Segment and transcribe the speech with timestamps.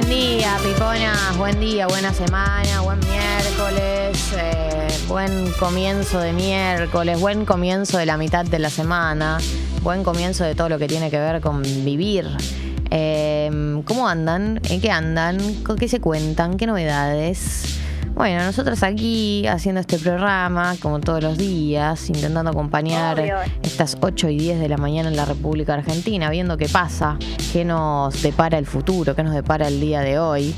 [0.00, 1.36] Buen día, piponas.
[1.36, 8.16] Buen día, buena semana, buen miércoles, eh, buen comienzo de miércoles, buen comienzo de la
[8.16, 9.36] mitad de la semana,
[9.82, 12.26] buen comienzo de todo lo que tiene que ver con vivir.
[12.90, 14.58] Eh, ¿Cómo andan?
[14.70, 15.38] ¿En qué andan?
[15.64, 16.56] ¿Con qué se cuentan?
[16.56, 17.79] ¿Qué novedades?
[18.14, 23.36] Bueno, nosotros aquí haciendo este programa, como todos los días, intentando acompañar Obvio.
[23.62, 27.16] estas 8 y 10 de la mañana en la República Argentina, viendo qué pasa,
[27.52, 30.54] qué nos depara el futuro, qué nos depara el día de hoy.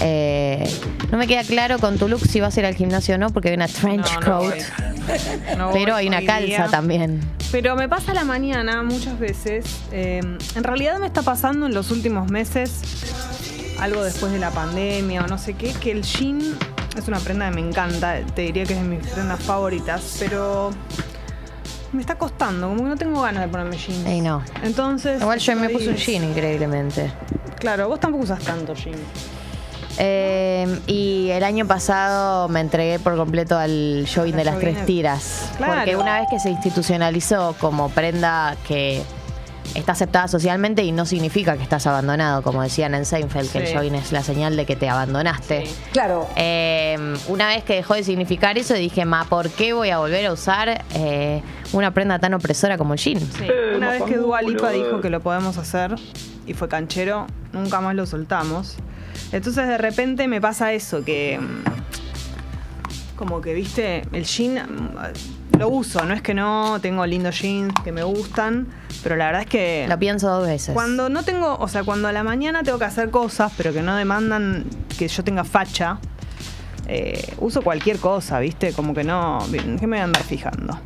[0.00, 0.66] Eh,
[1.12, 3.28] no me queda claro con tu look si vas a ir al gimnasio o no,
[3.30, 4.54] porque hay una trench No, no coat.
[5.58, 6.68] No pero hay una calza día.
[6.70, 7.20] también.
[7.52, 9.64] Pero me pasa la mañana muchas veces.
[9.92, 10.20] eh,
[10.54, 12.80] en realidad me está pasando en los últimos meses,
[13.80, 16.40] algo después de la pandemia o no sé qué, que el jean
[17.00, 18.20] es una prenda que me encanta.
[18.34, 20.70] Te diría que es de mis prendas favoritas, pero
[21.92, 24.06] me está costando, como que no tengo ganas de ponerme jeans.
[24.06, 24.42] Ey, no.
[24.62, 25.20] Entonces.
[25.20, 27.12] Igual yo me puse un jean increíblemente.
[27.58, 28.96] Claro, vos tampoco usas tanto jean.
[29.98, 35.50] Eh, y el año pasado me entregué por completo al jogging de las tres tiras.
[35.56, 35.74] Claro.
[35.74, 39.02] Porque una vez que se institucionalizó como prenda que
[39.74, 43.74] está aceptada socialmente y no significa que estás abandonado, como decían en Seinfeld, que el
[43.74, 45.66] jogging es la señal de que te abandonaste.
[45.66, 45.74] Sí.
[45.92, 46.28] Claro.
[46.36, 50.26] Eh, una vez que dejó de significar eso, dije, ma, ¿por qué voy a volver
[50.26, 53.20] a usar eh, una prenda tan opresora como el jean?
[53.20, 53.46] Sí.
[53.76, 55.94] Una vez que Dua Lipa dijo que lo podemos hacer
[56.46, 58.76] y fue canchero, nunca más lo soltamos.
[59.32, 61.64] Entonces de repente me pasa eso, que mm,
[63.16, 67.72] como que, viste, el jean mm, lo uso, no es que no, tengo lindos jeans
[67.84, 68.68] que me gustan,
[69.02, 70.74] pero la verdad es que Lo pienso dos veces.
[70.74, 73.82] cuando no tengo, o sea, cuando a la mañana tengo que hacer cosas, pero que
[73.82, 74.64] no demandan
[74.98, 75.98] que yo tenga facha,
[76.88, 78.72] eh, uso cualquier cosa, ¿viste?
[78.72, 80.78] Como que no, bien, ¿qué me voy a andar fijando?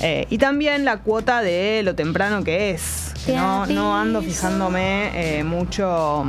[0.00, 3.12] Eh, y también la cuota de lo temprano que es.
[3.26, 6.24] No, no ando fijándome eh, mucho.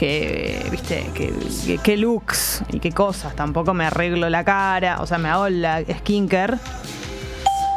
[0.00, 3.36] Que, viste, que, qué looks y qué cosas.
[3.36, 6.56] Tampoco me arreglo la cara, o sea, me hago la skincare,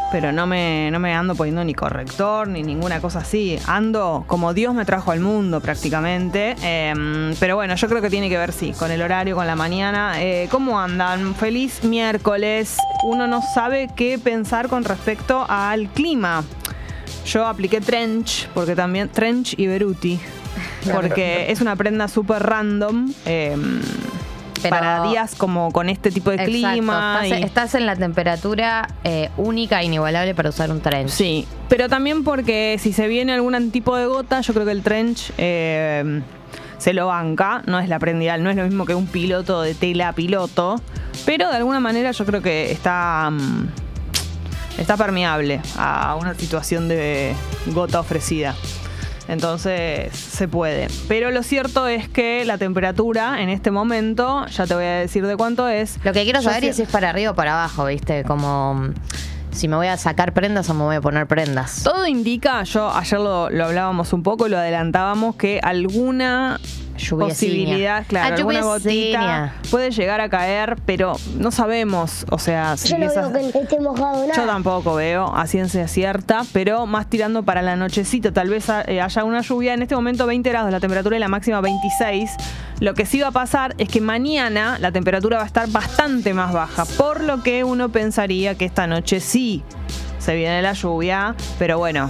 [0.09, 3.59] pero no me, no me ando poniendo ni corrector ni ninguna cosa así.
[3.67, 6.55] Ando como Dios me trajo al mundo prácticamente.
[6.61, 9.57] Em, pero bueno, yo creo que tiene que ver, sí, con el horario, con la
[9.57, 10.23] mañana.
[10.23, 11.35] Eh, ¿Cómo andan?
[11.35, 12.77] Feliz miércoles.
[13.03, 16.45] Uno no sabe qué pensar con respecto al clima.
[17.25, 20.21] Yo apliqué trench, porque también trench y beruti.
[20.91, 23.11] Porque es una prenda súper random.
[23.25, 23.81] em,
[24.61, 27.19] Pero- para días como con este tipo de Exacto, clima.
[27.23, 31.09] Estás, y- estás en la temperatura eh, única e inigualable para usar un trench.
[31.09, 34.81] Sí, pero también porque si se viene algún tipo de gota, yo creo que el
[34.81, 36.21] trench eh,
[36.77, 39.61] se lo banca, no es la prenda ideal, no es lo mismo que un piloto
[39.61, 40.79] de tela piloto,
[41.25, 43.67] pero de alguna manera yo creo que está, mm,
[44.77, 47.33] está permeable a una situación de
[47.67, 48.55] gota ofrecida.
[49.27, 50.87] Entonces se puede.
[51.07, 55.25] Pero lo cierto es que la temperatura en este momento, ya te voy a decir
[55.25, 55.97] de cuánto es.
[56.03, 58.23] Lo que quiero saber es si es para arriba o para abajo, ¿viste?
[58.23, 58.93] Como mm,
[59.51, 61.83] si me voy a sacar prendas o me voy a poner prendas.
[61.83, 66.59] Todo indica, yo ayer lo, lo hablábamos un poco, lo adelantábamos, que alguna
[67.11, 72.89] Posibilidad, claro, Ah, alguna gotita puede llegar a caer, pero no sabemos, o sea, si
[72.89, 74.33] Yo no esas- veo que esté mojado nada.
[74.35, 79.01] yo tampoco veo a ciencia cierta, pero más tirando para la nochecita, tal vez eh,
[79.01, 79.73] haya una lluvia.
[79.73, 82.31] En este momento 20 grados la temperatura y la máxima 26.
[82.79, 86.33] Lo que sí va a pasar es que mañana la temperatura va a estar bastante
[86.33, 89.63] más baja, por lo que uno pensaría que esta noche sí
[90.19, 92.09] se viene la lluvia, pero bueno.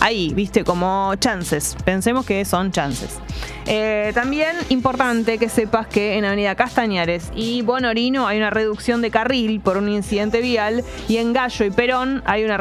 [0.00, 1.76] Ahí, viste, como chances.
[1.84, 3.18] Pensemos que son chances.
[3.72, 9.12] Eh, también importante que sepas que en Avenida Castañares y Bonorino hay una reducción de
[9.12, 12.58] carril por un incidente vial y en Gallo y Perón hay una,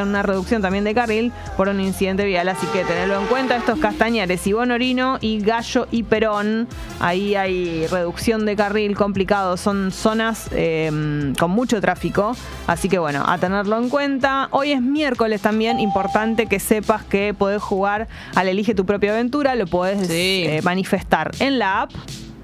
[0.00, 2.48] una reducción también de carril por un incidente vial.
[2.48, 6.68] Así que tenerlo en cuenta, estos Castañares y Bonorino y Gallo y Perón,
[7.00, 9.56] ahí hay reducción de carril complicado.
[9.56, 12.36] Son zonas eh, con mucho tráfico.
[12.68, 14.46] Así que bueno, a tenerlo en cuenta.
[14.52, 18.06] Hoy es miércoles también, importante que sepas que podés jugar
[18.36, 20.51] al Elige tu propia aventura, lo podés Sí.
[20.62, 21.90] Manifestar en la app.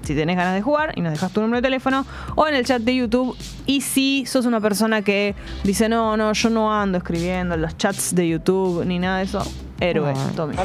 [0.03, 2.03] Si tenés ganas de jugar y nos dejas tu número de teléfono
[2.35, 3.37] o en el chat de YouTube.
[3.67, 7.77] Y si sos una persona que dice, no, no, yo no ando escribiendo en los
[7.77, 9.45] chats de YouTube ni nada de eso,
[9.79, 10.29] héroe, Ah.
[10.35, 10.55] Tommy.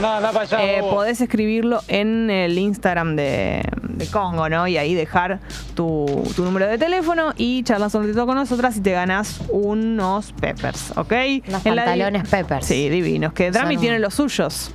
[0.59, 4.67] Eh, podés escribirlo en el Instagram de, de Congo, ¿no?
[4.67, 5.41] Y ahí dejar
[5.75, 10.33] tu, tu número de teléfono y charlas un ratito con nosotras y te ganas unos
[10.41, 11.13] peppers, ¿ok?
[11.49, 12.65] Unos En la di- pantalones peppers.
[12.65, 13.35] Sí, divinos.
[13.35, 14.71] Que Drami Son- tiene los suyos.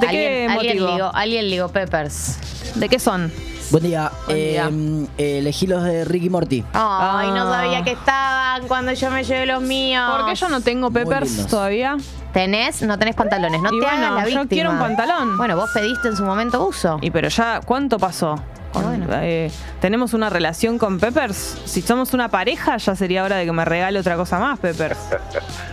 [0.00, 0.86] ¿De qué motivo?
[0.94, 2.38] ligó, alguien ligó Peppers.
[2.74, 3.32] ¿De qué son?
[3.70, 4.10] Buen día.
[4.26, 4.70] Buen día.
[5.18, 6.64] Eh, elegí los de Ricky Morty.
[6.72, 7.60] Ay, no Ah.
[7.60, 10.10] sabía que estaban cuando yo me llevé los míos.
[10.16, 11.96] ¿Por qué yo no tengo peppers todavía?
[12.32, 12.82] ¿Tenés?
[12.82, 13.60] No tenés pantalones.
[13.60, 14.46] No Y te bueno, hagas la yo víctima.
[14.48, 15.36] quiero un pantalón.
[15.36, 16.98] Bueno, vos pediste en su momento uso.
[17.02, 18.40] Y pero ya, ¿cuánto pasó?
[18.72, 19.06] Con- Bueno.
[19.22, 21.56] eh, ¿Tenemos una relación con Peppers?
[21.64, 24.98] Si somos una pareja, ya sería hora de que me regale otra cosa más, Peppers.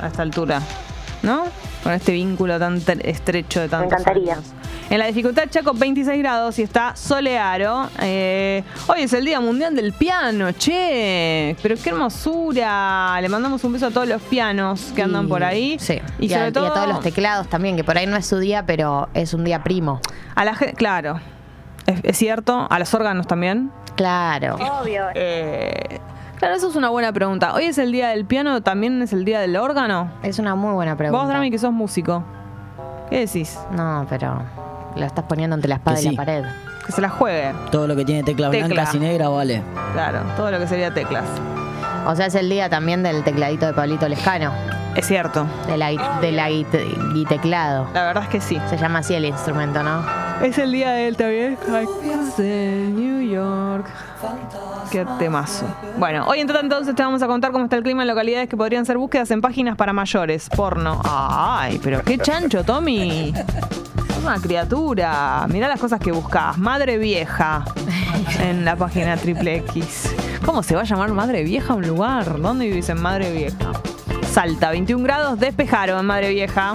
[0.01, 0.61] A esta altura.
[1.21, 1.45] ¿No?
[1.85, 4.33] Con este vínculo tan tre- estrecho de tantos encantaría.
[4.33, 4.45] años.
[4.89, 7.87] En la dificultad Chaco 26 grados y está solearo.
[8.01, 11.55] Eh, hoy es el Día Mundial del Piano, che.
[11.61, 13.19] Pero qué hermosura.
[13.21, 15.77] Le mandamos un beso a todos los pianos que andan Y- por ahí.
[15.79, 16.01] Sí.
[16.19, 18.17] Y, Y, a, sobre y todo a todos los teclados también, que por ahí no
[18.17, 20.01] es su día, pero es un día primo.
[20.33, 21.19] a la gente, claro.
[21.85, 22.65] Es, es cierto.
[22.67, 23.69] A los órganos también.
[23.95, 24.57] Claro.
[25.13, 25.99] Eh,
[26.37, 27.53] claro, eso es una buena pregunta.
[27.53, 28.61] ¿Hoy es el día del piano?
[28.61, 30.11] ¿También es el día del órgano?
[30.23, 31.19] Es una muy buena pregunta.
[31.23, 32.23] Vos, Drami, que sos músico.
[33.09, 33.57] ¿Qué decís?
[33.71, 34.41] No, pero
[34.95, 36.15] lo estás poniendo entre la espada Que y sí.
[36.15, 36.43] la pared.
[36.85, 37.53] Que se la juegue.
[37.71, 38.67] Todo lo que tiene teclas Tecla.
[38.67, 39.61] blancas y negras vale.
[39.93, 41.25] Claro, todo lo que sería teclas.
[42.07, 44.51] O sea, es el día también del tecladito de Pablito Lescano.
[44.95, 45.45] Es cierto.
[45.67, 47.87] De la, gui- de la guite- guiteclado.
[47.93, 48.59] La verdad es que sí.
[48.69, 50.03] Se llama así el instrumento, ¿no?
[50.41, 51.57] Es el día de él también.
[52.37, 53.87] de New York.
[54.91, 55.65] Qué temazo.
[55.97, 58.47] Bueno, hoy entre tanto entonces te vamos a contar cómo está el clima en localidades
[58.49, 60.49] que podrían ser búsquedas en páginas para mayores.
[60.49, 61.01] Porno.
[61.03, 63.33] Ay, pero qué chancho, Tommy.
[64.21, 65.45] Una criatura.
[65.49, 66.57] Mirá las cosas que buscas.
[66.57, 67.65] Madre vieja.
[68.41, 70.15] En la página triple X.
[70.45, 72.39] ¿Cómo se va a llamar Madre Vieja un lugar?
[72.39, 73.71] ¿Dónde vivís en Madre Vieja?
[74.31, 76.73] Salta, 21 grados, despejaron en Madre Vieja.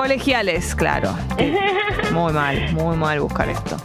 [0.00, 1.14] Colegiales, claro.
[2.12, 3.78] Muy mal, muy mal buscar esto.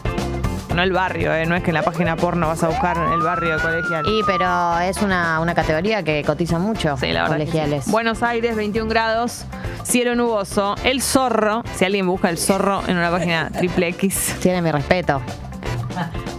[0.75, 1.45] No el barrio, ¿eh?
[1.45, 4.03] no es que en la página porno vas a buscar el barrio de colegial.
[4.05, 6.97] Y pero es una, una categoría que cotiza mucho.
[6.97, 7.37] Sí, la verdad.
[7.37, 7.51] que sí.
[7.51, 7.87] Colegiales.
[7.89, 9.45] Buenos Aires, 21 grados,
[9.83, 10.75] cielo nuboso.
[10.83, 14.35] El zorro, si alguien busca el zorro en una página triple X.
[14.41, 15.21] Tiene mi respeto.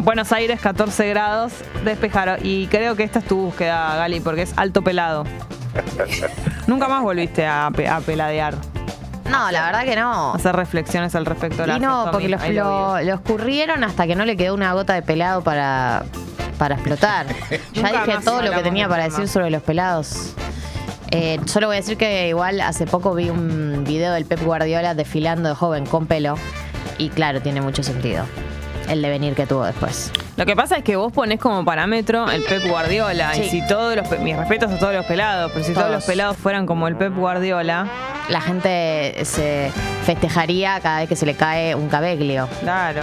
[0.01, 1.53] Buenos Aires, 14 grados,
[1.83, 2.39] despejaron.
[2.43, 5.25] Y creo que esta es tu búsqueda, Gali, porque es alto pelado.
[6.67, 8.55] Nunca más volviste a, pe- a peladear,
[9.31, 10.35] No, la verdad que no.
[10.35, 11.63] hacer reflexiones al respecto.
[11.63, 12.13] Y Gracias, no, Tommy.
[12.13, 16.05] porque los, lo lo, escurrieron hasta que no le quedó una gota de pelado para,
[16.59, 17.27] para explotar.
[17.73, 20.35] ya Nunca dije todo lo que tenía para decir sobre los pelados.
[21.11, 24.95] Eh, solo voy a decir que igual hace poco vi un video del Pep Guardiola
[24.95, 26.37] desfilando de joven con pelo.
[26.99, 28.25] Y claro, tiene mucho sentido.
[28.89, 30.11] El devenir que tuvo después.
[30.37, 33.37] Lo que pasa es que vos ponés como parámetro el Pep Guardiola.
[33.37, 34.11] Y si todos los.
[34.21, 35.97] Mis respetos a todos los pelados, pero si todos, Todos.
[35.99, 37.87] los pelados fueran como el Pep Guardiola,
[38.29, 39.71] La gente se
[40.07, 42.49] festejaría cada vez que se le cae un cabeglio.
[42.61, 43.03] claro.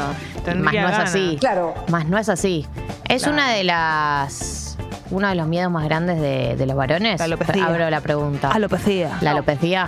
[0.58, 1.38] Más no es así.
[1.40, 1.76] Claro.
[1.90, 2.66] Más no es así.
[3.08, 3.34] Es Claro.
[3.36, 4.78] una de las.
[5.12, 7.20] Uno de los miedos más grandes de, de los varones.
[7.20, 7.66] La alopecia.
[7.66, 8.50] Abro la pregunta.
[8.52, 9.18] Alopecia.
[9.22, 9.88] ¿La alopecia?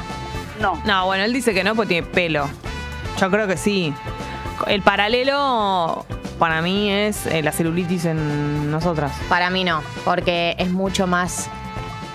[0.85, 2.47] No, bueno, él dice que no porque tiene pelo.
[3.19, 3.93] Yo creo que sí.
[4.67, 6.05] El paralelo
[6.39, 9.11] para mí es eh, la celulitis en nosotras.
[9.29, 11.49] Para mí no, porque es mucho más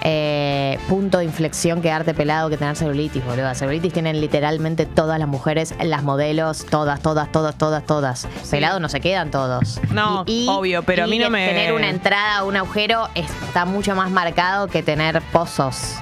[0.08, 3.52] eh, punto de inflexión quedarte pelado que tener celulitis, boludo.
[3.54, 8.28] Celulitis tienen literalmente todas las mujeres, las modelos, todas, todas, todas, todas, todas.
[8.50, 9.80] Pelado no se quedan todos.
[9.92, 13.94] No, obvio, pero a mí y no me- Tener una entrada, un agujero, está mucho
[13.96, 15.94] más marcado que tener pozos.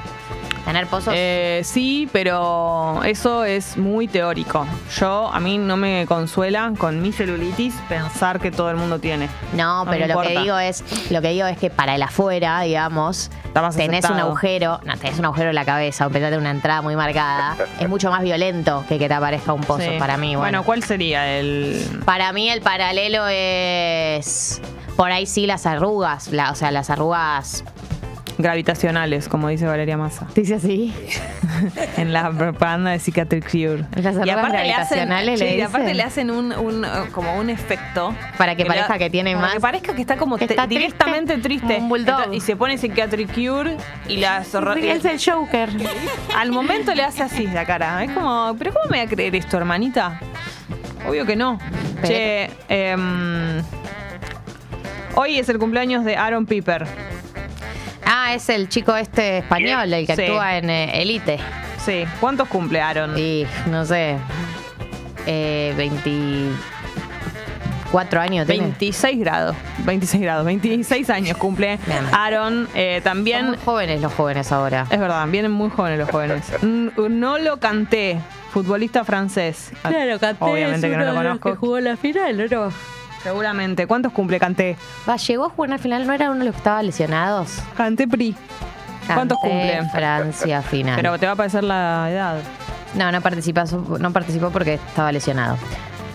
[0.64, 1.12] Tener pozos.
[1.14, 4.66] Eh, sí, pero eso es muy teórico.
[4.98, 9.28] Yo, a mí no me consuela con mi celulitis pensar que todo el mundo tiene.
[9.52, 12.60] No, No pero lo que digo es, lo que digo es que para el afuera,
[12.62, 13.30] digamos,
[13.76, 16.96] tenés un agujero, no, tenés un agujero en la cabeza, o empezate una entrada muy
[16.96, 19.96] marcada, es mucho más violento que que te aparezca un pozo Sí.
[19.98, 20.34] para mí.
[20.34, 22.00] Bueno, ¿cuál sería el...?
[22.06, 24.60] para mí el paralelo es
[24.96, 27.64] por ahí sí las arrugas, la- o sea, las arrugas.
[28.36, 30.26] Gravitacionales, como dice Valeria Massa.
[30.34, 30.92] Dice así.
[31.96, 33.84] en la propaganda de Cicatric Cure.
[33.94, 37.48] Las arrugas le hacen, le sí, y aparte le hacen un, un, eh, como un
[37.50, 40.54] efecto Para que parezca que tiene para más- que parezca que está como que te-
[40.54, 42.32] está directamente triste, un bulldog.
[42.34, 43.76] Y se pone Cicatric Cure
[44.08, 45.70] y las Es el Joker.
[46.36, 49.34] al momento le hace así la cara es como pero cómo me voy a creer
[49.36, 50.18] esto hermanita
[51.08, 51.58] obvio que no
[52.02, 53.62] Pero- che em,
[55.14, 56.86] hoy es el cumpleaños de Aaron Piper
[58.06, 60.22] Ah, es el chico este español, el que Sí.
[60.22, 61.38] actúa en eh, Elite.
[61.84, 63.16] sí ¿cuántos cumple Aaron?
[63.18, 64.16] Y no sé,
[65.26, 68.62] eh, 24 años tiene.
[68.62, 72.04] 26 grados 26 grados 26 años cumple Bien.
[72.12, 74.86] Aaron eh, Son también muy jóvenes los jóvenes ahora.
[74.90, 76.44] Es verdad, vienen muy jóvenes los jóvenes.
[76.62, 78.18] N- No lo canté,
[78.52, 79.70] futbolista francés.
[80.40, 81.56] Obviamente que no lo conozco.
[81.56, 82.70] jugó la final, ¿no?
[83.24, 83.86] Seguramente.
[83.86, 84.76] ¿Cuántos cumple Canté?
[85.08, 87.58] Va, llegó a jugar al final, ¿no era uno de los que estaba lesionados?
[87.76, 88.36] Canté Pri.
[89.06, 89.82] ¿Cuántos cumple?
[89.90, 90.96] Francia final.
[90.96, 92.36] Pero te va a parecer la edad.
[92.94, 93.64] No, no participó,
[93.98, 95.56] no participó porque estaba lesionado.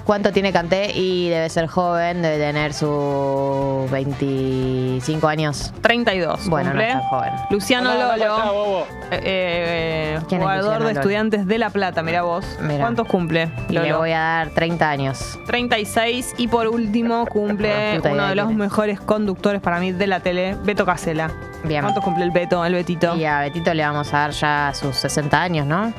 [0.05, 0.91] ¿Cuánto tiene Canté?
[0.95, 5.71] Y debe ser joven, debe tener sus 25 años.
[5.81, 6.47] 32.
[6.47, 6.87] Bueno, no cumple.
[6.87, 7.33] es tan joven.
[7.49, 10.99] Luciano Hola, Lolo, eh, eh, ¿Quién es jugador Luciano de Lolo?
[10.99, 12.45] Estudiantes de La Plata, mira vos.
[12.61, 12.79] Mira.
[12.79, 13.51] ¿Cuántos cumple?
[13.69, 13.99] Y le Lolo?
[13.99, 15.39] voy a dar 30 años.
[15.45, 20.07] 36 y por último cumple Puta uno idea de los mejores conductores para mí de
[20.07, 21.31] la tele, Beto Casela.
[21.63, 21.81] Bien.
[21.81, 23.15] ¿Cuántos cumple el Beto, el Betito?
[23.15, 25.93] Y a Betito le vamos a dar ya sus 60 años, ¿no?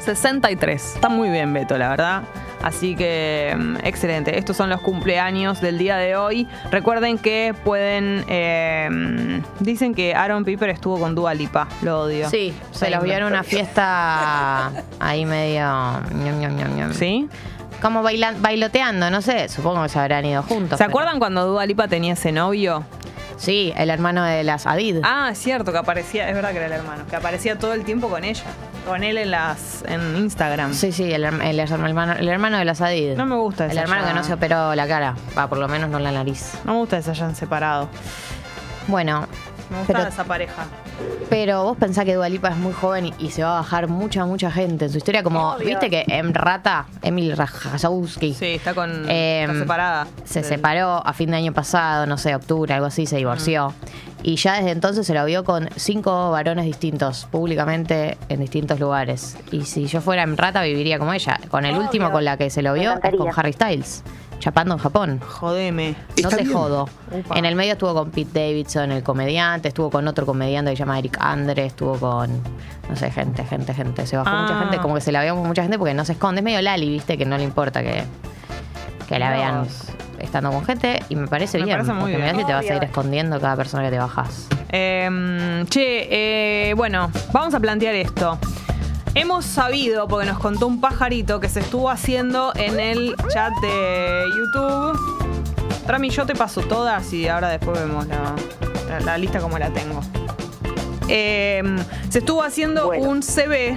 [0.00, 0.94] 63.
[0.96, 2.22] Está muy bien Beto, la verdad.
[2.62, 4.38] Así que mm, excelente.
[4.38, 6.46] Estos son los cumpleaños del día de hoy.
[6.70, 8.24] Recuerden que pueden...
[8.28, 11.68] eh, mm, dicen que Aaron Piper estuvo con Dua Lipa.
[11.82, 12.28] Lo odio.
[12.30, 16.00] Sí, se los vio en una fiesta ahí medio...
[16.92, 17.28] ¿Sí?
[17.82, 20.78] Como bailan- bailoteando, no sé, supongo que se habrán ido juntos.
[20.78, 22.84] ¿Se pero- acuerdan cuando Dua Lipa tenía ese novio?
[23.36, 24.98] Sí, el hermano de las Adid.
[25.02, 27.82] Ah, es cierto, que aparecía, es verdad que era el hermano, que aparecía todo el
[27.84, 28.44] tiempo con ella,
[28.86, 30.72] con él en las en Instagram.
[30.74, 33.16] Sí, sí, el, el hermano, el hermano de las Adid.
[33.16, 35.16] No me gusta El hermano ya- que no se operó la cara.
[35.36, 36.52] Va, por lo menos no la nariz.
[36.64, 37.88] No me gusta que se hayan separado.
[38.86, 39.26] Bueno,
[39.70, 40.66] Me gusta esa pareja.
[41.30, 44.24] Pero vos pensás que Dualipa es muy joven y, y se va a bajar mucha,
[44.26, 45.22] mucha gente en su historia.
[45.22, 45.66] Como, Obvio.
[45.66, 50.06] viste que en Rata, Emil Rajazowski Sí, está con Eh, está separada.
[50.24, 53.70] se Del- separó a fin de año pasado, no sé, octubre, algo así, se divorció.
[53.70, 53.72] Mm.
[54.24, 59.36] Y ya desde entonces se lo vio con cinco varones distintos, públicamente en distintos lugares.
[59.50, 61.40] Y si yo fuera en Rata, viviría como ella.
[61.50, 64.04] Con el último con la que se lo vio es con Harry Styles,
[64.42, 65.20] chapando en Japón.
[65.20, 65.94] Jodeme.
[66.20, 66.88] No te jodo.
[67.12, 67.38] Upa.
[67.38, 70.80] En el medio estuvo con Pete Davidson, el comediante, estuvo con otro comediante que se
[70.80, 72.28] llama Eric Andre, estuvo con,
[72.90, 74.04] no sé, gente, gente, gente.
[74.04, 74.42] Se bajó Ah.
[74.42, 76.40] mucha gente, como que se la vio con mucha gente porque no se esconde.
[76.40, 78.02] Es medio Lali, viste, que no le importa que,
[79.08, 79.66] que la vean
[80.18, 81.00] estando con gente.
[81.08, 82.36] Y me parece Me bien, parece muy porque bien.
[82.36, 84.48] mirá si te vas a ir escondiendo cada persona que te bajas.
[84.70, 88.38] Eh, che, eh, bueno, vamos a plantear esto.
[89.14, 94.24] Hemos sabido, porque nos contó un pajarito que se estuvo haciendo en el chat de
[94.36, 94.98] YouTube.
[95.86, 98.34] Trami, yo te paso todas y ahora después vemos la,
[98.88, 100.00] la- la lista como la tengo.
[101.08, 101.62] Eh,
[102.08, 103.76] se estuvo haciendo un CV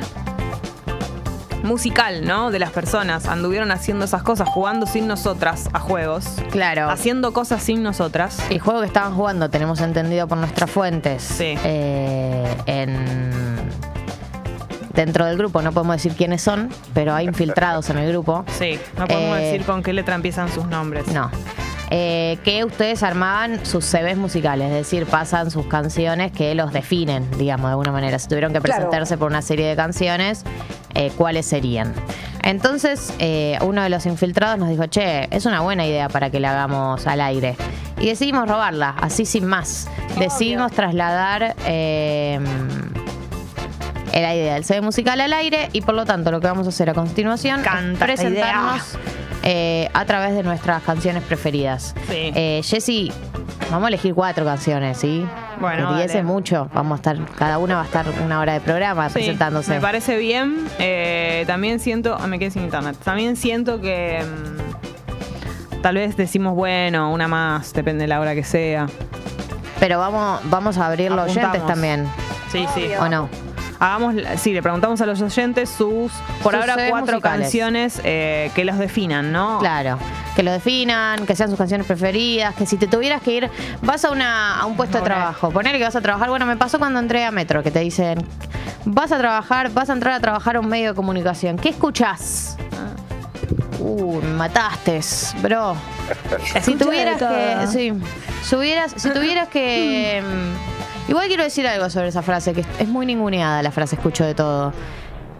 [1.63, 2.51] musical, ¿no?
[2.51, 3.25] De las personas.
[3.25, 6.27] Anduvieron haciendo esas cosas, jugando sin nosotras a juegos.
[6.51, 6.89] Claro.
[6.89, 8.37] Haciendo cosas sin nosotras.
[8.49, 11.55] El juego que estaban jugando, tenemos entendido por nuestras fuentes, Sí.
[11.65, 13.34] eh, en
[14.95, 18.45] dentro del grupo, no podemos decir quiénes son, pero hay infiltrados en el grupo.
[18.57, 21.07] Sí, no podemos Eh, decir con qué letra empiezan sus nombres.
[21.07, 21.29] No.
[21.91, 27.29] Eh, que ustedes armaban sus CVs musicales, es decir, pasan sus canciones que los definen,
[27.37, 28.17] digamos, de alguna manera.
[28.17, 30.43] Si tuvieron que presentarse por una serie de canciones,
[30.95, 31.93] eh, ¿cuáles serían?
[32.41, 36.39] Entonces, eh, uno de los infiltrados nos dijo, che, es una buena idea para que
[36.39, 37.55] la hagamos al aire.
[37.99, 39.87] Y decidimos robarla, así sin más.
[40.17, 41.55] Decidimos trasladar...
[44.21, 46.69] la idea del CD musical al aire y por lo tanto lo que vamos a
[46.69, 48.97] hacer a continuación Canta es presentarnos
[49.43, 51.93] eh, a través de nuestras canciones preferidas.
[52.09, 52.31] Sí.
[52.35, 53.11] Eh, Jessy,
[53.69, 55.25] vamos a elegir cuatro canciones, ¿sí?
[55.59, 56.69] Bueno, Y es mucho.
[56.73, 59.73] Vamos a estar, cada una va a estar una hora de programa Sí, presentándose.
[59.75, 60.67] Me parece bien.
[60.79, 62.17] Eh, también siento.
[62.19, 62.97] ah, me quedé sin internet.
[63.03, 64.23] También siento que.
[64.23, 68.87] mm, tal vez decimos, bueno, una más, depende de la hora que sea.
[69.79, 72.07] Pero vamos, vamos a abrir los oyentes también.
[72.51, 72.89] Sí, sí.
[72.99, 73.29] ¿O no?
[73.79, 77.21] Hagamos, sí, le preguntamos a los oyentes sus, por Sus ahora, cuatro musicales.
[77.45, 79.59] canciones eh, que los definan, ¿no?
[79.59, 79.97] Claro.
[80.35, 83.49] Que lo definan, que sean sus canciones preferidas, que si te tuvieras que ir,
[83.81, 86.57] vas a, una, a un puesto de trabajo, ponele que vas a trabajar, bueno, me
[86.57, 88.25] pasó cuando entré a Metro, que te dicen,
[88.85, 92.57] vas a trabajar, vas a entrar a trabajar a un medio de comunicación, ¿qué escuchás?
[93.79, 94.99] Uh, me mataste,
[95.41, 95.75] bro.
[96.61, 97.67] Si tuvieras que.
[97.67, 97.93] Sí.
[98.43, 100.21] Si, hubieras- si tuvieras que.
[101.07, 104.33] Igual quiero decir algo sobre esa frase, que es muy ninguneada la frase escucho de
[104.33, 104.73] todo.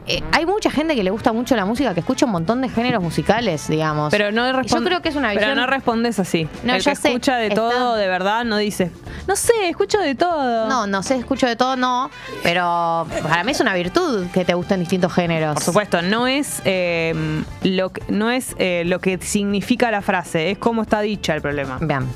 [0.08, 2.70] Eh, hay mucha gente que le gusta mucho la música, que escucha un montón de
[2.70, 4.12] géneros musicales, digamos.
[4.12, 5.50] Pero no Yo creo que es una visión.
[5.50, 6.48] Pero no respondes así.
[6.64, 8.92] No, El que sé, escucha de está- todo, de verdad, no dice.
[9.28, 10.68] No sé, escucho de todo.
[10.68, 12.12] No, no sé, escucho de todo, no.
[12.44, 15.56] Pero para mí es una virtud que te gusten distintos géneros.
[15.56, 20.52] Por supuesto, no es eh, lo que, no es eh, lo que significa la frase,
[20.52, 21.80] es cómo está dicha el problema.
[21.82, 22.08] Bien.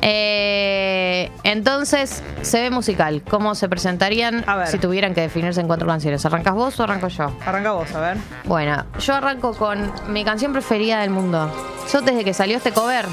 [0.00, 3.22] Eh, entonces, se ve musical.
[3.28, 6.24] ¿Cómo se presentarían si tuvieran que definirse en cuatro canciones?
[6.24, 7.17] ¿Arrancas vos o arranco yo?
[7.44, 8.16] Arranca vos, a ver.
[8.44, 11.50] Bueno, yo arranco con mi canción preferida del mundo.
[11.92, 13.06] Yo desde que salió este cover,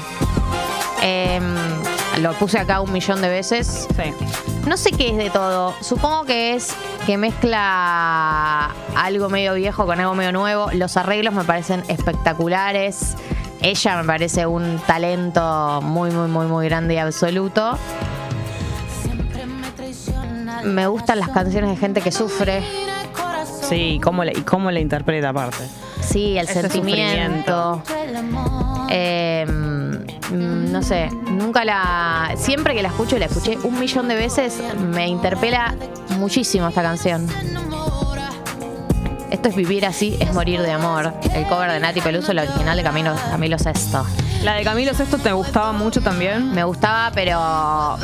[1.02, 1.54] em,
[2.18, 3.88] lo puse acá un millón de veces.
[3.96, 4.12] Sí.
[4.66, 5.74] No sé qué es de todo.
[5.80, 6.74] Supongo que es
[7.06, 10.70] que mezcla algo medio viejo con algo medio nuevo.
[10.72, 13.16] Los arreglos me parecen espectaculares.
[13.62, 17.78] Ella me parece un talento muy, muy, muy, muy grande y absoluto.
[20.64, 22.62] Me gustan las canciones de gente que sufre.
[23.68, 25.64] Sí, y cómo le, y cómo le interpreta aparte.
[26.00, 27.82] Sí, el Ese sentimiento.
[28.88, 32.34] Eh, mm, no sé, nunca la.
[32.36, 35.74] Siempre que la escucho, y la escuché un millón de veces, me interpela
[36.18, 37.26] muchísimo esta canción.
[39.30, 41.12] Esto es vivir así, es morir de amor.
[41.34, 44.06] El cover de Nati Peluso, la original de Camilo, Camilo Sesto.
[44.42, 46.52] La de Camilo Sesto te gustaba mucho también.
[46.52, 47.38] Me gustaba, pero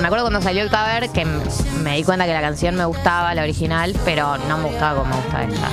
[0.01, 3.35] me acuerdo cuando salió el cover que me di cuenta que la canción me gustaba,
[3.35, 5.69] la original, pero no me gustaba como me gusta esta.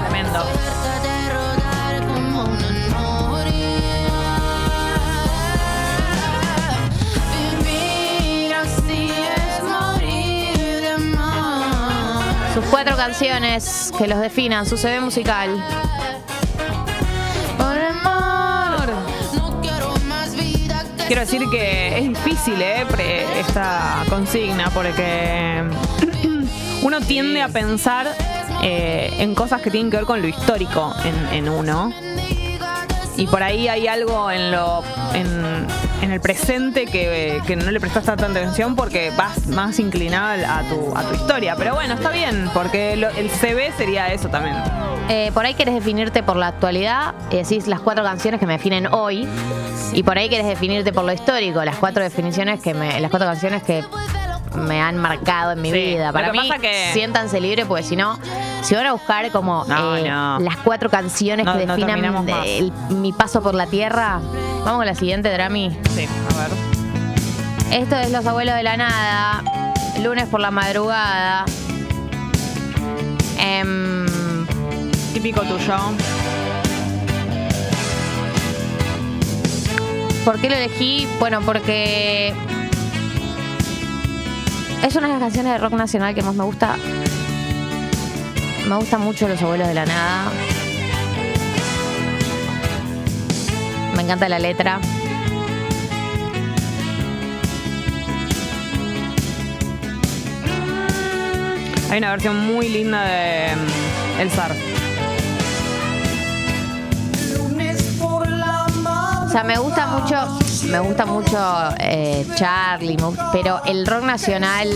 [0.00, 0.55] Tremendo.
[12.56, 15.62] Sus cuatro canciones que los definan, su CV musical.
[17.58, 18.94] Por amor.
[21.06, 22.86] Quiero decir que es difícil ¿eh?
[23.38, 25.64] esta consigna porque
[26.80, 28.08] uno tiende a pensar
[28.62, 30.94] eh, en cosas que tienen que ver con lo histórico
[31.32, 31.92] en, uno.
[33.18, 34.82] Y por ahí hay algo en lo
[36.02, 40.62] en el presente que, que no le prestaste tanta atención porque vas más inclinada a
[40.62, 41.56] tu, a tu historia.
[41.56, 44.56] Pero bueno, está bien, porque el CV sería eso también.
[45.08, 48.54] Eh, por ahí querés definirte por la actualidad y decís las cuatro canciones que me
[48.54, 49.26] definen hoy.
[49.92, 53.28] Y por ahí querés definirte por lo histórico, las cuatro definiciones que me, las cuatro
[53.28, 53.84] canciones que
[54.54, 56.12] me han marcado en mi Sí, vida.
[56.12, 58.18] Para mí, que- siéntanse libres, porque si no,
[58.62, 60.38] si van a buscar como No, eh, no.
[60.40, 62.04] las cuatro canciones No, que definan
[62.44, 64.20] el- mi paso por la tierra,
[64.64, 65.76] vamos con la siguiente, Drami.
[65.94, 67.82] Sí, a ver.
[67.82, 69.42] Esto es Los Abuelos de la Nada,
[70.02, 71.44] lunes por la madrugada.
[73.38, 74.06] Em,
[75.12, 75.74] Típico tuyo.
[80.24, 81.06] ¿Por qué lo elegí?
[81.18, 82.34] Bueno, porque
[84.86, 86.76] es una de las canciones de rock nacional que más me gusta.
[88.68, 90.30] Me gustan mucho Los Abuelos de la Nada.
[93.96, 94.78] Me encanta la letra.
[101.90, 104.52] Hay una versión muy linda de mm, El Zar.
[109.24, 111.38] O sea, me gusta mucho, me gusta mucho
[111.78, 114.68] eh, Charlie, gusta- pero el rock nacional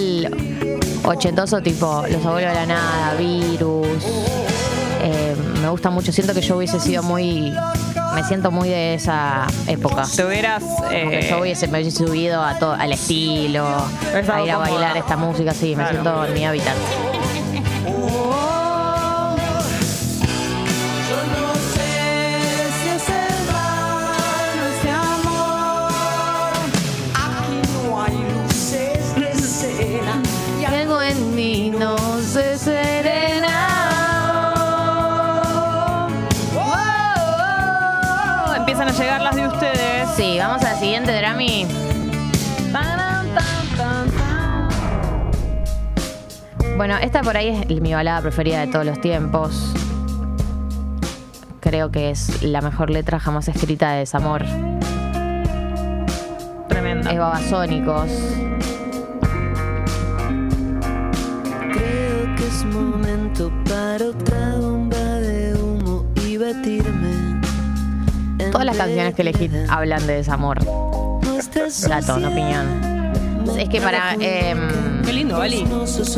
[1.05, 4.05] ochentoso tipo Los Abuelos de la Nada, Virus,
[5.03, 6.13] eh, me gusta mucho.
[6.13, 7.53] Siento que yo hubiese sido muy,
[8.15, 10.05] me siento muy de esa época.
[10.15, 10.63] Te hubieras.
[10.63, 14.59] Como que eh, yo hubiese, me hubiese subido a todo, al estilo, a ir a
[14.59, 16.75] bailar esta música, sí, me siento en mi hábitat.
[46.81, 49.75] Bueno, esta por ahí es mi balada preferida de todos los tiempos.
[51.61, 54.47] Creo que es la mejor letra jamás escrita de desamor.
[56.69, 57.11] Tremenda.
[57.11, 58.11] Es Babasónicos.
[61.71, 67.43] Creo que es momento para otra bomba de humo y batirme.
[68.53, 70.61] Todas las canciones que elegí hablan de desamor.
[71.87, 73.11] Dato, no opinión.
[73.59, 74.17] Es que para.
[75.11, 75.67] Qué lindo, Vali.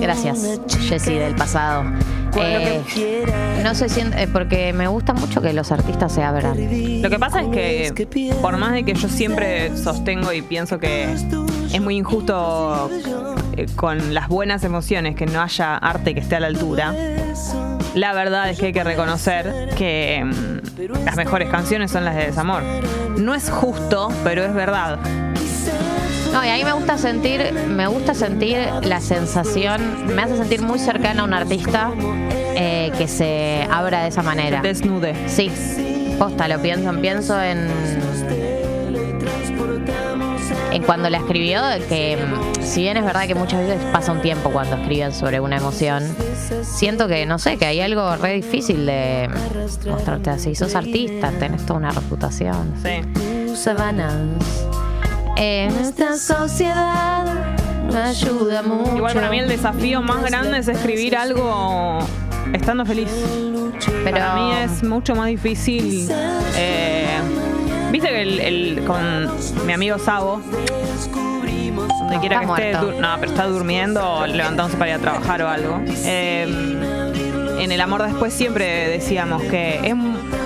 [0.00, 1.84] gracias, Jessy del pasado.
[2.36, 2.82] Eh,
[3.64, 4.22] no se siente.
[4.22, 6.58] eh, porque me gusta mucho que los artistas se abran.
[7.00, 11.10] Lo que pasa es que, por más de que yo siempre sostengo y pienso que
[11.10, 12.90] es muy injusto
[13.56, 16.94] eh, con las buenas emociones que no haya arte que esté a la altura,
[17.94, 22.26] la verdad es que hay que reconocer que mm, las mejores canciones son las de
[22.26, 22.62] desamor.
[23.16, 24.98] No es justo, pero es verdad.
[26.32, 30.62] No, y a mí me gusta sentir, me gusta sentir la sensación, me hace sentir
[30.62, 31.90] muy cercana a un artista
[32.56, 34.62] eh, que se abra de esa manera.
[34.62, 35.28] Desnude.
[35.28, 35.50] Sí,
[36.18, 37.68] posta, lo pienso, pienso en
[40.72, 42.18] en cuando la escribió, que
[42.62, 46.02] si bien es verdad que muchas veces pasa un tiempo cuando escriben sobre una emoción,
[46.62, 49.28] siento que, no sé, que hay algo re difícil de
[49.86, 50.54] mostrarte así.
[50.54, 52.74] Sos artista, tenés toda una reputación.
[52.82, 53.54] Sí.
[53.54, 54.71] Sabanas.
[55.44, 57.24] En esta sociedad
[57.90, 58.96] no ayuda mucho.
[58.96, 61.98] Igual para mí el desafío más grande es escribir algo
[62.52, 63.08] estando feliz.
[64.04, 66.08] Pero Para mí es mucho más difícil.
[66.56, 67.08] eh,
[67.90, 69.28] Viste que el, el- con
[69.66, 70.40] mi amigo Sabo
[71.98, 72.72] donde quiera que esté.
[73.00, 75.80] no, pero está durmiendo o levantándose para ir a trabajar o algo.
[76.04, 76.46] Eh,
[77.58, 79.94] en el amor después siempre decíamos que es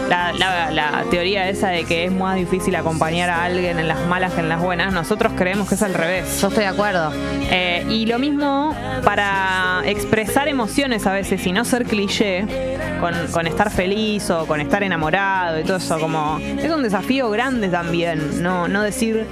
[0.08, 4.00] la, la- la teoría esa de que es más difícil acompañar a alguien en las
[4.06, 4.92] malas que en las buenas.
[4.92, 6.40] Nosotros creemos que es al revés.
[6.40, 7.12] Yo estoy de acuerdo.
[7.50, 12.44] Eh, y lo mismo para expresar emociones a veces y no ser cliché
[13.00, 15.98] con, con estar feliz o con estar enamorado y todo eso.
[15.98, 18.42] Como es un desafío grande también.
[18.42, 19.26] No, no decir,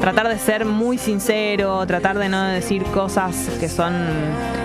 [0.00, 3.94] tratar de ser muy sincero, tratar de no decir cosas que son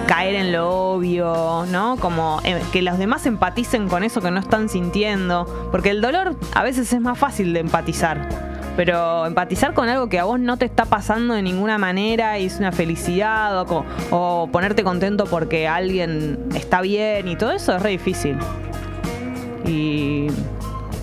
[0.08, 1.98] caer en lo obvio, ¿no?
[1.98, 5.48] Como eh, que los demás empaticen con eso que no están sintiendo.
[5.72, 8.30] Porque el dolor a veces es más fácil de empatizar.
[8.76, 12.46] Pero empatizar con algo que a vos no te está pasando de ninguna manera y
[12.46, 13.66] es una felicidad
[14.12, 18.38] o, ponerte contento porque alguien está bien y todo eso es re difícil.
[19.66, 20.28] Y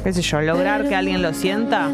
[0.04, 1.90] qué sé yo, lograr que alguien lo sienta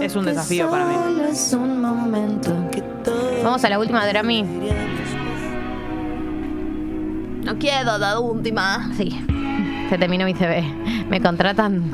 [0.00, 0.94] es un desafío para mí.
[1.30, 4.42] Es un momento que todo Vamos a la última de Grammy.
[7.44, 8.90] No quiero la última.
[8.96, 9.18] Sí.
[9.90, 10.62] Se terminó mi CV.
[11.10, 11.90] ¿Me contratan?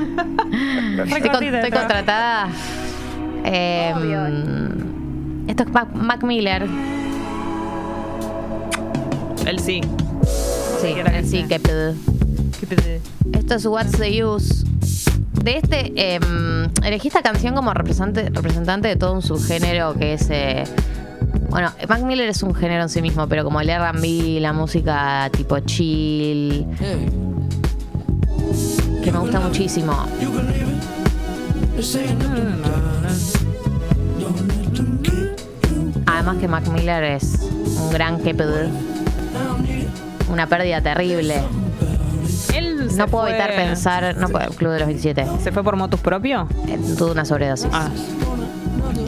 [1.03, 2.47] estoy, con- cortita estoy contratada.
[3.43, 3.93] Eh,
[5.47, 6.67] esto es Mac, Mac Miller.
[9.45, 9.81] Él sí.
[10.81, 11.93] Sí, él sí, que pedo.
[13.33, 14.63] Esto es What's the Use.
[15.43, 16.19] De este, eh,
[16.83, 20.27] elegí esta canción como representante, representante de todo un subgénero que es.
[20.29, 20.65] eh,
[21.49, 25.29] bueno, Mac Miller es un género en sí mismo, pero como el RB, la música
[25.31, 26.65] tipo chill,
[29.07, 29.93] que me gusta muchísimo.
[36.05, 37.39] Además que Mac Miller es
[37.81, 38.69] un gran keeper.
[40.31, 41.41] Una pérdida terrible.
[42.53, 45.25] Él No puedo fue- evitar pensar, no puedo, Club de los 27.
[45.43, 46.47] ¿Se fue por motus propio?
[46.67, 47.69] Eh, Tuvo una sobredosis.
[47.71, 47.89] Ah,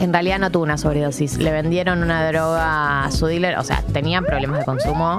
[0.00, 1.36] En realidad no tuvo una sobredosis.
[1.38, 5.18] Le vendieron una droga a su dealer, o sea, tenía problemas de consumo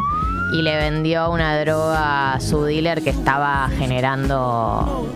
[0.52, 5.08] y le vendió una droga a su dealer que estaba generando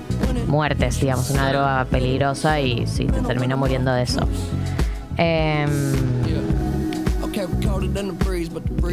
[0.48, 4.22] muertes, digamos, una droga peligrosa y sí, terminó muriendo de eso.
[5.18, 5.94] Em,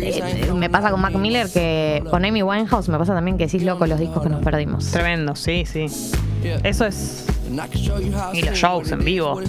[0.01, 3.63] eh, me pasa con Mac Miller que con Amy Winehouse me pasa también que decís
[3.63, 4.87] loco los discos que nos perdimos.
[4.91, 5.87] tremendo, sí, sí.
[6.65, 7.27] Eso es.
[8.33, 9.41] Y los shows en vivo.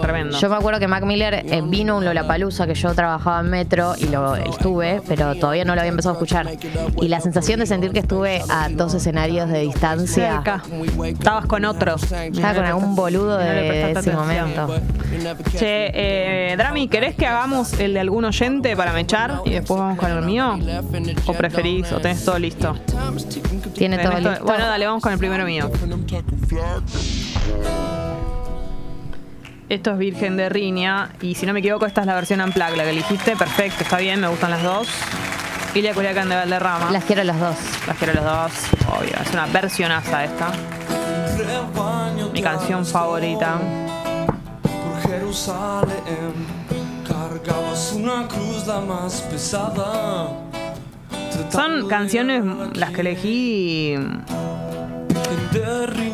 [0.00, 0.38] Tremendo.
[0.38, 3.50] Yo me acuerdo que Mac Miller eh, vino a un Lollapalooza que yo trabajaba en
[3.50, 6.50] Metro y lo estuve, pero todavía no lo había empezado a escuchar.
[7.00, 10.42] Y la sensación de sentir que estuve a dos escenarios de distancia.
[10.42, 10.62] Cerca.
[11.04, 11.96] Estabas con otro.
[11.96, 14.56] Estaba con algún boludo de, de prestaste ese atención.
[14.56, 14.74] momento.
[15.56, 19.98] Che, eh, Drami, ¿querés que hagamos el de algún oyente para mechar y después vamos
[19.98, 20.58] con el mío?
[21.26, 22.74] ¿O preferís o tenés todo listo?
[23.76, 24.44] Tiene todo ¿Tenés todo- listo.
[24.46, 25.70] Bueno, dale, vamos con el primero mío.
[29.68, 32.76] Esto es Virgen de Riña y si no me equivoco esta es la versión unplugged,
[32.76, 33.36] la que elegiste.
[33.36, 34.88] Perfecto, está bien, me gustan las dos.
[35.74, 36.90] Ilia Culiacán de Valderrama.
[36.92, 37.56] Las quiero los dos.
[37.86, 38.52] Las quiero los dos,
[38.98, 39.12] obvio.
[39.20, 40.52] Es una versionaza esta.
[42.32, 43.58] Mi canción favorita.
[44.62, 46.46] Por Jerusalén
[47.06, 50.28] cargabas una cruz la más pesada.
[51.50, 53.94] Son canciones las que elegí.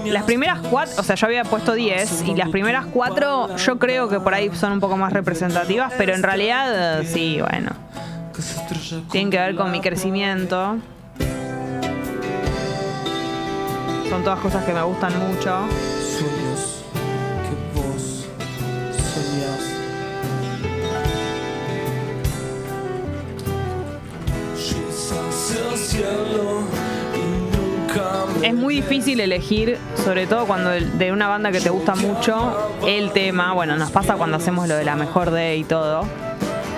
[0.06, 4.08] Las primeras cuatro, o sea, yo había puesto 10 y las primeras cuatro yo creo
[4.08, 7.70] que por ahí son un poco más representativas, pero en realidad sí, bueno,
[9.10, 10.78] tienen que ver con mi crecimiento.
[14.08, 15.66] Son todas cosas que me gustan mucho.
[28.42, 33.12] Es muy difícil elegir, sobre todo cuando de una banda que te gusta mucho, el
[33.12, 33.52] tema.
[33.52, 36.04] Bueno, nos pasa cuando hacemos lo de la mejor de y todo.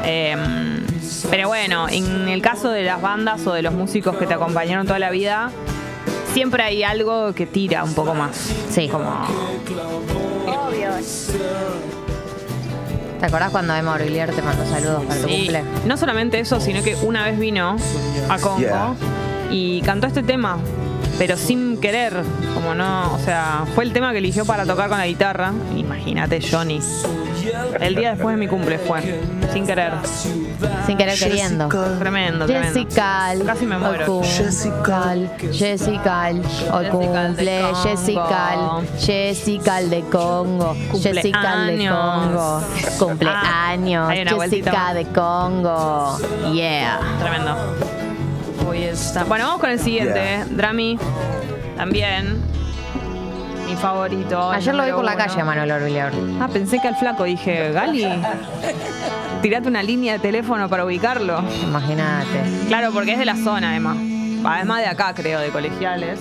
[0.05, 0.85] Em,
[1.31, 4.87] pero bueno, en el caso de las bandas o de los músicos que te acompañaron
[4.87, 5.50] toda la vida,
[6.35, 8.53] siempre hay algo que tira un poco más.
[8.70, 8.88] Sí.
[8.88, 9.27] Como,
[13.25, 15.65] ¿Te acordás cuando Emma Orvillier te mandó saludos para tu Sí, cumple?
[15.87, 17.75] no solamente eso, sino que una vez vino
[18.29, 18.95] a Congo Yeah.
[19.51, 20.59] y cantó este tema,
[21.18, 22.22] pero sin querer,
[22.55, 25.53] como no, o sea, fue el tema que eligió para tocar con la guitarra.
[25.77, 26.81] Imagínate, Johnny.
[27.81, 29.20] El día después de mi cumple fue,
[29.53, 29.92] sin querer.
[30.87, 31.68] Sin querer queriendo.
[31.98, 32.46] Tremendo, tremendo.
[32.46, 34.22] Jessica, Casi me muero.
[34.22, 35.14] Jessica,
[35.53, 36.31] Jessica,
[36.72, 37.62] hoy cumple.
[37.83, 42.62] Jessica, Jessica de Congo, Jessica de Congo,
[42.98, 46.18] cumpleaños, Ah, Jessica de Congo,
[46.53, 46.98] yeah.
[47.20, 48.04] Tremendo.
[48.75, 49.23] Hoy está.
[49.23, 50.15] Bueno, vamos con el siguiente.
[50.21, 50.47] Yeah.
[50.51, 50.99] Drami.
[51.77, 52.43] También.
[53.69, 54.51] Mi favorito.
[54.53, 55.25] el Ayer lo vi número por la uno.
[55.25, 56.13] calle, Manuel Orbiler.
[56.41, 58.05] Ah, pensé que al flaco dije, Gali,
[59.43, 61.41] tirate una línea de teléfono para ubicarlo.
[61.63, 62.67] Imagínate.
[62.67, 63.97] Claro, porque es de la zona, además.
[64.45, 66.19] Además de acá, creo, de colegiales.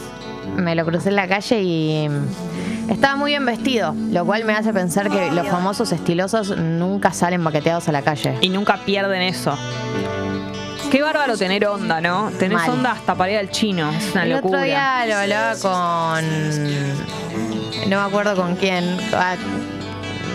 [0.55, 4.53] Me lo crucé en la calle y mm, estaba muy bien vestido, lo cual me
[4.53, 8.37] hace pensar que los famosos estilosos nunca salen baqueteados a la calle.
[8.41, 9.57] Y nunca pierden eso.
[10.93, 12.29] Qué bárbaro tener onda, ¿no?
[12.37, 12.69] Tenés Mal.
[12.69, 13.89] onda hasta para ir al chino.
[13.91, 14.59] Es una El locura.
[14.59, 16.69] otro día lo hablaba con.
[17.89, 18.95] No me acuerdo con quién.
[19.11, 19.33] Ah,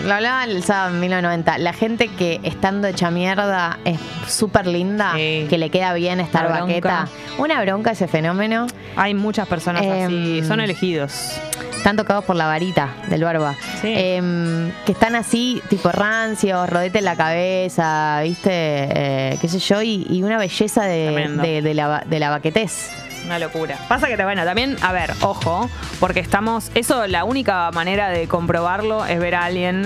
[0.05, 1.57] Lo hablaba el sábado en 1990.
[1.59, 5.47] La gente que estando hecha mierda es súper linda, Sí.
[5.49, 6.65] que le queda bien estar La bronca.
[6.67, 7.07] baqueta.
[7.37, 8.67] Una bronca ese fenómeno.
[8.97, 10.39] Hay muchas personas así.
[10.39, 11.39] Em, Son elegidos.
[11.79, 13.55] Están tocados por la varita del barba.
[13.81, 13.93] Sí.
[13.95, 18.49] Em, que están así, tipo rancios, rodete en la cabeza, ¿viste?
[18.51, 21.41] Eh, qué sé yo, y, y una belleza de, Tremendo.
[21.41, 22.91] de- de la, de la baquetez.
[23.25, 23.77] Una locura.
[23.87, 26.69] Pasa que, bueno, también, a ver, ojo, porque estamos.
[26.75, 29.83] Eso, la única manera de comprobarlo es ver a alguien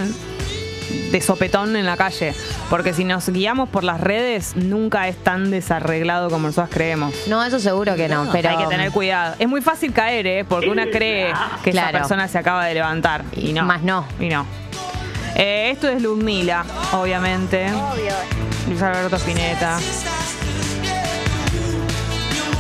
[1.12, 2.34] de sopetón en la calle.
[2.70, 7.14] Porque si nos guiamos por las redes, nunca es tan desarreglado como nosotros creemos.
[7.28, 9.36] No, eso seguro que no, pero Hay que tener cuidado.
[9.40, 10.46] Es muy fácil caer, ¿eh?
[10.48, 12.00] Porque una cree que esa Claro.
[12.00, 13.24] persona se acaba de levantar.
[13.34, 13.64] Y no.
[13.64, 14.06] Más no.
[14.20, 14.46] Y no.
[15.36, 17.68] Eh, esto es Ludmila, obviamente.
[18.68, 19.80] Luis Alberto Spinetta.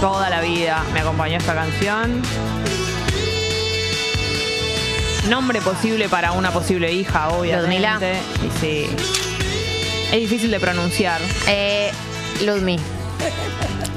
[0.02, 2.22] Toda la vida me acompañó esta canción.
[5.30, 7.78] Nombre posible para una posible hija, obviamente.
[7.80, 8.00] Ludmila.
[8.46, 8.86] Y sí.
[10.12, 11.92] Es difícil de pronunciar, Eh,
[12.46, 12.78] Ludmi.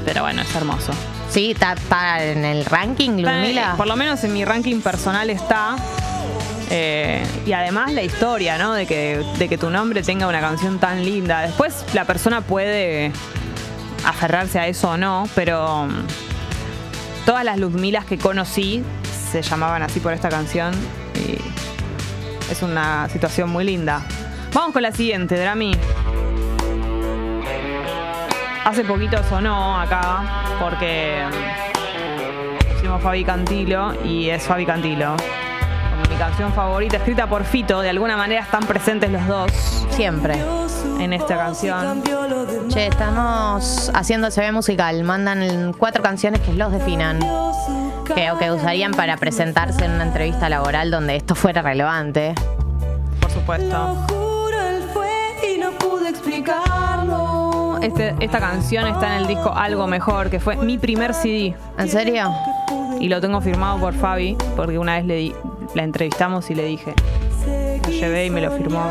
[0.05, 0.91] pero bueno, es hermoso.
[1.29, 3.73] Sí, está, en el ranking, Ludmila.
[3.77, 5.75] por lo menos en mi ranking personal está.
[6.69, 8.73] Eh, y además la historia, ¿no?
[8.73, 11.41] De que, de que tu nombre tenga una canción tan linda.
[11.41, 13.11] Después la persona puede
[14.05, 18.83] aferrarse a eso o no, pero mm, todas las Ludmilas que conocí
[19.31, 20.73] se llamaban así por esta canción.
[22.49, 24.01] Es una situación muy linda.
[24.53, 25.75] Vamos con la siguiente, Drami.
[28.63, 35.15] Hace poquito sonó acá porque mm, hicimos Fabi Cantilo y es Fabi Cantilo.
[36.17, 39.51] Canción favorita, escrita por Fito, de alguna manera están presentes los dos
[39.91, 40.35] Siempre.
[40.99, 42.01] en esta canción.
[42.69, 45.03] Che, estamos haciendo CV musical.
[45.03, 47.19] Mandan cuatro canciones que los definan.
[48.15, 52.33] Que, que usarían para presentarse en una entrevista laboral donde esto fuera relevante.
[53.21, 53.95] Por supuesto.
[57.81, 61.55] Este- esta canción está en el disco Algo Mejor, que fue mi primer CD.
[61.77, 62.31] ¿En serio?
[62.99, 65.35] Y lo tengo firmado por Fabi, porque una vez le di-
[65.73, 66.93] la entrevistamos y le dije.
[67.83, 68.85] Lo llevé y me lo firmó.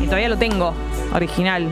[0.00, 0.74] Y todavía lo tengo,
[1.14, 1.68] original.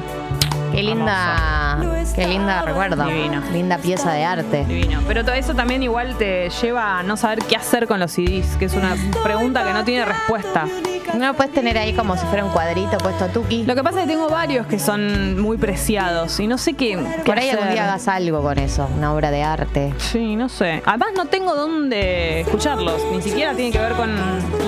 [0.72, 1.80] Qué linda,
[2.14, 3.04] qué linda recuerdo.
[3.04, 3.42] Divino.
[3.52, 4.64] Linda pieza de arte.
[4.64, 5.00] Divino.
[5.08, 8.56] Pero todo eso también igual te lleva a no saber qué hacer con los CDs,
[8.58, 10.66] que es una pregunta que no tiene respuesta.
[11.14, 13.64] No lo puedes tener ahí como si fuera un cuadrito puesto a Tuki.
[13.64, 16.96] Lo que pasa es que tengo varios que son muy preciados y no sé qué,
[16.96, 19.94] qué Por ahí algún día hagas algo con eso, una obra de arte.
[19.98, 20.82] Sí, no sé.
[20.86, 24.10] Además no tengo dónde escucharlos, ni siquiera tiene que ver con...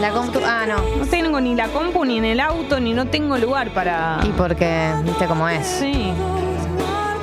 [0.01, 0.77] La compu- ah, no.
[0.99, 4.19] No tengo ni la compu, ni en el auto, ni no tengo lugar para...
[4.25, 5.67] Y porque, viste cómo es.
[5.67, 6.13] Sí.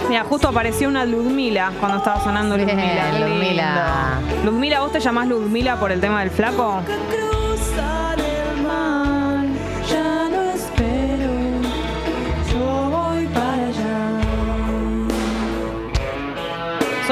[0.07, 3.19] Mira, justo apareció una Ludmila cuando estaba sonando Ludmila.
[3.19, 4.19] Ludmila.
[4.45, 6.81] Ludmila, ¿vos te llamás Ludmila por el tema del flaco?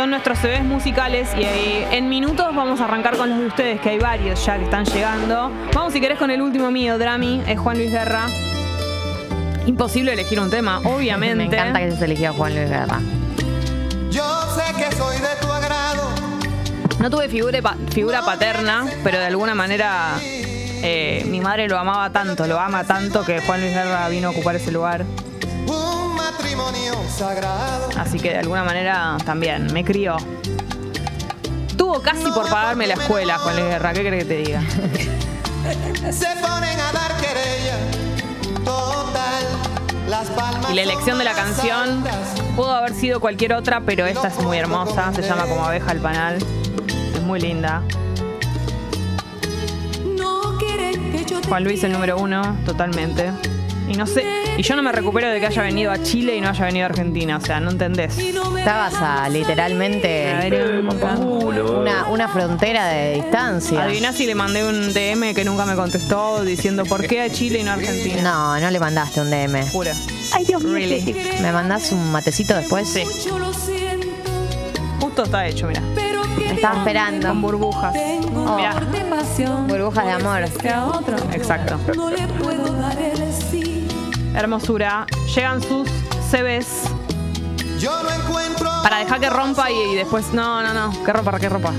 [0.06, 3.82] Son nuestros CVs musicales y eh, en minutos vamos a arrancar con los de ustedes,
[3.82, 5.52] que hay varios ya que están llegando.
[5.74, 8.28] Vamos si querés con el último mío, Drami, es Juan Luis Guerra.
[9.66, 11.36] Imposible elegir un tema, obviamente.
[11.48, 13.00] Me encanta que se eligió a Juan Luis Guerra.
[14.12, 14.24] Yo
[14.56, 16.04] sé que soy de tu agrado.
[17.00, 20.12] No tuve figura, pa- figura paterna, pero de alguna manera
[20.84, 24.32] eh, mi madre lo amaba tanto, lo ama tanto que Juan Luis Guerra vino a
[24.32, 25.04] ocupar ese lugar.
[26.46, 27.90] Un matrimonio sagrado.
[27.98, 30.18] Así que de alguna manera también me crió.
[31.76, 34.62] Tuvo casi por pagarme la escuela, Juan Luis Guerra, ¿qué crees que te diga?
[36.12, 37.78] Se ponen a dar querella.
[38.64, 39.44] Total.
[40.08, 40.72] Las palmas.
[40.72, 42.04] Y la elección de la canción
[42.56, 46.00] pudo haber sido cualquier otra, pero esta es muy hermosa, se llama como abeja al
[46.00, 46.38] panal.
[47.16, 47.82] Es muy linda.
[51.48, 53.32] Juan Luis el número uno, totalmente.
[53.88, 54.24] Y no sé,
[54.58, 56.86] y yo no me recupero de que haya venido a Chile y no haya venido
[56.86, 58.18] a Argentina, o sea, no entendés.
[58.18, 63.84] Estabas a literalmente A ver, una, una frontera de distancia.
[63.84, 67.60] Adiviná si le mandé un DM que nunca me contestó diciendo por qué a Chile
[67.60, 68.22] y no a Argentina.
[68.22, 69.70] No, no le mandaste un DM.
[69.72, 69.92] Juro.
[70.34, 70.98] Ay, Dios mío,
[71.42, 72.88] ¿Me mandás un matecito después?
[72.90, 73.04] Sí.
[73.26, 74.08] Yo lo siento.
[75.00, 75.82] justo está hecho, mira.
[75.94, 77.28] Pero que Estaba esperando.
[77.28, 77.94] Con burbujas.
[78.34, 78.76] Oh, Mirá.
[78.92, 80.50] de pasión burbujas de amor.
[80.60, 81.80] que a otro Exacto.
[81.96, 83.65] no le puedo dar el sí.
[84.36, 85.06] Hermosura.
[85.34, 85.88] Llegan sus
[86.30, 86.84] CVs
[87.80, 90.32] Yo no encuentro para dejar que rompa y, y después.
[90.32, 91.04] No, no, no.
[91.04, 91.74] Que rompa, que rompa.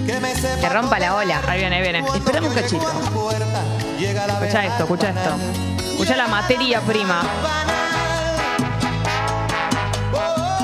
[0.60, 1.40] que rompa la ola.
[1.46, 2.04] Ahí viene, ahí viene.
[2.14, 2.84] Esperame un cachito.
[3.14, 3.62] puerta.
[3.98, 5.30] Llega la Escucha esto, escucha esto.
[5.92, 7.22] Escucha la materia prima.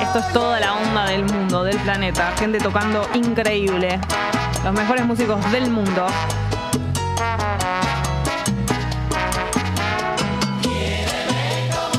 [0.01, 2.33] Esto es toda la onda del mundo, del planeta.
[2.37, 3.99] Gente tocando increíble.
[4.65, 6.07] Los mejores músicos del mundo.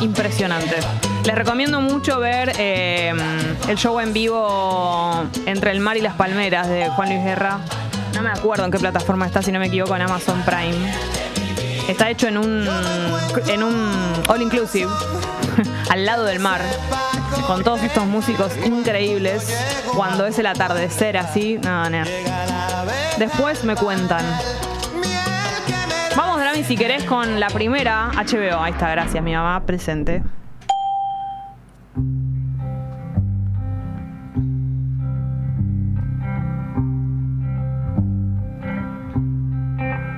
[0.00, 0.76] Impresionante.
[1.24, 3.12] Les recomiendo mucho ver eh,
[3.68, 7.60] el show en vivo Entre el mar y las palmeras de Juan Luis Guerra.
[8.14, 10.92] No me acuerdo en qué plataforma está, si no me equivoco, en Amazon Prime.
[11.88, 12.68] Está hecho en un
[13.48, 13.92] en un
[14.28, 14.90] all inclusive
[15.90, 16.60] al lado del mar
[17.46, 19.54] con todos estos músicos increíbles
[19.94, 21.58] cuando es el atardecer así.
[21.62, 22.04] No, no.
[23.18, 24.24] Después me cuentan.
[26.54, 28.60] Drami, si querés con la primera HBO.
[28.60, 30.22] Ahí está, gracias, mi mamá presente.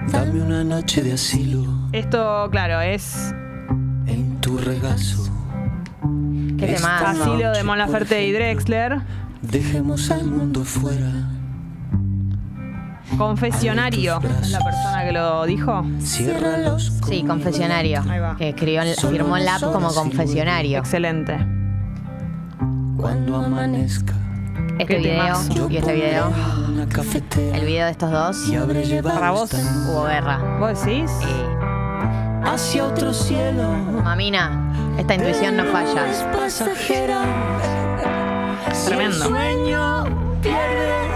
[0.08, 3.34] Dame una noche de asilo Esto, claro, es
[4.06, 5.24] en tu regazo.
[6.58, 7.06] Qué temazo.
[7.06, 9.00] Asilo de Mon Laferte y Drexler.
[9.40, 11.35] Dejemos al mundo fuera.
[13.18, 14.20] Confesionario.
[14.42, 15.84] ¿Es la persona que lo dijo?
[16.00, 16.26] Sí,
[17.26, 18.02] confesionario.
[18.08, 18.36] Ahí va.
[18.36, 20.78] Que escribió, firmó el app como confesionario.
[20.78, 21.36] Excelente.
[22.96, 24.14] cuando amanezca.
[24.78, 25.68] Este Qué video temazo.
[25.70, 26.32] y este video,
[26.68, 29.52] Una cafetera el video de estos dos, y habré llevado Para vos.
[29.54, 30.38] esta hubo guerra.
[30.60, 31.10] ¿Vos decís?
[31.22, 33.62] Y, hacia otro cielo.
[34.04, 36.10] mamina, esta intuición no falla.
[36.10, 37.20] Es pasajera.
[38.72, 39.24] Si el Tremendo.
[39.24, 40.04] sueño
[40.42, 41.15] pierde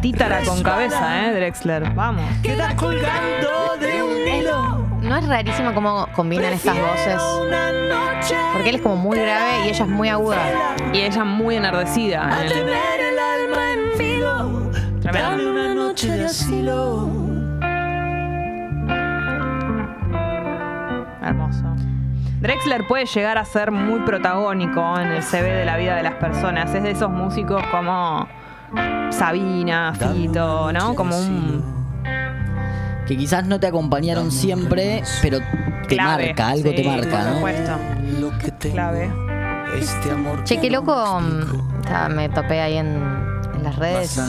[0.00, 1.32] Títara con cabeza, ¿eh?
[1.34, 1.90] Drexler.
[1.94, 2.24] Vamos.
[2.42, 4.78] queda colgando de un hilo.
[5.02, 7.20] ¿No es rarísimo cómo combinan estas voces?
[8.52, 10.38] Porque él es como muy grave y ella es muy aguda.
[10.92, 12.26] Y ella muy enardecida.
[12.28, 14.70] a en el- tener el alma en filo.
[15.00, 15.28] Tremendo.
[15.30, 17.08] Dame una noche de asilo.
[21.22, 21.64] Hermoso.
[22.40, 26.14] Drexler puede llegar a ser muy protagónico en el CV de la vida de las
[26.14, 26.74] personas.
[26.74, 28.26] Es de esos músicos como
[29.10, 30.94] Sabina, Fito, ¿no?
[30.94, 31.62] Como un
[33.06, 35.38] Que quizás no te acompañaron siempre, pero
[35.88, 36.26] te clave.
[36.28, 37.34] marca, algo Sí, te marca, por ¿no?
[37.34, 37.72] supuesto.
[38.20, 39.10] Lo que tengo, Clave.
[39.78, 41.20] Este amor Che, que qué loco,
[42.10, 43.02] me topé ahí en,
[43.54, 44.20] en las redes.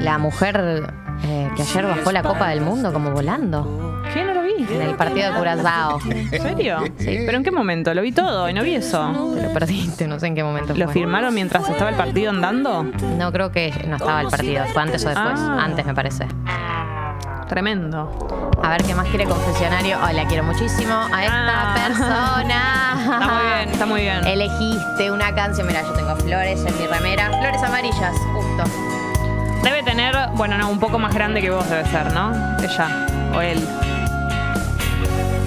[0.00, 0.92] La mujer
[1.24, 4.24] eh, que ayer bajó la Copa del Mundo como volando ¿Qué?
[4.24, 4.52] No lo vi.
[4.74, 5.98] en el partido de Curazao.
[6.10, 6.78] ¿En serio?
[6.98, 7.18] Sí.
[7.26, 7.92] ¿Pero en qué momento?
[7.94, 9.32] Lo vi todo y no vi eso.
[9.34, 10.94] Te lo perdiste, no sé en qué momento ¿Lo fue.
[10.94, 12.84] firmaron mientras estaba el partido andando?
[12.84, 15.34] No creo que no estaba el partido, fue antes o después.
[15.38, 15.62] Ah.
[15.64, 16.26] Antes me parece.
[17.48, 18.50] Tremendo.
[18.62, 19.98] A ver qué más quiere confesionario.
[20.00, 21.74] Ay, la quiero muchísimo a esta Ah.
[21.74, 22.96] persona.
[23.02, 24.26] Está muy bien, está muy bien.
[24.26, 25.66] Elegiste una canción.
[25.66, 27.28] Mira, yo tengo flores en mi remera.
[27.40, 28.64] Flores amarillas, justo.
[29.62, 32.32] Debe tener, bueno, no, un poco más grande que vos debe ser, ¿no?
[32.62, 33.60] Ella o él.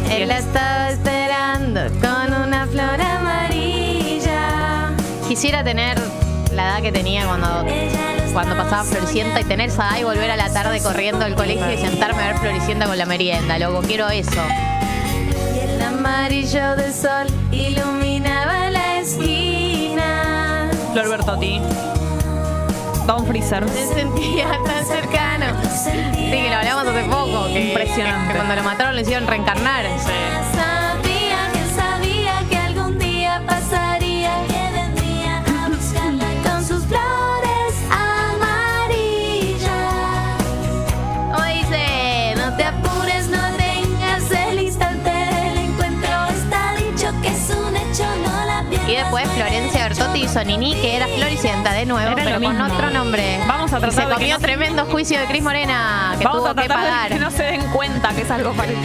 [0.09, 4.91] Él la estaba esperando con una flor amarilla.
[5.27, 5.99] Quisiera tener
[6.53, 7.65] la edad que tenía cuando,
[8.33, 11.71] cuando pasaba Floricienta y tener esa edad y volver a la tarde corriendo al colegio
[11.71, 13.57] y sentarme a ver Floricienta con la merienda.
[13.59, 14.41] Loco, quiero eso.
[15.55, 20.69] Y el amarillo del sol iluminaba la esquina.
[20.93, 21.59] Flor Bertotti.
[23.05, 23.67] Don Freezer.
[23.69, 25.45] Se sentía tan cercano.
[25.83, 25.91] Sí,
[26.31, 27.45] que lo hablamos hace poco.
[27.47, 28.31] que- Impresionante.
[28.33, 29.85] Que cuando lo mataron lo hicieron reencarnar.
[29.99, 30.43] Sabía
[50.19, 53.39] hizo Nini, que era Floricienta de nuevo, Era pero con otro nombre.
[53.47, 56.23] Vamos a Y tratar se de que comió no- tremendo juicio de Cris Morena, que
[56.25, 57.10] Vamos tuvo a que de pagar.
[57.10, 58.82] que no se den cuenta que es algo parecido.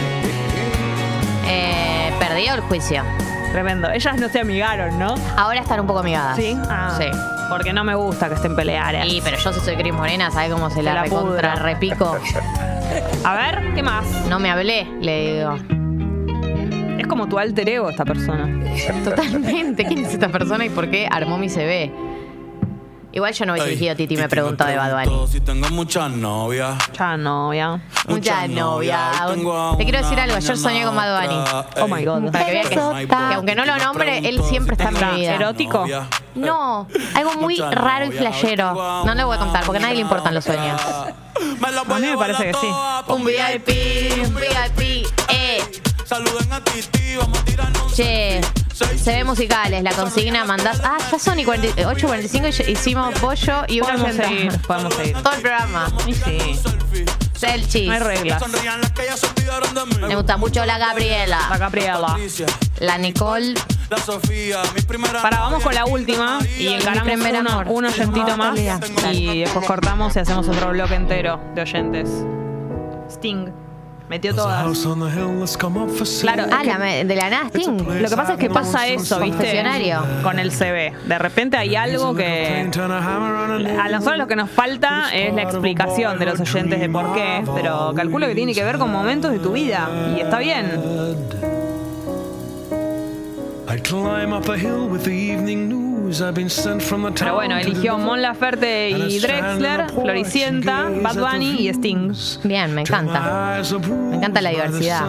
[1.47, 3.03] Eh, perdió el juicio.
[3.51, 3.89] Tremendo.
[3.91, 5.13] Ellas no se amigaron, ¿no?
[5.35, 6.37] Ahora están un poco amigadas.
[6.37, 6.57] Sí.
[6.69, 7.05] Ah, Sí.
[7.49, 9.05] Porque no me gusta que estén peleadas.
[9.07, 12.17] Y, pero yo si soy Cris Morena, ¿sabes cómo se, la, la recontra repico?
[13.25, 14.05] A ver, ¿qué más?
[14.29, 15.80] No me hablé, le digo.
[16.97, 18.47] Es como tu alter ego esta persona.
[19.03, 19.85] Totalmente.
[19.85, 21.91] ¿Quién es esta persona y por qué armó mi CV?
[23.13, 25.27] Igual yo no hubiese elegido Titi me preguntó de Bad Bunny.
[25.27, 26.77] Si tengo muchas novias.
[26.97, 27.81] Ya no, ya.
[28.07, 29.11] Mucha novia.
[29.77, 31.43] Te quiero decir algo, ayer soñé con Bad Bunny.
[31.81, 32.31] Oh my God.
[32.31, 35.35] Para que vean que, que aunque no lo nombre, él siempre está en mi vida.
[35.35, 35.85] ¿Erótico?
[36.35, 39.03] No, algo muy raro y flashero.
[39.05, 40.79] No le voy a contar porque a nadie le importan los sueños.
[40.81, 42.67] A mí me parece que sí.
[43.07, 45.61] Un VIP, un VIP, eh.
[46.11, 48.41] Saluden a Titi, vamos a tirarnos un Che,
[49.01, 50.81] se ve musicales, la consigna mandás.
[50.83, 55.13] Ah, ya son y 40 8.45 y hicimos pollo y una Podemos seguir, podemos seguir.
[55.23, 55.87] Todo el programa.
[56.05, 56.59] Y sí,
[57.33, 57.87] Selchis.
[57.87, 58.43] no hay reglas.
[60.01, 62.17] Me gusta mucho la Gabriela, La Gabriela.
[62.81, 63.53] La Nicole.
[63.89, 67.67] la Sofía, mi primera Para, vamos con la última y encaramos uno, amor.
[67.69, 68.59] un oyentito más
[69.13, 72.09] y después cortamos y hacemos otro bloque entero de oyentes.
[73.09, 73.60] Sting.
[74.11, 74.61] Metió todas.
[76.19, 77.77] Claro, Ah, la de la nada Sting.
[78.01, 79.37] Lo que pasa es que pasa eso, ¿viste?
[79.37, 80.03] Confesionario.
[80.21, 80.91] Con el CV.
[81.05, 82.67] De repente hay algo que.
[83.79, 87.41] A nosotros lo que nos falta es la explicación de los oyentes de por qué,
[87.55, 89.89] pero calculo que tiene que ver con momentos de tu vida.
[90.17, 90.71] Y está bien.
[97.17, 102.13] Pero bueno, eligió Mon Laferte y Drexler, Floricienta, Bad Bunny y Sting.
[102.43, 103.61] Bien, me encanta.
[104.09, 105.05] Me encanta la diversidad.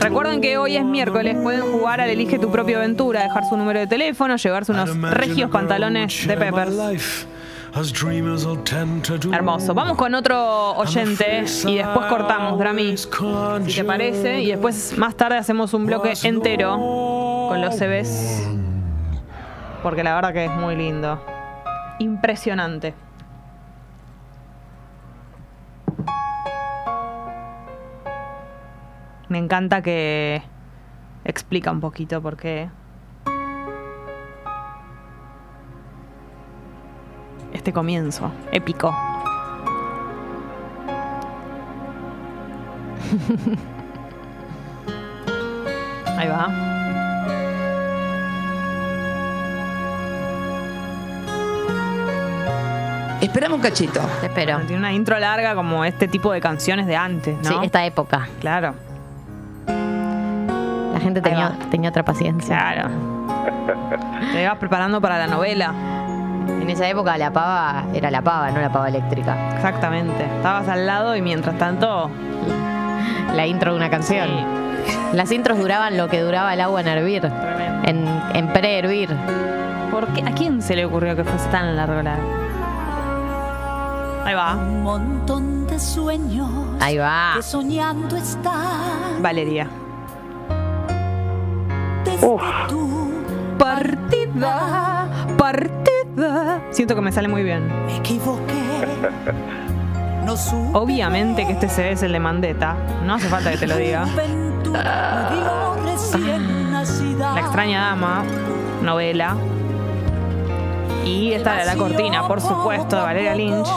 [0.00, 3.80] Recuerden que hoy es miércoles, pueden jugar al Elige tu propia aventura, dejar su número
[3.80, 7.26] de teléfono, llevarse unos regios pantalones de Peppers.
[9.32, 9.74] Hermoso.
[9.74, 14.40] Vamos con otro oyente y después cortamos, Drami, si te parece.
[14.42, 16.76] Y después, más tarde, hacemos un bloque entero
[17.48, 18.63] con los CVs.
[19.84, 21.22] Porque la verdad que es muy lindo.
[21.98, 22.94] Impresionante.
[29.28, 30.42] Me encanta que
[31.26, 32.70] explica un poquito por qué.
[37.52, 38.88] Este comienzo épico.
[46.16, 46.73] Ahí va.
[53.24, 54.00] Esperame un cachito.
[54.20, 54.58] Te espero.
[54.60, 57.48] Tiene una intro larga como este tipo de canciones de antes, ¿no?
[57.48, 58.28] Sí, esta época.
[58.40, 58.74] Claro,
[60.92, 62.56] La gente tenía, tenía otra paciencia.
[62.58, 62.88] claro.
[64.32, 65.72] Te ibas preparando para la novela.
[66.60, 69.34] En esa época la pava era la pava, no la pava eléctrica.
[69.56, 70.24] Exactamente.
[70.36, 72.10] Estabas al lado y mientras tanto.
[73.34, 74.28] La intro de una canción.
[75.12, 77.22] Las intros duraban lo que duraba el agua en hervir.
[77.22, 77.88] Tremendo.
[77.88, 78.06] En,
[78.36, 79.10] en pre-hervir.
[79.90, 80.22] ¿Por qué?
[80.22, 82.16] ¿A quién se le ocurrió que fuese tan largo la.?
[84.24, 84.54] Ahí va.
[84.54, 86.48] Un montón de sueños
[86.80, 87.32] Ahí va.
[87.36, 89.68] que soñando están Valeria.
[92.04, 92.26] desde
[92.68, 93.04] tu
[93.58, 95.06] Partida,
[95.38, 96.60] partida.
[96.70, 97.68] Siento que me sale muy bien.
[97.86, 98.54] me equivoqué.
[100.24, 102.74] No supe Obviamente que este CD es el de Mandetta.
[103.04, 104.06] No hace falta que te lo diga.
[107.34, 108.22] La extraña dama,
[108.82, 109.36] novela.
[111.04, 113.68] Y esta de la cortina, por supuesto, de Valeria Lynch.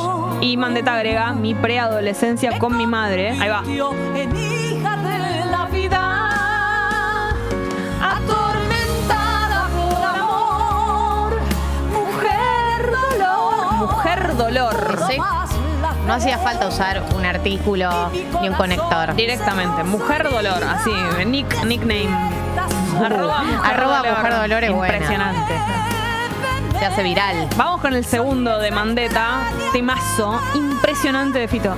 [0.42, 3.32] Y Mandetta agrega mi preadolescencia con mi madre.
[3.32, 3.64] Ahí va.
[4.16, 7.30] En hija de la vida,
[8.02, 11.42] atormentada por amor,
[11.92, 13.74] mujer dolor.
[13.78, 15.00] Mujer dolor.
[15.10, 15.18] Sí.
[16.06, 17.90] No hacía falta usar un artículo
[18.42, 19.14] ni un conector.
[19.16, 19.84] Directamente.
[19.84, 20.64] Mujer dolor.
[20.64, 20.92] Así,
[21.26, 22.10] nick, nickname.
[23.04, 25.34] Arroba mujer Arroba mujer dolor es buena.
[26.80, 27.50] Se hace viral.
[27.58, 29.50] Vamos con el segundo de Mandetta.
[29.74, 30.40] Temazo.
[30.54, 31.74] Impresionante de Fito.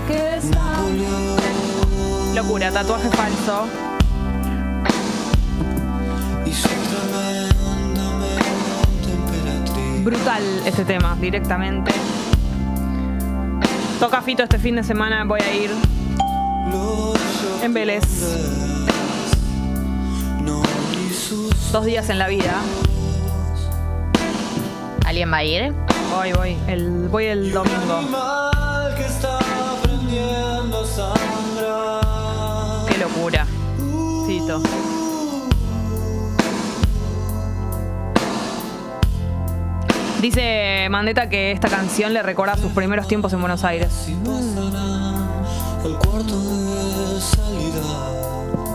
[2.36, 3.68] Locura, tatuaje falso.
[10.04, 11.92] Brutal este tema, directamente.
[14.00, 15.72] Toca Fito este fin de semana, voy a ir
[17.64, 18.04] en Vélez.
[21.72, 22.62] Dos días en la vida.
[25.10, 25.74] ¿Alguien va a ir?
[26.16, 26.58] Voy, voy.
[26.68, 28.00] El, voy el domingo.
[32.88, 33.48] Qué locura.
[34.28, 34.62] Fito.
[40.22, 44.10] Dice Mandetta que esta canción le recuerda sus primeros tiempos en Buenos Aires.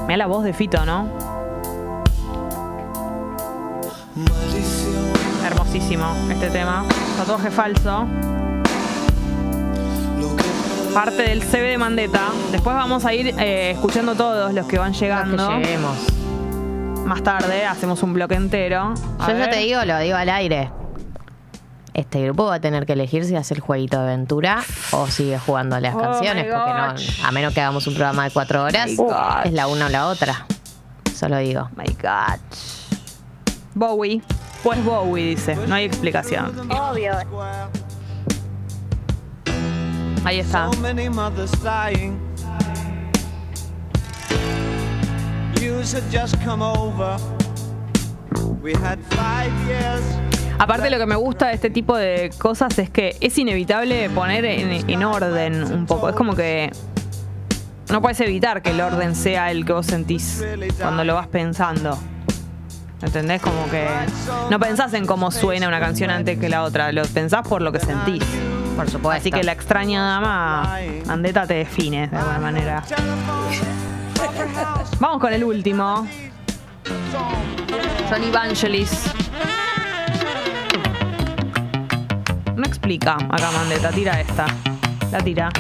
[0.09, 1.25] Mira la voz de Fito, ¿no?
[5.75, 6.85] Hermosísimo este tema.
[7.17, 8.07] Tatuaje falso.
[10.95, 12.29] Parte del CB de Mandetta.
[12.53, 15.49] Después vamos a ir eh, escuchando todos los que van Los llegando.
[15.49, 15.97] que lleguemos.
[17.05, 18.95] Más tarde hacemos un bloque entero.
[19.19, 20.71] A Yo ya te digo, lo digo al aire.
[21.93, 24.63] este grupo va a tener que elegir si hace el jueguito de aventura
[24.93, 28.31] o sigue jugando las Oh canciones, porque no, a menos que hagamos un programa de
[28.31, 28.91] cuatro horas,
[29.45, 30.47] es la una o la otra.
[31.13, 31.69] Solo digo.
[31.77, 32.39] My God.
[33.75, 34.23] Bowie.
[34.65, 36.71] Pues Bowie dice, no hay explicación.
[36.71, 37.13] Obvio.
[40.25, 40.73] Ahí está.
[40.73, 42.19] So many mothers dying.
[45.61, 47.19] News had just come over.
[48.63, 50.03] We had five years.
[50.59, 54.47] Aparte lo que me gusta de este tipo de cosas es que es inevitable poner
[54.47, 56.09] en, en orden un poco.
[56.09, 56.71] Es como que
[57.91, 60.43] no puedes evitar que el orden sea el que vos sentís
[60.81, 61.99] cuando lo vas pensando.
[63.05, 63.43] ¿Entendés?
[63.43, 63.87] Como que
[64.51, 67.71] no pensás en cómo suena una canción antes que la otra, lo pensás por lo
[67.71, 68.25] que sentís.
[68.77, 69.21] Por supuesto.
[69.21, 70.79] Así que la extraña dama
[71.09, 72.83] Andeta te define de alguna manera.
[74.99, 76.09] Vamos con el último.
[78.09, 78.91] Son Evangelis.
[82.57, 84.47] No explica acá Mandeta, tira esta.
[85.13, 85.51] La tira.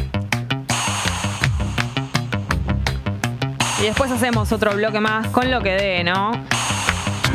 [3.80, 6.32] Y después hacemos otro bloque más con lo que dé, ¿no?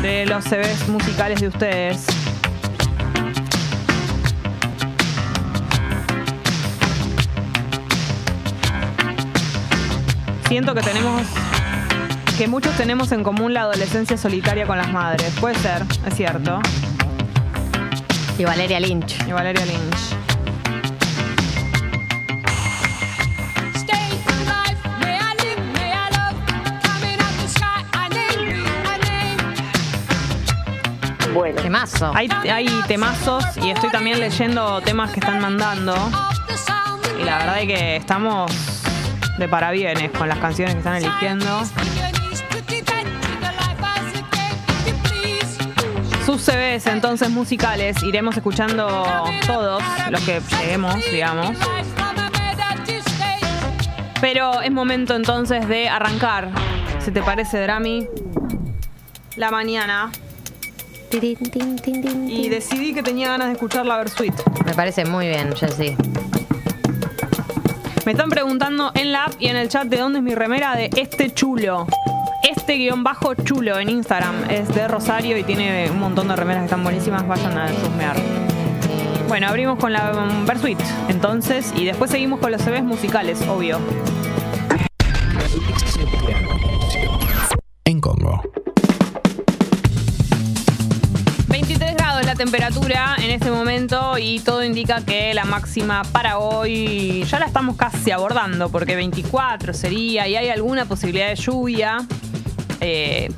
[0.02, 2.06] De los CVs musicales de ustedes.
[10.48, 11.22] Siento que tenemos
[12.38, 15.32] que muchos tenemos en común la adolescencia solitaria con las madres.
[15.38, 16.60] Puede ser, es cierto.
[18.38, 19.18] Y Valeria Lynch.
[19.28, 20.19] Y Valeria Lynch.
[31.32, 31.62] Bueno.
[31.62, 32.12] Temazo.
[32.14, 35.94] Hay, hay temazos y estoy también leyendo temas que están mandando.
[37.20, 38.50] Y la verdad es que estamos
[39.38, 41.62] de parabienes con las canciones que están eligiendo.
[46.26, 49.04] Sus CVs entonces musicales iremos escuchando
[49.46, 51.56] todos los que lleguemos, digamos.
[54.20, 56.50] Pero es momento entonces de arrancar.
[56.98, 58.06] ¿Se te parece, Drami?
[59.36, 60.12] La mañana.
[62.28, 64.34] Y decidí que tenía ganas de escuchar la Versuit.
[64.64, 65.96] Me parece muy bien, Jessy.
[68.06, 70.76] Me están preguntando en la app y en el chat de dónde es mi remera
[70.76, 71.86] de este chulo.
[72.42, 76.62] Este guion bajo chulo en Instagram es de Rosario y tiene un montón de remeras
[76.62, 77.26] que están buenísimas.
[77.26, 78.16] Vayan a chusmear.
[79.28, 83.78] Bueno, abrimos con la um, Versuit entonces y después seguimos con los CVs musicales, obvio.
[92.40, 97.76] Temperatura en este momento y todo indica que la máxima para hoy ya la estamos
[97.76, 101.98] casi abordando porque 24 sería y hay alguna posibilidad de lluvia.
[102.80, 103.30] Eh,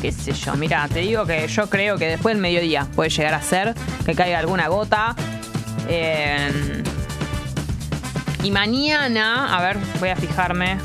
[0.00, 3.34] qué sé yo, mira, te digo que yo creo que después del mediodía puede llegar
[3.34, 3.74] a ser
[4.06, 5.16] que caiga alguna gota.
[5.88, 6.84] Eh,
[8.44, 10.78] y mañana, a ver, voy a fijarme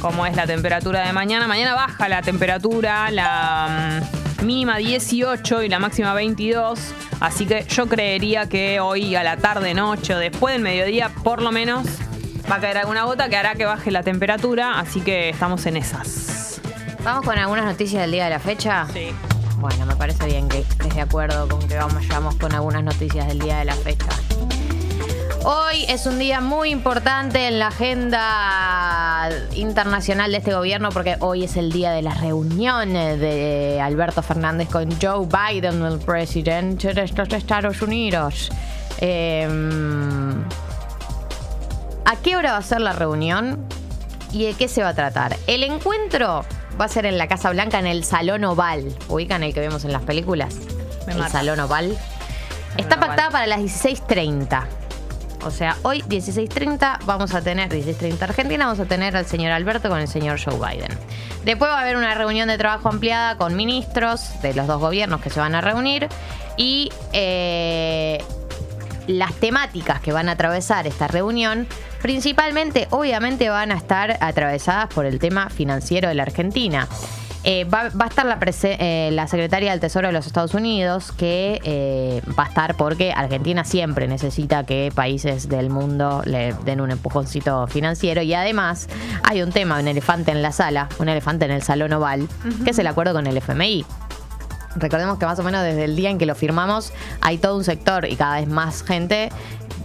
[0.00, 1.48] cómo es la temperatura de mañana.
[1.48, 4.00] Mañana baja la temperatura, la
[4.42, 6.78] mínima 18 y la máxima 22.
[7.20, 11.42] Así que yo creería que hoy a la tarde, noche o después del mediodía, por
[11.42, 11.86] lo menos,
[12.50, 14.78] va a caer alguna gota que hará que baje la temperatura.
[14.78, 16.60] Así que estamos en esas.
[17.02, 18.86] Vamos con algunas noticias del día de la fecha.
[18.92, 19.08] Sí.
[19.58, 23.26] Bueno, me parece bien que estés de acuerdo con que vamos, vamos con algunas noticias
[23.26, 24.08] del día de la fecha.
[25.48, 31.44] Hoy es un día muy importante en la agenda internacional de este gobierno porque hoy
[31.44, 37.04] es el día de las reuniones de Alberto Fernández con Joe Biden, el presidente de
[37.04, 38.50] estos Estados Unidos.
[38.98, 39.46] Eh,
[42.04, 43.64] ¿A qué hora va a ser la reunión
[44.32, 45.36] y de qué se va a tratar?
[45.46, 46.44] El encuentro
[46.80, 48.92] va a ser en la Casa Blanca, en el Salón Oval.
[49.06, 50.56] ¿Ubican el que vemos en las películas?
[51.06, 51.30] Me el mata.
[51.30, 51.96] Salón Oval.
[52.76, 53.10] Está Oval.
[53.10, 54.85] pactada para las 16.30.
[55.44, 59.88] O sea, hoy 16.30 vamos a tener, 16.30 Argentina, vamos a tener al señor Alberto
[59.88, 60.96] con el señor Joe Biden.
[61.44, 65.20] Después va a haber una reunión de trabajo ampliada con ministros de los dos gobiernos
[65.20, 66.08] que se van a reunir
[66.56, 68.22] y eh,
[69.06, 71.66] las temáticas que van a atravesar esta reunión,
[72.02, 76.88] principalmente, obviamente, van a estar atravesadas por el tema financiero de la Argentina.
[77.48, 81.12] Eh, va, va a estar la, eh, la secretaria del Tesoro de los Estados Unidos,
[81.12, 86.80] que eh, va a estar porque Argentina siempre necesita que países del mundo le den
[86.80, 88.20] un empujoncito financiero.
[88.20, 88.88] Y además
[89.22, 92.26] hay un tema, un elefante en la sala, un elefante en el salón oval,
[92.64, 93.86] que es el acuerdo con el FMI.
[94.74, 97.64] Recordemos que más o menos desde el día en que lo firmamos hay todo un
[97.64, 99.30] sector y cada vez más gente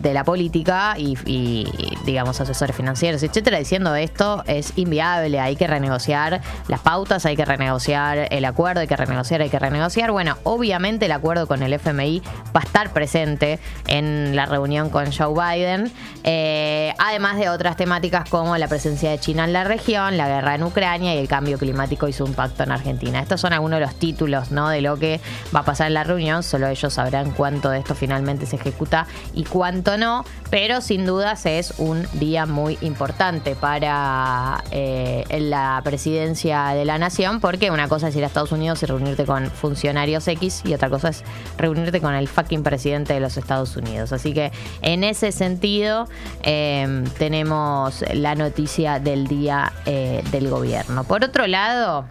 [0.01, 1.67] de la política y,
[2.05, 7.45] digamos, asesores financieros, etcétera, diciendo esto es inviable, hay que renegociar las pautas, hay que
[7.45, 10.11] renegociar el acuerdo, hay que renegociar, hay que renegociar.
[10.11, 12.21] Bueno, obviamente el acuerdo con el FMI
[12.55, 15.91] va a estar presente en la reunión con Joe Biden,
[16.23, 20.55] eh, además de otras temáticas como la presencia de China en la región, la guerra
[20.55, 23.19] en Ucrania y el cambio climático y su impacto en Argentina.
[23.19, 24.69] Estos son algunos de los títulos ¿no?
[24.69, 25.19] de lo que
[25.55, 29.07] va a pasar en la reunión, solo ellos sabrán cuánto de esto finalmente se ejecuta
[29.33, 36.67] y cuánto no, pero sin dudas es un día muy importante para eh, la presidencia
[36.69, 40.27] de la nación, porque una cosa es ir a Estados Unidos y reunirte con funcionarios
[40.27, 41.23] X y otra cosa es
[41.57, 44.11] reunirte con el fucking presidente de los Estados Unidos.
[44.11, 46.07] Así que en ese sentido
[46.43, 51.05] eh, tenemos la noticia del día eh, del gobierno.
[51.05, 52.05] Por otro lado,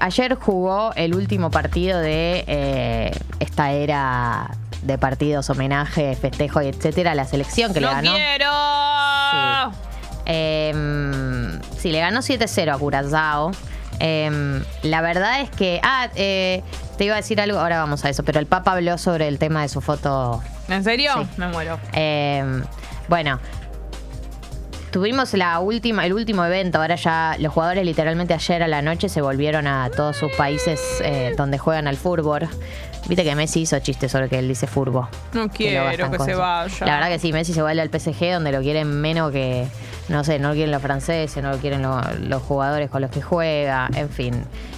[0.00, 4.50] ayer jugó el último partido de esta era
[4.84, 8.14] de partidos, homenaje, festejo y etcétera la selección que le ¡No ganó.
[8.14, 8.50] quiero!
[9.72, 9.80] Sí.
[10.26, 13.50] Em, sí, le ganó 7-0 a Curazao.
[13.98, 15.80] Em, la verdad es que.
[15.82, 16.62] Ah, eh,
[16.96, 19.38] te iba a decir algo, ahora vamos a eso, pero el Papa habló sobre el
[19.38, 20.42] tema de su foto.
[20.68, 21.12] ¿En serio?
[21.18, 21.28] Sí.
[21.36, 21.78] Me muero.
[21.92, 22.62] Em,
[23.08, 23.38] bueno.
[24.90, 29.08] Tuvimos la última, el último evento, ahora ya los jugadores literalmente ayer a la noche
[29.08, 32.48] se volvieron a todos sus países eh, donde juegan al fútbol.
[33.06, 35.08] Viste que Messi hizo chistes sobre que él dice furbo.
[35.34, 35.48] No
[36.08, 36.86] quiero que se vaya.
[36.86, 39.66] La verdad que sí, Messi se vuelve al PSG donde lo quieren menos que,
[40.08, 43.10] no sé, no lo quieren los franceses, no lo quieren lo- los jugadores con los
[43.10, 44.34] que juega, en fin.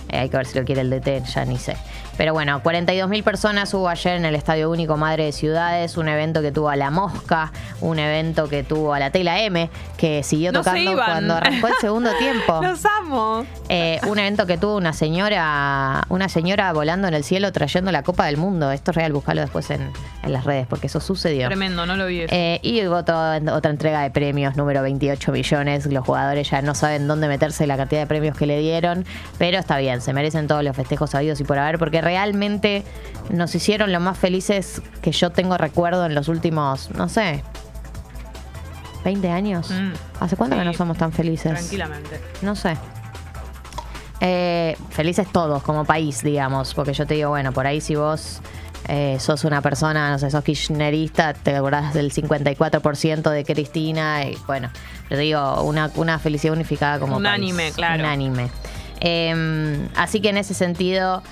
[0.09, 1.77] Eh, hay que ver si lo quiere el DT, ya ni sé.
[2.17, 6.43] Pero bueno, 42.000 personas hubo ayer en el Estadio Único Madre de Ciudades, un evento
[6.43, 10.53] que tuvo a La Mosca, un evento que tuvo a la Tela M, que siguió
[10.53, 12.61] No tocando cuando arrancó el segundo tiempo.
[12.63, 13.45] Los amo.
[13.69, 18.03] Eh, un evento que tuvo una señora, una señora volando en el cielo trayendo la
[18.03, 18.71] Copa del Mundo.
[18.71, 19.91] Esto es real, buscalo después en,
[20.23, 21.49] en las redes, porque eso sucedió.
[21.49, 22.23] Tremendo, no lo vi.
[22.23, 22.35] eso.
[22.35, 25.87] Eh, y otra, otra entrega de premios, número 28 millones.
[25.87, 29.05] Los jugadores ya no saben dónde meterse la cantidad de premios que le dieron,
[29.39, 32.85] pero está bien, se merecen todos los festejos sabidos y por haber, porque realmente
[33.31, 37.43] nos hicieron lo más felices que yo tengo recuerdo en los últimos, no sé,
[39.05, 39.71] 20 años.
[39.71, 39.93] Mm.
[40.21, 40.61] ¿Hace cuánto Sí.
[40.61, 41.53] que no somos tan felices?
[41.53, 42.21] Tranquilamente.
[42.43, 42.77] No sé.
[44.21, 48.41] Eh, felices todos como país, digamos, porque yo te digo, bueno, por ahí si vos
[48.89, 54.39] eh, sos una persona, no sé, sos kirchnerista, te acordás del 54% de Cristina, y
[54.47, 54.71] bueno,
[55.11, 57.75] yo te digo, una, una felicidad unificada como Unánime, país.
[57.75, 58.03] claro.
[58.05, 58.49] Unánime.
[59.01, 61.23] Eh, así que en ese sentido,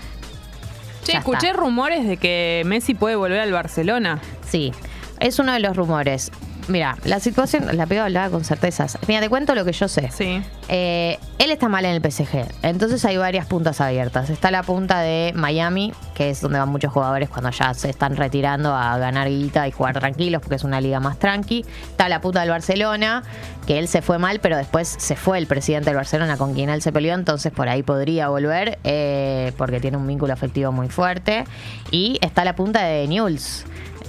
[1.04, 1.58] Che, Ya escuché está.
[1.60, 4.20] rumores de que Messi puede volver al Barcelona.
[4.46, 4.72] Sí,
[5.20, 6.32] es uno de los rumores.
[6.66, 8.98] Mira, la situación, la pido hablaba con certezas.
[9.06, 10.10] Mira, te cuento lo que yo sé.
[10.10, 10.42] Sí.
[10.68, 14.30] Eh, él está mal en el PSG, entonces hay varias puntas abiertas.
[14.30, 18.16] Está la punta de Miami, que es donde van muchos jugadores cuando ya se están
[18.16, 21.66] retirando a ganar guita y jugar tranquilos, porque es una liga más tranqui.
[21.90, 23.22] Está la punta del Barcelona,
[23.66, 26.70] que él se fue mal, pero después se fue el presidente del Barcelona con quien
[26.70, 30.88] él se peleó, entonces por ahí podría volver, eh, porque tiene un vínculo afectivo muy
[30.88, 31.44] fuerte.
[31.90, 33.66] Y está la punta de Newell's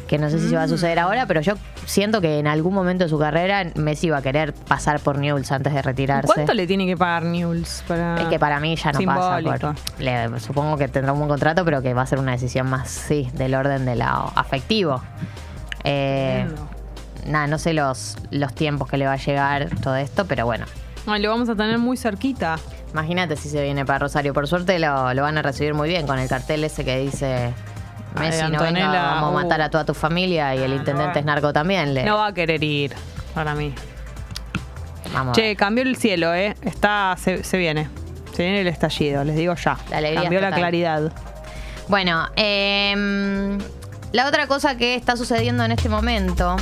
[0.08, 2.74] que no sé si se va a suceder ahora, pero yo siento que en algún
[2.74, 6.32] momento de su carrera Messi va a querer pasar por Newell's antes de retirarse.
[6.34, 8.22] ¿Cuánto le tiene que pagar Newell's para.?
[8.22, 9.52] Es que para mí ya no Simbólico.
[9.52, 10.02] pasa por.
[10.02, 12.90] le- supongo que tendrá un buen contrato, pero que va a ser una decisión más,
[12.90, 15.02] sí, del orden de la afectivo.
[15.84, 16.46] Eh,
[17.28, 20.66] nada, no sé los, los tiempos que le va a llegar todo esto, pero bueno.
[21.08, 22.58] Ay, lo vamos a tener muy cerquita.
[22.92, 24.34] Imagínate si se viene para Rosario.
[24.34, 27.54] Por suerte lo, lo van a recibir muy bien con el cartel ese que dice
[28.16, 29.64] Ay, Messi no venga, vamos a matar uh.
[29.64, 31.94] a toda tu familia y el intendente es narco también.
[31.94, 32.94] Le, No va a querer ir
[33.34, 33.74] para mí.
[35.14, 36.56] vamos Che, cambió el cielo, ¿eh?
[36.62, 37.90] Está, se, se viene.
[38.34, 39.78] Se viene el estallido, les digo ya.
[39.90, 40.60] La cambió la total.
[40.60, 41.14] claridad.
[41.88, 43.58] Bueno, em,
[44.12, 46.56] la otra cosa que está sucediendo en este momento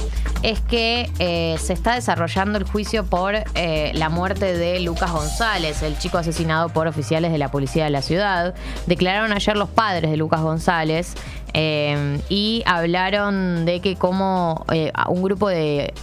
[0.43, 5.81] es que eh, se está desarrollando el juicio por eh, la muerte de Lucas González,
[5.81, 8.53] el chico asesinado por oficiales de la policía de la ciudad.
[8.85, 11.13] Declararon ayer los padres de Lucas González
[11.53, 15.93] em, y hablaron de que como eh, un grupo de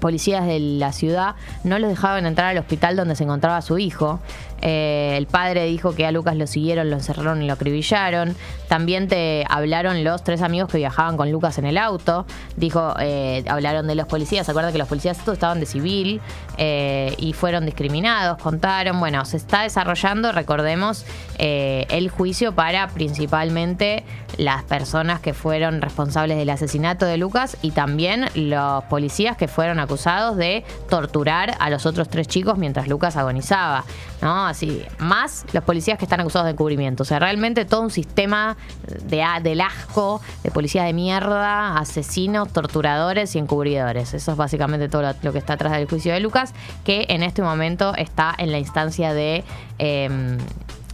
[0.00, 1.34] policías de la ciudad
[1.64, 4.20] no los dejaban entrar al hospital donde se encontraba su hijo.
[4.62, 8.36] Eh, el padre dijo que a Lucas lo siguieron, lo encerraron y lo acribillaron.
[8.68, 12.26] También te hablaron los tres amigos que viajaban con Lucas en el auto.
[12.56, 14.46] Dijo, eh, hablaron de los policías.
[14.46, 16.20] ¿Se acuerdan que los policías todos estaban de civil
[16.58, 18.38] eh, y fueron discriminados?
[18.38, 18.98] Contaron.
[18.98, 21.04] Bueno, se está desarrollando, recordemos,
[21.38, 24.04] el juicio para principalmente
[24.38, 29.80] las personas que fueron responsables del asesinato de Lucas y también los policías que fueron
[29.80, 33.84] acusados de torturar a los otros tres chicos mientras Lucas agonizaba.
[34.22, 34.45] ¿no?
[34.46, 37.02] Así, más los policías que están acusados de encubrimiento.
[37.02, 38.56] O sea, realmente todo un sistema
[39.04, 44.14] de, del asco, de policías de mierda, asesinos, torturadores y encubridores.
[44.14, 47.22] Eso es básicamente todo lo, lo que está atrás del juicio de Lucas, que en
[47.22, 49.44] este momento está en la instancia de
[49.78, 50.38] em,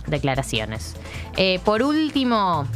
[0.06, 0.94] declaraciones.
[1.36, 2.66] Eh, por último,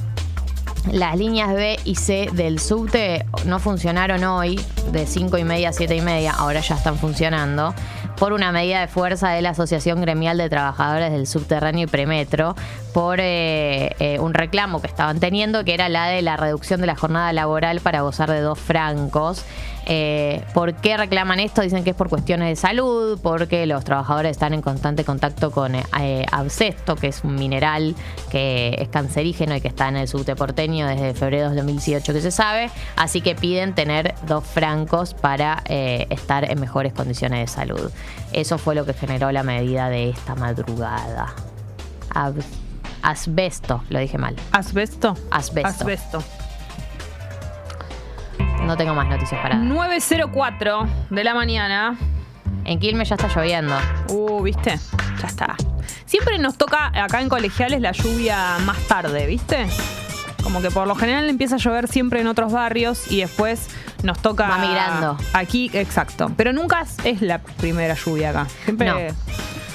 [0.92, 4.60] las líneas B y C del subte no funcionaron hoy,
[4.92, 7.74] de 5 y media a 7 y media, ahora ya están funcionando,
[8.16, 12.54] por una medida de fuerza de la Asociación Gremial de Trabajadores del Subterráneo y Premetro,
[12.94, 16.86] por eh, eh, un reclamo que estaban teniendo, que era la de la reducción de
[16.86, 19.44] la jornada laboral para gozar de dos francos.
[19.88, 21.62] Eh, ¿Por qué reclaman esto?
[21.62, 25.76] Dicen que es por cuestiones de salud, porque los trabajadores están en constante contacto con
[25.76, 27.94] eh, abscesto, que es un mineral
[28.30, 32.20] que es cancerígeno y que está en el subte porteño desde febrero de 2018 que
[32.20, 32.68] se sabe.
[32.96, 37.90] Así que piden tener dos francos para eh, estar en mejores condiciones de salud.
[38.32, 41.32] Eso fue lo que generó la medida de esta madrugada.
[42.12, 42.42] Ab-
[43.02, 44.34] asbesto, lo dije mal.
[44.52, 45.16] ¿Asbesto?
[45.30, 45.68] Asbesto.
[45.68, 46.22] Asbesto.
[48.66, 49.64] No tengo más noticias para dar.
[49.64, 51.96] 9.04 de la mañana.
[52.64, 53.76] En Quilmes ya está lloviendo.
[54.08, 54.78] Uh, ¿viste?
[55.22, 55.54] Ya está.
[56.04, 59.66] Siempre nos toca acá en colegiales la lluvia más tarde, ¿viste?
[60.42, 63.68] Como que por lo general empieza a llover siempre en otros barrios y después
[64.02, 64.48] nos toca.
[64.48, 65.16] Va migrando.
[65.32, 66.32] Aquí, exacto.
[66.36, 68.46] Pero nunca es- es la primera lluvia acá.
[68.64, 68.88] Siempre.
[68.88, 68.96] No.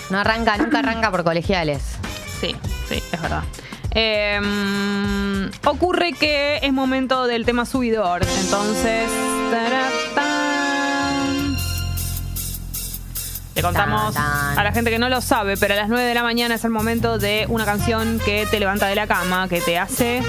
[0.09, 1.97] No arranca, nunca arranca por colegiales.
[2.41, 2.55] Sí,
[2.89, 3.43] sí, es verdad.
[3.93, 8.21] Eh, ocurre que es momento del tema subidor.
[8.41, 9.09] Entonces.
[9.51, 10.31] taratán.
[13.53, 16.23] Le contamos a la gente que no lo sabe, pero a las 9 de la
[16.23, 19.77] mañana es el momento de una canción que te levanta de la cama, que te
[19.77, 20.23] hace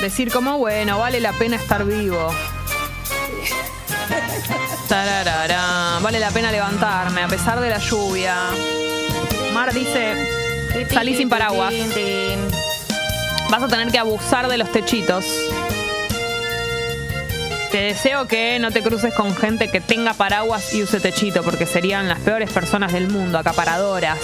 [0.00, 2.28] decir como, bueno, vale la pena estar vivo.
[4.88, 8.36] Tararara, Vale la pena levantarme a pesar de la lluvia.
[9.54, 10.41] Mar dice,
[10.90, 11.74] salí sin paraguas.
[13.50, 15.24] Vas a tener que abusar de los techitos.
[17.70, 21.64] Te deseo que no te cruces con gente que tenga paraguas y use techito, porque
[21.64, 24.18] serían las peores personas del mundo, acaparadoras.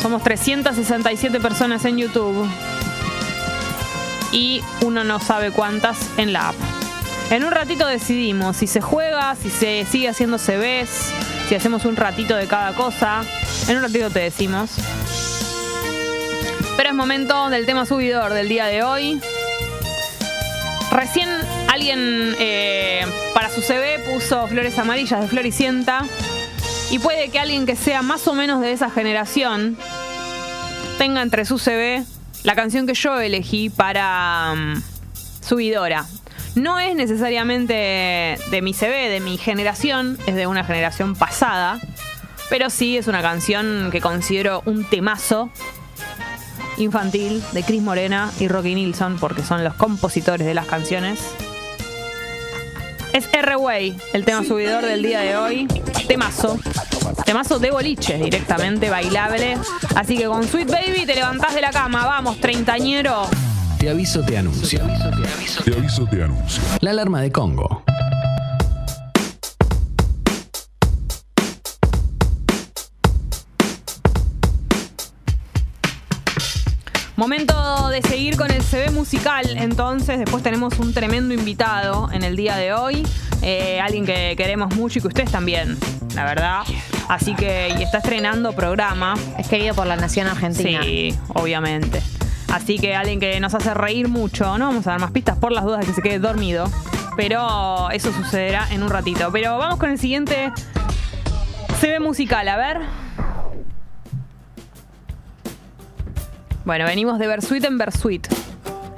[0.00, 2.48] Somos 367 personas en YouTube
[4.32, 6.56] y uno no sabe cuántas en la app.
[7.30, 11.12] En un ratito decidimos si se juega, si se sigue haciendo CVs,
[11.48, 13.22] si hacemos un ratito de cada cosa.
[13.68, 14.70] En un ratito te decimos.
[16.76, 19.20] Pero es momento del tema subidor del día de hoy.
[20.90, 21.28] Recién
[21.68, 26.04] alguien eh, para su CV puso flores amarillas de Floricienta.
[26.90, 29.76] Y puede que alguien que sea más o menos de esa generación
[30.98, 32.04] tenga entre su CV
[32.44, 34.82] la canción que yo elegí para mm,
[35.40, 36.06] subidora.
[36.54, 41.80] No es necesariamente de mi CV, de mi generación, es de una generación pasada,
[42.48, 45.50] pero sí es una canción que considero un temazo
[46.76, 51.20] infantil de Chris Morena y Rocky Nilsson, porque son los compositores de las canciones.
[53.12, 55.66] Es R-Way, el tema subidor del día de hoy.
[56.08, 56.58] Temazo.
[57.24, 59.56] Temazo de boliche, directamente bailable.
[59.94, 62.04] Así que con Sweet Baby te levantás de la cama.
[62.06, 63.28] Vamos, treintañero.
[63.84, 64.80] Te aviso, te anuncio.
[65.62, 66.62] Te aviso, te anuncio.
[66.80, 67.84] La alarma de Congo.
[77.16, 79.54] Momento de seguir con el CV musical.
[79.58, 83.06] Entonces, después tenemos un tremendo invitado en el día de hoy.
[83.42, 85.76] Eh, alguien que queremos mucho y que ustedes también,
[86.14, 86.62] la verdad.
[87.10, 89.12] Así que y está estrenando programa.
[89.36, 90.82] Es querido por la nación argentina.
[90.82, 92.00] Sí, obviamente.
[92.54, 94.58] Así que alguien que nos hace reír mucho.
[94.58, 96.70] No vamos a dar más pistas por las dudas de que se quede dormido.
[97.16, 99.30] Pero eso sucederá en un ratito.
[99.32, 100.52] Pero vamos con el siguiente
[101.80, 102.46] CV musical.
[102.46, 102.80] A ver.
[106.64, 108.28] Bueno, venimos de Versuit en Versuit.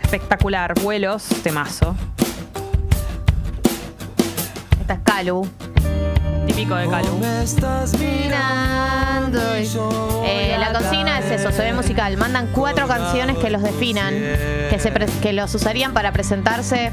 [0.02, 0.74] Espectacular.
[0.82, 1.96] Vuelos, temazo.
[4.82, 5.48] Esta es Calu.
[6.56, 7.20] Típico de Calu.
[10.24, 12.16] Eh, la consigna es eso, se ve musical.
[12.16, 16.92] Mandan cuatro canciones que los definan, que, se pre- que los usarían para presentarse.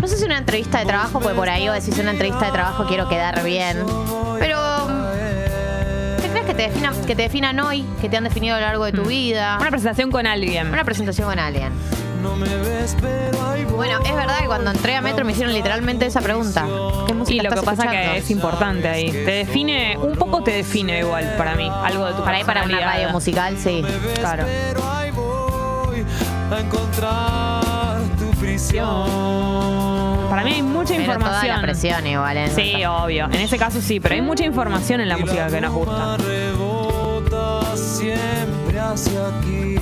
[0.00, 2.52] No sé si una entrevista de trabajo, porque por ahí o decís una entrevista de
[2.52, 3.84] trabajo quiero quedar bien.
[4.38, 4.58] Pero.
[6.22, 8.66] ¿Qué crees que te definan, que te definan hoy, que te han definido a lo
[8.66, 9.58] largo de tu vida?
[9.60, 10.68] Una presentación con alguien.
[10.68, 11.72] Una presentación con alguien.
[13.76, 16.66] Bueno, es verdad que cuando entré a Metro me hicieron literalmente esa pregunta.
[17.06, 18.12] ¿Qué música Y lo que pasa escuchando?
[18.12, 19.10] que es importante ahí.
[19.10, 21.70] Te define, un poco te define igual para mí.
[21.82, 23.82] Algo de tu Para ir para una radio musical, sí.
[24.16, 24.44] Claro.
[24.44, 26.04] ahí voy
[26.52, 30.28] a encontrar tu prisión.
[30.28, 31.56] Para mí hay mucha Pero toda información.
[31.56, 32.50] la presión igual, ¿eh?
[32.54, 33.24] Sí, obvio.
[33.26, 36.16] En ese caso sí, pero hay mucha información en la música que nos gusta.
[36.18, 39.76] rebota siempre hacia aquí.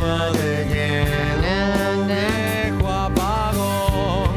[0.00, 4.30] De hielo, viejo apagón.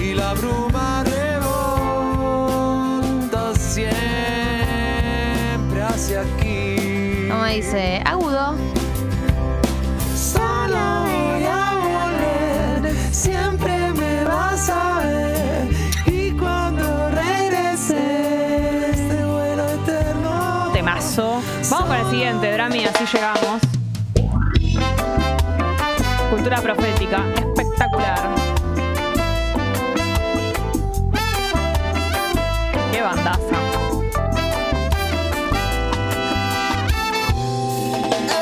[0.00, 2.34] Y la bruma rebota
[3.54, 3.92] siempre
[5.82, 7.28] hacia aquí.
[7.28, 8.56] Como dice, agudo.
[10.16, 15.68] Solo voy a volver, siempre me vas a ver.
[16.06, 20.70] Y cuando regrese, este vuelo eterno.
[20.72, 21.42] Temazo.
[21.68, 23.73] Vamos con el siguiente, Drami, así llegamos.
[26.44, 28.34] Profética, espectacular.
[32.92, 33.56] Qué bandaza.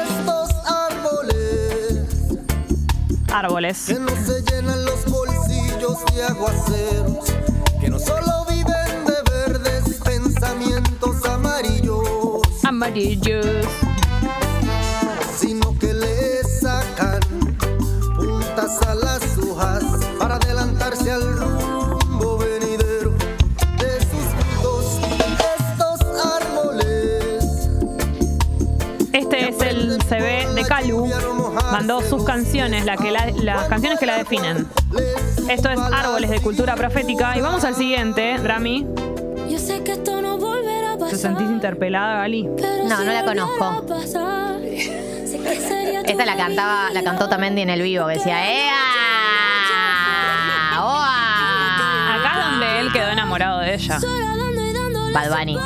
[0.03, 2.05] Estos árboles
[3.33, 3.85] Árboles.
[3.87, 7.33] que no se llenan los bolsillos de aguaceros,
[7.81, 12.03] que no solo viven de verdes pensamientos amarillos,
[12.65, 13.92] Amarillos.
[30.63, 31.09] De Calu.
[31.71, 34.67] Mandó sus canciones, la que la- las canciones que la definen.
[35.49, 37.37] Esto es Árboles de Cultura Profética.
[37.37, 38.87] Y vamos al siguiente, Drami.
[39.51, 41.19] Yo sé que esto no volverá a ¿Te pasar.
[41.19, 42.45] sentís interpelada, Gali?
[42.45, 43.85] No, no la conozco.
[46.05, 48.73] Esta la cantaba, la cantó Tamendi en el vivo, que decía, ¡Ea!
[50.79, 52.15] ¡Oa!
[52.17, 53.99] Acá es donde él quedó enamorado de ella.
[55.15, 55.59] Bad Bunny.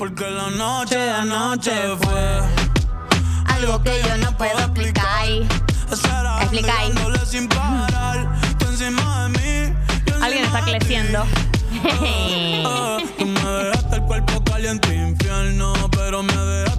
[0.00, 2.40] Porque la noche de anoche fue
[3.48, 5.28] Algo que yo no puedo explicar.
[6.40, 6.90] Explica ahí.
[6.94, 8.26] dándole sin parar.
[8.58, 9.74] Tú encima de mí.
[10.06, 11.26] yo Alguien está creciendo.
[12.64, 16.69] Ah, Tú me dejaste el cuerpo caliente infierno, pero me dejaste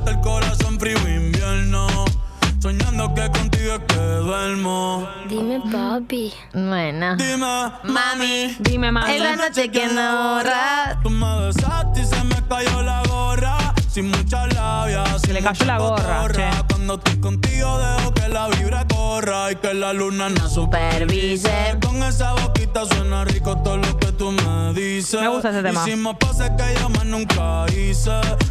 [5.41, 6.31] Dime, papi.
[6.53, 7.15] Bueno.
[7.15, 8.55] Dime, mami.
[8.59, 9.09] Dime más.
[9.09, 10.99] Esa noche que no borra.
[11.01, 13.73] Tú me besaste y se me cayó la gorra.
[13.89, 15.03] Sin mucha labia.
[15.17, 16.47] Se le cayó la gorra, che.
[16.69, 21.77] Cuando contigo dejo que la vibra corra y que la luna no Supervise.
[21.85, 25.21] Con esa boquita suena rico todo lo que tú me dices.
[25.21, 25.83] Me gusta ese tema.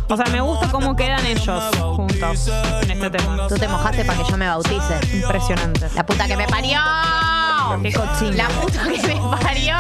[0.08, 2.48] O sea, me gusta cómo quedan ellos juntos
[2.82, 3.46] en este tema.
[3.48, 5.00] Tú te mojaste para que yo me bautice.
[5.14, 5.88] Impresionante.
[5.94, 6.78] La puta que me parió.
[7.82, 8.32] Qué cochino.
[8.36, 9.76] La puta que me parió.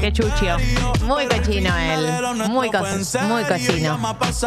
[0.00, 0.56] Qué chuchio.
[1.04, 2.10] Muy cochino él.
[2.48, 3.98] Muy, cos- muy cochino.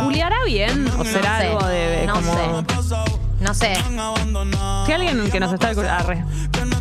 [0.04, 0.88] ¿Juliará bien?
[1.00, 2.34] ¿O será No sé, algo de no como...
[2.34, 3.27] sé.
[3.40, 3.76] No sé.
[4.86, 5.70] Si alguien que nos está.
[5.70, 6.24] Arre.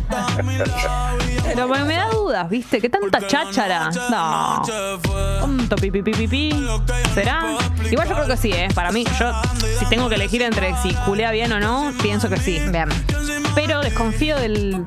[1.45, 2.79] Pero me da dudas, ¿viste?
[2.81, 3.89] ¿Qué tanta cháchara?
[4.09, 4.61] No.
[5.39, 6.67] Tonto pi, pi, pi, pi, pi.
[7.13, 7.45] ¿Será?
[7.89, 8.69] Igual yo creo que sí, ¿eh?
[8.73, 9.31] Para mí, yo,
[9.79, 12.59] si tengo que elegir entre si culea bien o no, pienso que sí.
[12.69, 12.89] Bien.
[13.55, 14.85] Pero desconfío del...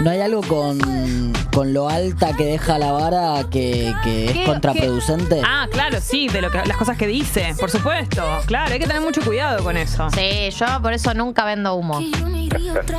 [0.00, 4.44] ¿No hay algo con, con lo alta que deja la vara que, que es ¿Qué-
[4.44, 5.36] contraproducente?
[5.36, 5.42] qué?
[5.46, 8.22] Ah, claro, sí, de lo que, las cosas que dice, por supuesto.
[8.46, 10.08] Claro, hay que tener mucho cuidado con eso.
[10.10, 12.00] Sí, yo por eso nunca vendo humo.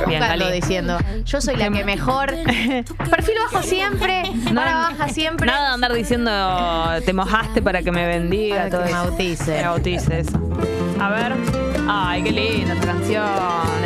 [0.06, 2.30] Bien, ando diciendo, yo soy la que mejor.
[3.10, 4.22] Perfil bajo siempre,
[4.54, 5.46] para baja siempre.
[5.46, 6.30] Nada de andar diciendo
[7.04, 8.94] te mojaste para que me bendiga, Para que me eso.
[9.04, 9.56] bautice.
[9.58, 10.38] Me bautice eso.
[11.00, 11.34] A ver.
[11.88, 13.24] Ay, qué linda esta canción.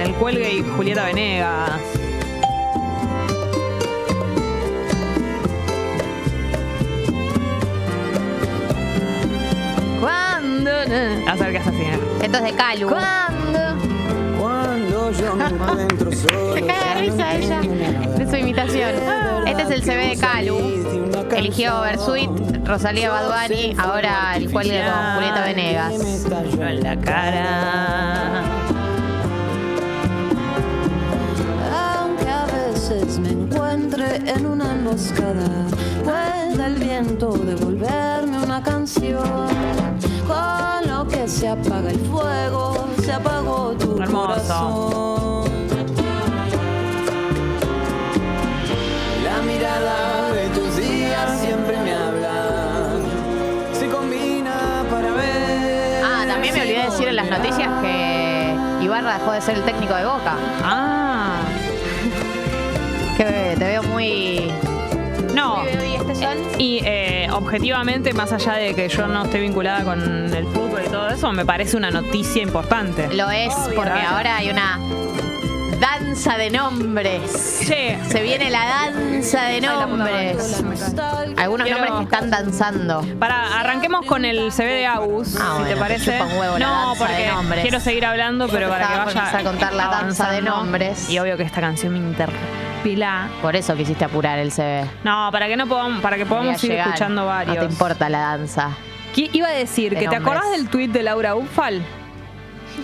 [0.03, 1.70] El cuelgue y Julieta Venegas.
[10.59, 11.31] Cuando.
[11.31, 11.83] Acercas así.
[11.83, 12.01] ¿eh?
[12.23, 12.89] Esto es de Calu.
[12.89, 13.59] Cuando.
[14.41, 16.55] Cuando yo me encuentro solo.
[16.55, 18.91] Se caga de risa ella de su imitación.
[19.47, 20.59] Este es el CV de Calu.
[21.37, 22.31] Eligió Versuit,
[22.65, 25.93] Rosalía Baduani, ahora el cuelgue con Julieta Venegas.
[25.93, 28.43] En la cara.
[32.01, 35.67] Aunque a veces me encuentre en una emboscada,
[36.03, 40.08] puede el viento devolverme una canción.
[40.29, 44.26] Con lo que se apaga el fuego, se apagó tu Hermoso.
[44.26, 45.49] corazón.
[49.24, 52.91] La mirada de tus días siempre me habla.
[53.72, 56.03] Se combina para ver.
[56.05, 59.95] Ah, también me olvidé decir en las noticias que Ibarra dejó de ser el técnico
[59.95, 60.37] de Boca.
[60.62, 61.37] Ah.
[63.16, 64.53] Que te veo muy.
[65.35, 65.64] No.
[65.64, 66.37] ¿Y este sol?
[66.57, 67.08] Y eh,
[67.39, 70.01] objetivamente, más allá de que yo no esté vinculada con
[70.34, 73.09] el fútbol y todo eso, me parece una noticia importante.
[73.14, 74.09] Lo es, porque Claro.
[74.16, 74.78] ahora hay una
[75.80, 77.61] Danza de nombres.
[77.64, 80.61] Che, Se viene la danza de nombres.
[81.36, 83.07] Algunos Quiero- nombres que están danzando.
[83.20, 86.20] para, arranquemos con el CV de Agus, Ah, si bueno, te parece.
[86.36, 87.30] huevo no, porque
[87.62, 90.43] quiero seguir hablando, pero para que Estaba por vaya empezar a contar la danza de
[90.43, 91.09] nombres.
[91.11, 91.99] Y obvio que esta canción me
[93.43, 94.85] Por eso quisiste apurar el CV.
[95.05, 96.89] No, para que no podamos, para que podamos ir llegar.
[96.89, 97.57] escuchando varios.
[97.57, 98.70] No te importa la danza.
[99.14, 99.95] ¿Qué iba a decir?
[99.95, 101.83] De ¿Que te acordás del tuit de Laura Ufal?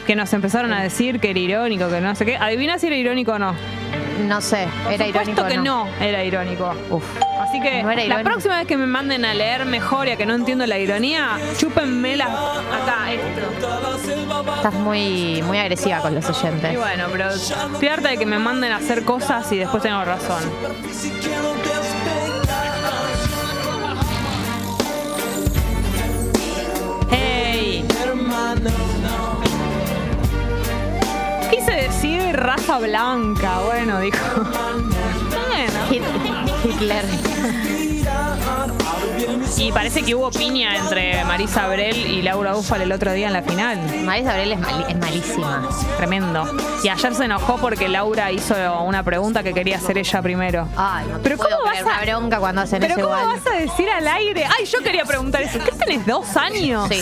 [0.06, 2.36] Que nos empezaron a decir que era irónico, que no sé qué.
[2.36, 3.54] Adivina si era irónico o no.
[4.20, 5.48] No sé, Por era supuesto irónico.
[5.48, 5.86] que no.
[6.00, 6.72] era irónico.
[6.90, 7.04] Uf.
[7.40, 8.30] Así que No era la irónico.
[8.30, 11.38] próxima vez que me manden a leer mejor y a que no entiendo la ironía,
[11.58, 14.54] chúpenme la acá esto.
[14.56, 16.76] Estás muy, muy agresiva con los Y oyentes.
[16.78, 20.42] bueno, pero estoy harta de que me manden a hacer cosas y después tengo razón.
[27.10, 27.84] Hey.
[32.04, 34.18] Decir raza blanca, bueno, dijo.
[34.42, 35.80] Bueno.
[35.88, 36.04] Hit-
[36.62, 37.04] Hitler.
[39.56, 43.32] Y parece que hubo piña entre Marisa Abrel y Laura Ufal el otro día en
[43.32, 43.78] la final.
[44.04, 45.68] Marisa Abrel es, malísima.
[45.96, 46.44] Tremendo.
[46.82, 50.68] Y ayer se enojó porque Laura hizo una pregunta que quería hacer ella primero.
[50.76, 53.18] Ay, no te Pero puedo ¿cómo vas a- una bronca cuando hacen Pero eso ¿cómo
[53.20, 53.40] igual.
[53.44, 54.44] vas a decir al aire?
[54.58, 55.58] Ay, yo quería preguntar eso.
[55.64, 56.88] ¿Qué tenés dos años?
[56.90, 57.00] Sí.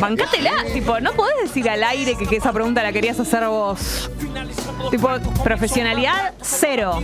[0.00, 0.52] Bancátela.
[0.72, 4.10] Tipo, no podés decir al aire que, que esa pregunta la querías hacer vos.
[4.90, 5.08] Tipo,
[5.42, 7.00] profesionalidad cero.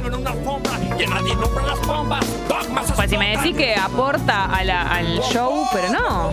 [2.97, 6.33] Pues si me decís que aporta a la- al show, pero no.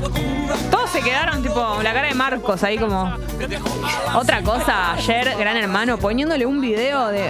[0.71, 3.13] Todos se quedaron tipo la cara de Marcos ahí como.
[4.15, 7.29] Otra cosa, ayer Gran Hermano poniéndole un video de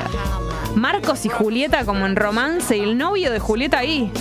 [0.76, 4.11] Marcos y Julieta como en romance y el novio de Julieta ahí.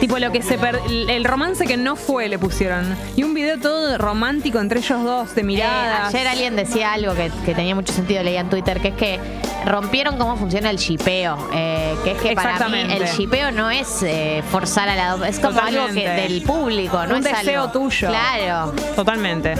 [0.00, 2.96] Tipo lo que se per- el romance que no fue le pusieron.
[3.16, 6.14] Y un video todo romántico entre ellos dos, de Eh, miradas.
[6.14, 9.18] ayer alguien decía algo que, que tenía mucho sentido, leía en Twitter, que es que
[9.64, 11.36] rompieron cómo funciona el shipeo.
[11.52, 15.28] eh, que es que para mí el shipeo no es eh, forzar a la...
[15.28, 18.08] Es como algo que del público, no un es deseo algo- tuyo.
[18.08, 18.72] Claro.
[18.94, 19.54] Totalmente.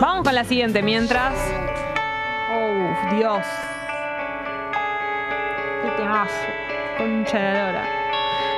[0.00, 1.34] Vamos con la siguiente mientras.
[2.52, 3.44] Oh, Dios.
[6.10, 6.34] Temazo.
[6.98, 7.84] Concha de la lora.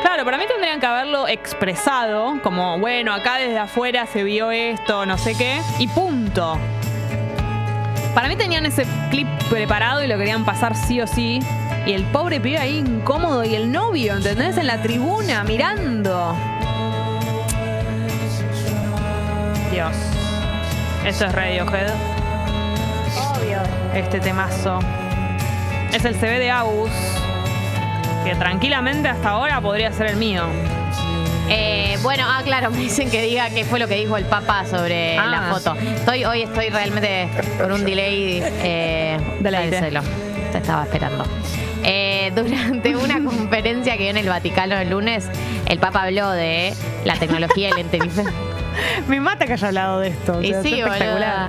[0.00, 5.04] Claro, para mí tendrían que haberlo expresado, como, bueno, acá desde afuera se vio esto,
[5.04, 6.58] no sé qué, y punto.
[8.14, 11.40] Para mí tenían ese clip preparado y lo querían pasar sí o sí.
[11.84, 14.56] Y el pobre pibe ahí incómodo y el novio, ¿entendés?
[14.56, 16.34] En la tribuna, mirando.
[19.70, 19.94] Dios.
[21.04, 21.90] Eso es Radiohead.
[23.36, 23.58] Obvio.
[23.94, 24.78] Este temazo.
[25.92, 27.21] Es el CV de Agus.
[28.24, 30.44] Que tranquilamente hasta ahora podría ser el mío.
[31.48, 34.64] Eh, bueno, ah, claro, me dicen que diga qué fue lo que dijo el Papa
[34.64, 35.26] sobre Ah.
[35.26, 35.76] la foto.
[35.80, 38.40] Estoy, hoy estoy realmente con un delay.
[38.44, 39.18] Eh.
[40.52, 41.24] Te estaba esperando.
[41.84, 45.26] Eh, durante una conferencia que dio en el Vaticano el lunes,
[45.66, 46.72] el Papa habló de
[47.04, 48.32] la tecnología y la inteligencia.
[49.08, 50.40] Me mata que haya hablado de esto.
[50.40, 51.48] Y o sea, sí, es espectacular.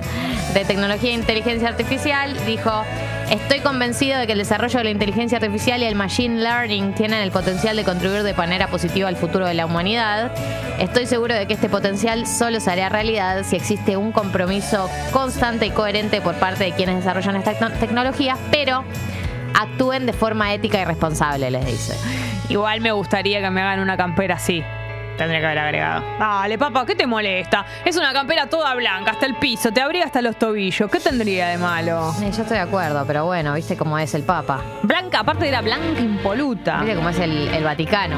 [0.54, 2.84] De tecnología e inteligencia artificial, dijo,
[3.30, 7.20] estoy convencido de que el desarrollo de la inteligencia artificial y el machine learning tienen
[7.20, 10.32] el potencial de contribuir de manera positiva al futuro de la humanidad.
[10.78, 15.66] Estoy seguro de que este potencial solo se hará realidad si existe un compromiso constante
[15.66, 18.84] y coherente por parte de quienes desarrollan esta tecno- tecnología, pero
[19.54, 21.94] actúen de forma ética y responsable, les dice.
[22.48, 24.62] Igual me gustaría que me hagan una campera así.
[25.16, 26.02] Tendría que haber agregado.
[26.18, 27.64] Dale, papá, ¿qué te molesta?
[27.84, 30.90] Es una campera toda blanca, hasta el piso, te abriga hasta los tobillos.
[30.90, 32.12] ¿Qué tendría de malo?
[32.20, 34.60] Eh, yo estoy de acuerdo, pero bueno, viste cómo es el Papa.
[34.82, 36.78] Blanca, aparte era blanca impoluta.
[36.80, 38.16] Viste cómo es el, el Vaticano.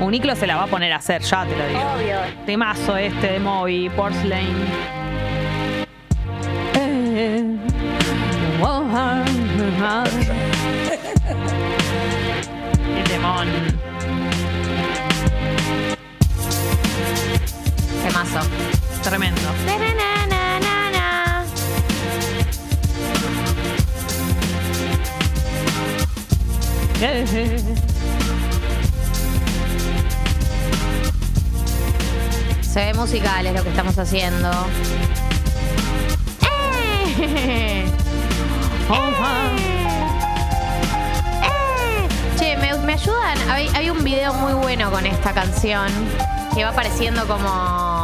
[0.00, 1.80] Uniclo se la va a poner a hacer, ya te lo digo.
[1.80, 2.18] Obvio.
[2.44, 4.54] Temazo este de Moby, Porcelain.
[6.74, 7.56] Eh,
[8.60, 9.24] oh, ah,
[9.82, 10.04] ah.
[12.94, 13.75] Qué temón.
[18.06, 18.38] Temazo.
[19.02, 19.40] Tremendo.
[27.00, 27.58] Eh,
[32.62, 34.50] Se ve musical, es lo que estamos haciendo.
[37.26, 37.86] ¡Eh!
[38.88, 39.50] ah.
[41.42, 42.08] ¡Eh!
[42.38, 43.36] Che, ¿me, me ayudan?
[43.50, 45.88] Hay, hay un video muy bueno con esta canción
[46.56, 47.95] que va apareciendo como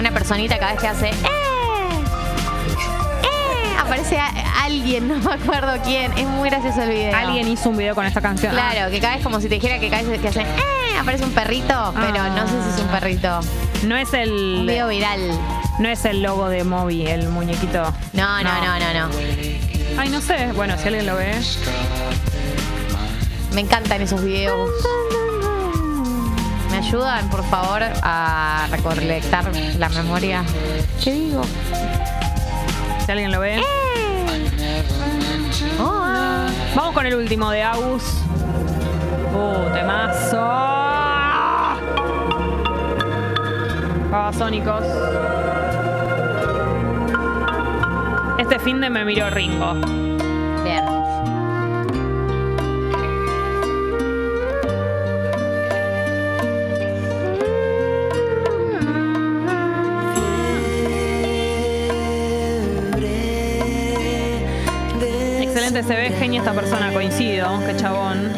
[0.00, 1.12] una personita cada vez que hace ¡Eh!
[3.22, 3.76] ¡Eh!
[3.78, 6.12] Aparece a- alguien, no me acuerdo quién.
[6.16, 7.16] Es muy gracioso el video.
[7.16, 8.56] Alguien hizo un video con esta canción.
[8.58, 10.46] Ah, Claro, que cada vez como si te dijera que cada vez que hace ¡Eh!
[10.98, 13.40] Aparece un perrito, pero no sé si es un perrito.
[13.86, 14.66] No es Un el.
[14.66, 15.20] video viral.
[15.78, 17.82] No es el logo de Moby, el muñequito.
[18.12, 19.14] No, no, no, no, no.
[19.98, 20.52] Ay, no sé.
[20.54, 21.32] Bueno, si alguien lo ve.
[23.54, 24.70] Me encantan esos videos.
[26.80, 29.44] ¿Me ayudan, por favor, a recolectar
[29.78, 30.42] la memoria?
[31.04, 31.42] ¿Qué digo?
[33.04, 33.60] Si alguien lo ve.
[36.74, 38.02] Vamos con el último de Agus.
[39.34, 40.40] Uh, temazo.
[44.10, 44.84] Babasónicos.
[48.38, 49.99] Este fin de me miró Ringo.
[65.86, 68.30] Se ve genia esta persona, coincido, qué chabón.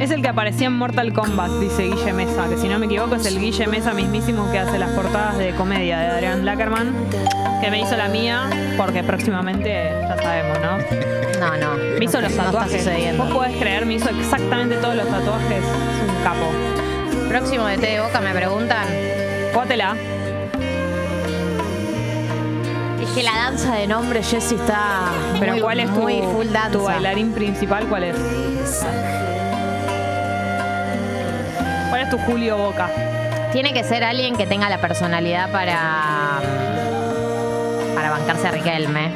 [0.00, 3.16] Es el que aparecía en Mortal Kombat, dice Guille Mesa, que si no me equivoco
[3.16, 6.92] es el Guille Mesa mismísimo que hace las portadas de comedia de Adrián Lackerman,
[7.60, 10.78] que me hizo la mía, porque próximamente ya sabemos, ¿no?
[11.38, 11.98] No, no.
[11.98, 12.82] Me hizo no, los no tatuajes.
[12.82, 13.24] sucediendo.
[13.24, 15.62] Vos podés creer, me hizo exactamente todos los tatuajes.
[15.62, 17.28] Es un capo.
[17.28, 18.86] Próximo de té de boca me preguntan.
[19.52, 19.94] Pótela.
[23.14, 25.04] Que la danza de nombre, Jessy, está
[25.38, 26.70] Pero muy, ¿cuál es tu, muy full danza.
[26.70, 27.86] tu bailarín principal?
[27.86, 28.16] ¿Cuál es?
[31.90, 32.90] ¿Cuál es tu Julio Boca?
[33.52, 36.40] Tiene que ser alguien que tenga la personalidad para
[37.94, 39.12] para bancarse a Riquelme.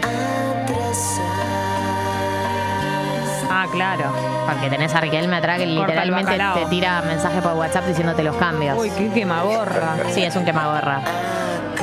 [3.51, 4.05] Ah, claro.
[4.47, 8.37] Porque tenés a Riquelme atrás que Corta literalmente te tira mensaje por WhatsApp diciéndote los
[8.37, 8.79] cambios.
[8.79, 9.97] Uy, qué quemagorra.
[10.11, 11.01] Sí, es un quemagorra.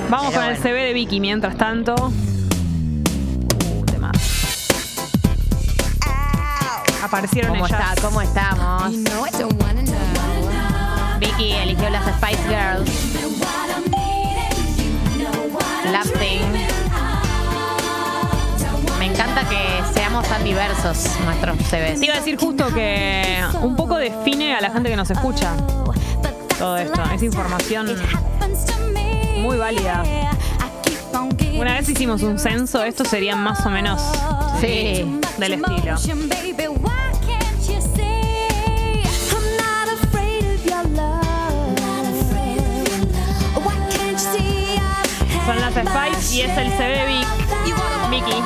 [0.10, 0.58] Vamos Pero con el.
[0.58, 1.96] CV de Vicky mientras tanto.
[1.96, 3.86] Uh.
[7.04, 7.80] Aparecieron ¿Cómo ellas.
[7.96, 8.02] está?
[8.02, 8.92] ¿Cómo estamos?
[11.20, 12.90] Vicky eligió las Spice Girls.
[15.92, 16.52] Laughing.
[19.00, 22.00] Me encanta que seamos tan diversos nuestros CVs.
[22.00, 25.52] Te iba a decir justo que un poco define a la gente que nos escucha
[26.58, 27.02] todo esto.
[27.14, 27.88] Es información
[29.38, 30.04] muy válida.
[31.58, 34.02] Una vez hicimos un censo, esto sería más o menos
[34.60, 35.06] Sí.
[35.38, 35.98] del estilo.
[45.46, 46.72] Son las Spice y es el
[47.06, 47.28] Vic.
[48.10, 48.42] Vicky.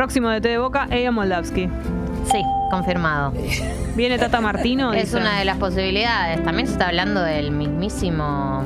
[0.00, 1.68] Próximo de T de Boca, Ella Moldavsky.
[2.32, 3.34] Sí, confirmado.
[3.94, 4.94] Viene Tata Martino.
[4.94, 5.18] Es dice.
[5.18, 6.42] una de las posibilidades.
[6.42, 8.64] También se está hablando del mismísimo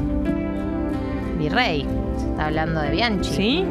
[1.36, 1.88] virrey.
[2.18, 3.32] Se está hablando de Bianchi.
[3.32, 3.64] ¿Sí?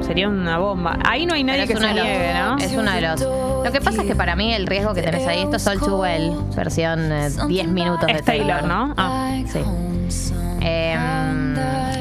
[0.00, 1.00] Sería una bomba.
[1.04, 2.56] Ahí no hay nadie que se los- niegue, ¿no?
[2.56, 3.20] Es uno de los.
[3.20, 5.80] Lo que pasa es que para mí el riesgo que tenés ahí, esto es All
[5.80, 8.94] Too Well, versión eh, 10 minutos de Es Taylor, ¿no?
[8.96, 9.36] Ah.
[9.48, 9.60] Sí.
[10.62, 11.41] Em,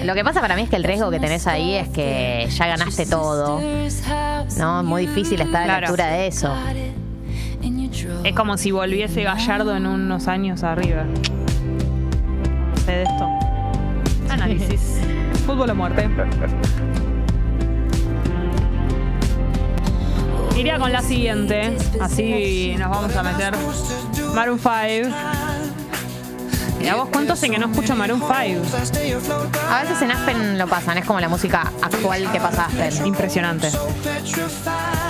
[0.04, 2.68] lo que pasa para mí es que el riesgo que tenés ahí es que ya
[2.68, 3.62] ganaste todo.
[4.58, 4.84] ¿No?
[4.84, 5.88] Muy difícil estar a la Claro.
[5.88, 6.54] altura de eso.
[8.24, 11.04] Es como si volviese Gallardo en unos años arriba.
[11.04, 13.28] No sé de esto.
[14.30, 15.00] Análisis.
[15.46, 16.10] Fútbol o muerte.
[20.58, 21.76] Iría con la siguiente.
[22.00, 23.54] Así nos vamos a meter.
[24.36, 25.16] Maroon 5.
[26.82, 28.34] Mira vos cuánto sé que no escucho Maroon 5.
[29.70, 33.06] A veces en Aspen lo pasan, es como la música actual que pasa Aspen.
[33.06, 33.70] Impresionante.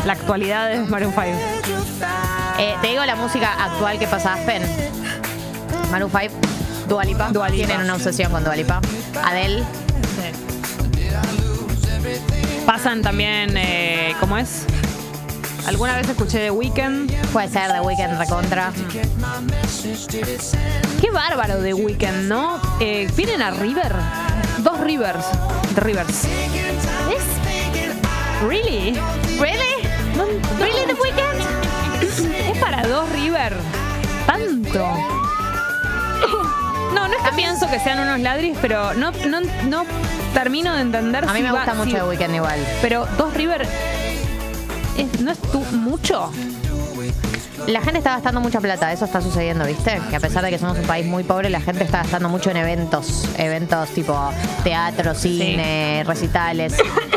[0.06, 1.28] La actualidad de Maroon 5.
[2.60, 4.62] Eh, te digo la música actual que pasa Aspen.
[5.92, 6.34] Maroon 5,
[6.90, 7.30] Dua Lipa.
[7.30, 7.68] Dua Lipa.
[7.68, 8.82] Tienen una obsesión con Dua Lipa.
[9.24, 9.64] Adele.
[12.66, 14.66] Pasan también, eh, ¿cómo es?
[15.66, 17.12] Alguna vez escuché The Weeknd.
[17.32, 18.72] Puede ser The Weeknd recontra.
[21.00, 22.60] Qué bárbaro The Weeknd, ¿no?
[22.80, 23.94] Eh, vienen a River.
[24.60, 25.26] Dos Rivers.
[25.76, 26.26] The Rivers.
[26.26, 27.24] ¿Es?
[28.48, 29.00] ¿Really?
[29.40, 29.76] ¿Really?
[30.60, 32.52] ¿Really The Weeknd?
[32.52, 33.56] ¿Es para dos River?
[34.26, 34.80] ¿Tanto?
[36.94, 39.86] No, no es que pienso que sean unos ladris, pero no, no, no
[40.34, 42.60] termino de entender A mí si me va- gusta mucho si- The Weeknd igual.
[42.82, 43.66] Pero dos River
[44.98, 46.32] es- no es tu- mucho.
[47.68, 50.02] La gente está gastando mucha plata, eso está sucediendo, ¿viste?
[50.10, 52.50] Que a pesar de que somos un país muy pobre, la gente está gastando mucho
[52.50, 53.26] en eventos.
[53.38, 54.18] Eventos tipo
[54.64, 56.74] teatro, cine, recitales.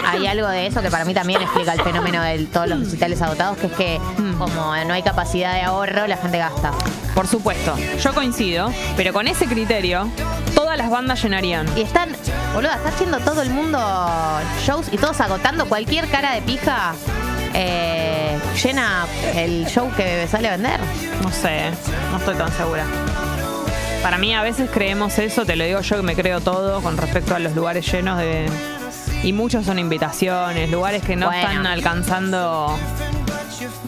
[0.07, 3.23] hay algo de eso que para mí también explica el fenómeno de todos los recitales
[3.23, 4.35] agotados, que es que Mm.
[4.37, 4.55] como
[4.87, 6.73] no hay capacidad de ahorro, la gente gasta.
[7.15, 10.11] Por supuesto, yo coincido, pero con ese criterio,
[10.55, 11.67] todas las bandas llenarían.
[11.77, 12.11] Y están,
[12.53, 13.79] boludo, está haciendo todo el mundo
[14.67, 16.95] shows y todos agotando cualquier cara de pija.
[17.55, 20.81] Eh, llena el show que sale a vender.
[21.23, 21.71] No sé,
[22.11, 22.85] no estoy tan segura.
[24.03, 26.97] Para mí a veces creemos eso, te lo digo yo que me creo todo con
[26.99, 28.47] respecto a los lugares llenos de...
[29.23, 31.41] Y muchos son invitaciones, lugares que no Bueno.
[31.49, 32.77] están alcanzando...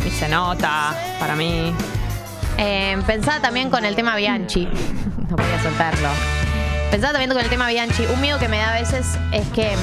[0.06, 1.74] Y se nota, para mí.
[2.56, 4.68] Eh, pensaba también con el tema Bianchi.
[5.28, 6.08] No podía soltarlo.
[6.92, 8.06] Pensaba también con el tema Bianchi.
[8.06, 9.74] Un miedo que me da a veces es que.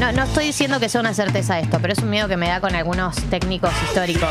[0.00, 2.48] No, no estoy diciendo que sea una certeza esto, pero es un miedo que me
[2.48, 4.28] da con algunos técnicos históricos.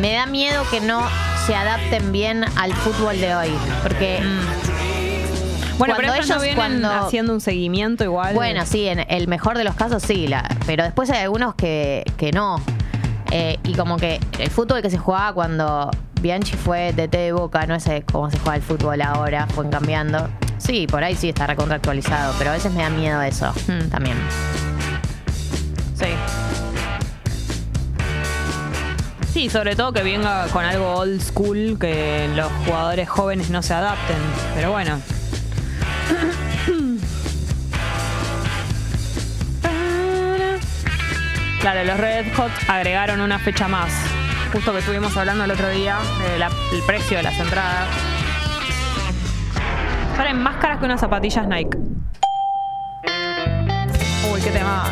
[0.00, 1.02] Me da miedo que no
[1.46, 3.50] se adapten bien al fútbol de hoy.
[3.82, 4.20] Porque.
[5.78, 8.34] Bueno, Cuando pero ellos no vienen cuando- haciendo un seguimiento igual.
[8.34, 12.04] Bueno, sí, en el mejor de los casos sí, la- pero después hay algunos que,
[12.16, 12.60] que no.
[13.30, 15.90] Eh, y como que el fútbol que se jugaba cuando
[16.20, 19.68] Bianchi fue DT de Boca, no es eh, cómo se juega el fútbol ahora, fue
[19.70, 20.28] cambiando.
[20.58, 23.88] Sí, por ahí sí está recontractualizado, pero a veces me da miedo eso Hmm.
[23.90, 24.16] también.
[29.32, 29.48] Sí.
[29.50, 34.16] Sobre todo que venga con algo old school, que los jugadores jóvenes no se adapten.
[34.54, 35.00] Pero bueno.
[41.60, 43.92] Claro, los Red Hot agregaron una fecha más.
[44.52, 45.98] Justo que estuvimos hablando el otro día
[46.28, 47.88] del precio de las entradas.
[50.16, 51.78] Salen más caras que unas zapatillas Nike.
[54.30, 54.84] Uy, qué tema.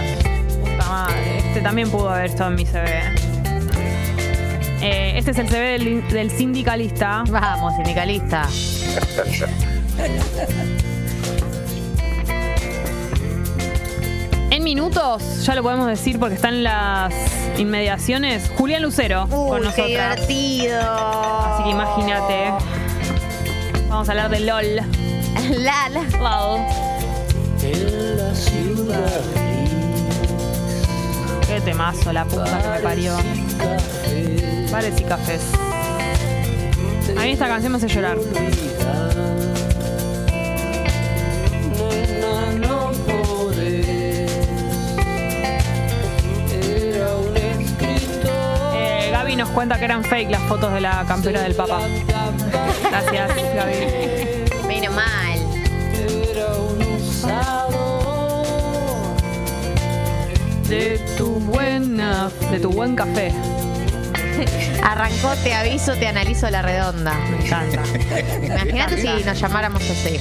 [0.91, 1.39] Madre.
[1.39, 3.01] Este también pudo haber estado en mi CV.
[4.83, 7.23] Eh, este es el CV del, del sindicalista.
[7.31, 8.49] Vamos, sindicalista.
[14.51, 17.15] En minutos, ya lo podemos decir porque están en las
[17.57, 19.87] inmediaciones, Julián Lucero con qué nosotros.
[19.87, 20.81] divertido.
[20.83, 22.53] Así que imagínate.
[23.89, 24.77] Vamos a hablar de LOL.
[25.57, 25.93] Lal.
[26.21, 26.61] LOL.
[27.63, 29.50] En la ciudad
[31.65, 33.17] Temazo, la puta que me parió.
[34.71, 35.43] Bares y cafés.
[37.17, 38.17] A mí esta canción me hace llorar.
[48.75, 51.81] Eh, Gaby nos cuenta que eran fake las fotos de la campera del Papa.
[52.91, 54.67] Gracias, Gaby.
[54.67, 55.11] Menos mal.
[60.71, 63.33] De tu buena, de tu buen café.
[64.83, 67.13] Arrancó, te aviso, te analizo la redonda.
[67.31, 67.83] Me encanta.
[68.43, 70.19] Imagínate si nos llamáramos así.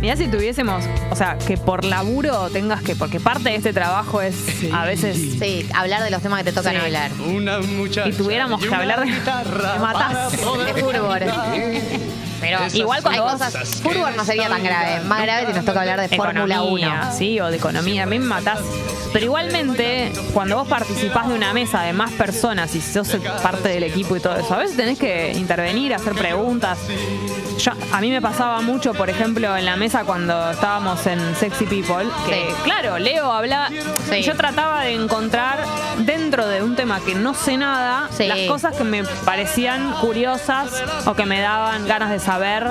[0.00, 4.20] Mirá si tuviésemos, o sea, que por laburo tengas que, porque parte de este trabajo
[4.20, 4.34] es
[4.70, 6.80] a veces Sí, hablar de los temas que te tocan Sí.
[6.80, 7.10] hablar.
[7.26, 8.08] Una muchacha.
[8.08, 9.18] y tuviéramos que hablar de me
[9.80, 10.32] matás.
[10.32, 10.38] De
[10.82, 11.20] fútbol.
[12.44, 13.80] Pero Igual vos- cosas.
[13.82, 15.00] Fútbol no sería tan grave.
[15.04, 16.76] Más grave si nos toca hablar de Fórmula 1.
[16.78, 18.60] Economía, Sí, o de economía, a mí me matás.
[19.12, 23.84] Pero igualmente, cuando vos participás de una mesa de más personas y sos parte del
[23.84, 26.78] equipo y todo eso, a veces tenés que intervenir, hacer preguntas.
[27.58, 31.64] Yo, a mí me pasaba mucho, por ejemplo, en la mesa cuando estábamos en Sexy
[31.66, 32.54] People, que Sí.
[32.64, 33.68] claro, Leo hablaba,
[34.10, 34.22] Sí.
[34.22, 35.58] yo trataba de encontrar
[35.98, 38.26] dentro de un tema que no sé nada, Sí.
[38.26, 42.66] las cosas que me parecían curiosas o que me daban ganas de saber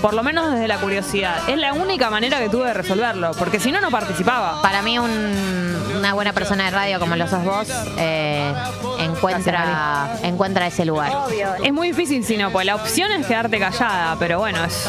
[0.00, 1.36] por lo menos desde la curiosidad.
[1.48, 4.62] Es la única manera que tuve de resolverlo, porque si no, no participaba.
[4.62, 7.68] Para mí, un- una buena persona de radio como lo sos vos
[7.98, 8.52] eh,
[9.00, 11.12] encuentra, encuentra ese lugar.
[11.62, 14.88] Es muy difícil si no, pues la opción es quedarte callada, pero bueno, es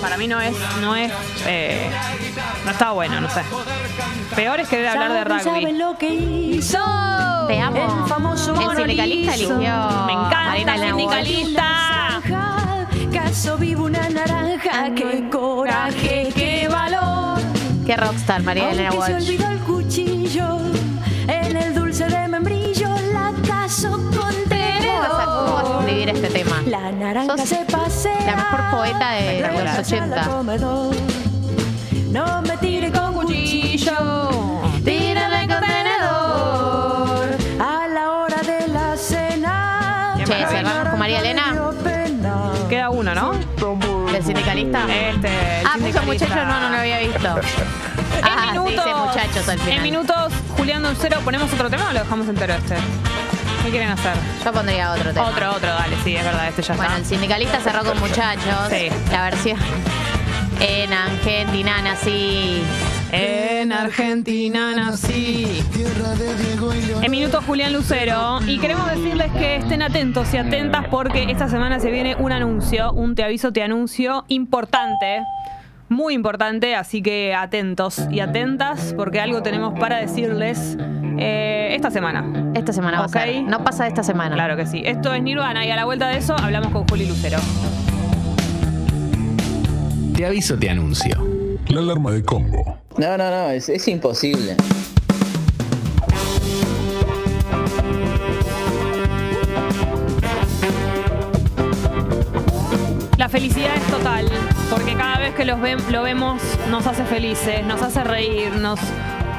[0.00, 1.12] para mí no es, no es,
[1.46, 1.90] eh,
[2.64, 3.42] no está bueno, no sé.
[4.34, 5.72] Peor es querer hablar de rugby.
[5.72, 6.78] lo que hizo?
[7.46, 8.02] Te amo.
[8.02, 9.56] El famoso El sindicalista eligió.
[10.06, 10.86] Me encanta, Walsh.
[10.86, 12.22] sindicalista.
[13.12, 17.09] Caso vivo una naranja, qué coraje, qué valor.
[17.90, 19.24] Qué rockstar, María Elena Aunque se Walsh.
[19.30, 20.58] olvidó el cuchillo,
[21.26, 25.80] en el dulce de membrillo la caso con ¿Cómo vas, a, cómo vas a tenedor.
[25.80, 26.62] escribir este tema?
[26.68, 28.26] La naranja Sos se pasea.
[28.26, 30.22] la mejor poeta de de los la 80.
[30.22, 30.94] sala comedor.
[32.12, 34.28] No me tire con cuchillo,
[34.84, 37.28] tírame con tenedor.
[37.58, 40.14] A la hora de la cena.
[40.16, 41.72] Che, cerramos con María Elena.
[42.68, 43.32] Queda uno, ¿no?
[44.20, 44.80] ¿Del sindicalista?
[44.92, 47.40] Este, el ah, puso muchachos, no, no lo había visto.
[48.20, 49.76] En Ah, sí, minutos, dice muchachos al final.
[49.76, 52.74] En minutos, Julián Dulcero, ¿ponemos otro tema o lo dejamos entero este?
[53.64, 54.12] ¿Qué quieren hacer?
[54.44, 55.26] Yo pondría otro tema.
[55.28, 56.98] Otro, otro, dale, sí, es verdad, este ya Bueno, está.
[57.00, 58.68] el sindicalista cerró con muchachos.
[58.68, 58.88] Sí.
[59.10, 59.58] La versión.
[60.60, 62.62] En Argentina nací.
[63.12, 65.46] En Argentina nací.
[67.02, 68.38] En minuto Julián Lucero.
[68.46, 72.92] Y queremos decirles que estén atentos y atentas porque esta semana se viene un anuncio,
[72.92, 75.22] un te aviso, te anuncio importante.
[75.88, 80.76] Muy importante, así que atentos y atentas porque algo tenemos para decirles
[81.18, 82.52] eh, esta semana.
[82.54, 83.16] Esta semana va Ok.
[83.16, 83.42] a ser.
[83.42, 84.36] No pasa esta semana.
[84.36, 84.82] Claro que sí.
[84.84, 87.38] Esto es Nirvana y a la vuelta de eso hablamos con Juli Lucero.
[90.14, 91.39] Te aviso, te anuncio.
[91.70, 92.78] La alarma de Congo.
[92.98, 94.56] No, no, no, es, es imposible.
[103.16, 104.26] La felicidad es total,
[104.70, 106.40] porque cada vez que los ven- lo vemos
[106.70, 108.80] nos hace felices, nos hace reír, nos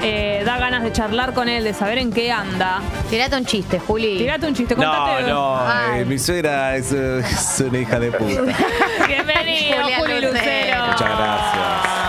[0.03, 2.79] eh, da ganas de charlar con él, de saber en qué anda.
[3.09, 4.19] Tirate un chiste, Juli.
[4.19, 5.23] Tirate un chiste, No, contate.
[5.29, 6.01] no, Ay.
[6.01, 8.41] eh, mi suegra es, es una hija de puta.
[9.07, 10.31] Bienvenido, Juli Lucero.
[10.31, 10.85] Lucero.
[10.87, 12.00] Muchas gracias.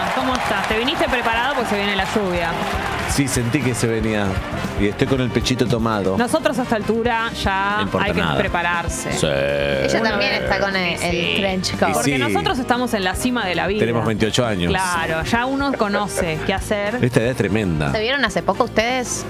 [0.68, 1.54] ¿Te viniste preparado?
[1.54, 2.50] Pues se viene la lluvia.
[3.10, 4.26] Sí, sentí que se venía.
[4.80, 6.16] Y estoy con el pechito tomado.
[6.16, 8.38] Nosotros a esta altura ya No hay que nada.
[8.38, 9.12] prepararse.
[9.12, 9.26] Sí.
[9.26, 11.34] Ella también está con el, el Sí.
[11.38, 11.92] trench coat.
[11.92, 12.18] Porque sí.
[12.18, 13.80] nosotros estamos en la cima de la vida.
[13.80, 14.70] Tenemos 28 años.
[14.72, 16.98] Claro, ya uno conoce qué hacer.
[17.02, 17.92] Esta edad es tremenda.
[17.92, 19.24] ¿Se vieron hace poco ustedes?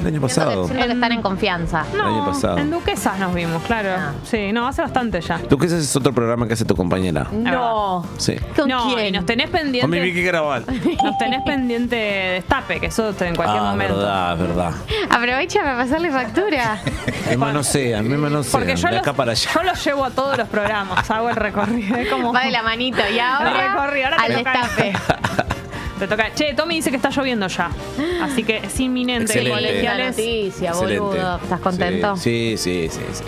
[0.00, 0.66] El año pasado.
[0.66, 1.84] siento que están en confianza.
[1.96, 2.58] No, año pasado.
[2.58, 3.90] en Duquesas nos vimos, claro.
[3.98, 4.12] Ah.
[4.24, 5.40] Sí, no, hace bastante ya.
[5.68, 7.26] Ese es otro programa que hace tu compañera.
[7.30, 8.04] No.
[8.16, 8.36] Sí.
[8.56, 9.06] ¿Con no, quién?
[9.06, 10.00] y nos tenés Con mi pendiente.
[10.00, 10.64] Vicky Caraval.
[11.04, 13.96] Nos tenés pendiente de destape, que eso en cualquier Ah, momento.
[13.96, 14.72] verdad, verdad.
[15.10, 16.80] Aprovecha para pasarle factura.
[17.28, 18.52] Me manosean, me manosean.
[18.52, 19.50] Porque yo de los, acá para allá.
[19.54, 21.96] yo los llevo a todos los programas, hago el recorrido.
[21.96, 22.98] Es como Va de la manito.
[23.12, 24.92] Y ahora, recorrido, ahora te al destape.
[25.98, 26.32] te toca.
[26.34, 27.70] Che, Tommy dice que está lloviendo ya.
[28.22, 29.68] Así que es inminente que Excelente.
[29.68, 30.16] Colegiales.
[30.16, 31.00] noticia, Excelente.
[31.00, 31.36] boludo.
[31.42, 32.16] ¿Estás contento?
[32.16, 33.24] Sí, sí, sí, sí.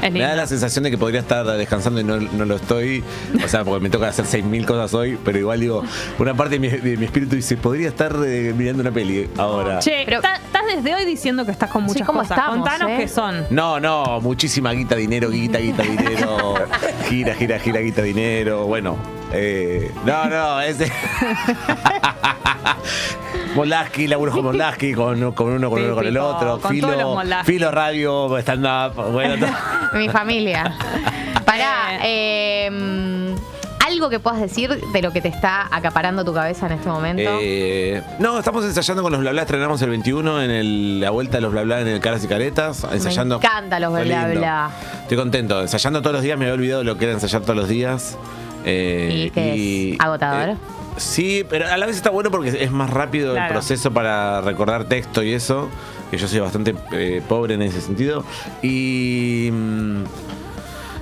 [0.00, 0.42] Es Me da lindo.
[0.42, 3.02] la sensación de que podría estar descansando y no, no lo estoy.
[3.44, 5.82] O sea, porque me toca hacer 6.000 cosas hoy, pero igual digo,
[6.20, 9.80] una parte de mi, de mi espíritu dice, podría estar eh, mirando una peli ahora.
[9.80, 12.38] Che, Pero- está- estás desde hoy diciendo que estás con muchas ¿cómo cosas.
[12.38, 12.96] estamos, Contanos eh?
[13.00, 13.44] qué son.
[13.50, 16.54] No, no, muchísima guita, dinero, guita, guita, dinero.
[17.08, 18.66] Gira, gira, gira, guita, dinero.
[18.66, 18.96] Bueno,
[19.32, 20.90] eh, no, no, ese.
[23.54, 26.58] Molaski, laburos con Molaski, con, con uno, con uno, con el otro.
[26.60, 29.10] con Filo, filo radio, stand up.
[29.12, 29.50] Bueno, todo.
[29.98, 30.74] Mi familia.
[31.44, 33.34] Pará, eh, mm,
[33.86, 37.30] algo que puedas decir de lo que te está acaparando tu cabeza en este momento.
[37.40, 41.38] Eh, no, estamos ensayando con los bla bla, estrenamos el 21 en el- la vuelta
[41.38, 43.38] de los bla bla en el Caras y Caretas, ensayando.
[43.40, 44.40] Me encanta los Fue bla lindo.
[44.40, 44.70] bla.
[45.02, 47.68] Estoy contento, ensayando todos los días, me había olvidado lo que era ensayar todos los
[47.68, 48.18] días.
[48.64, 50.00] Eh, ¿Y qué es?
[50.00, 50.50] ¿Agotador?
[50.50, 50.56] eh,
[50.96, 53.46] sí, pero a la vez está bueno porque es más rápido Claro.
[53.46, 55.68] el proceso para recordar texto y eso,
[56.10, 58.24] que yo soy bastante eh, pobre en ese sentido.
[58.62, 59.48] Y.
[59.52, 60.02] mm,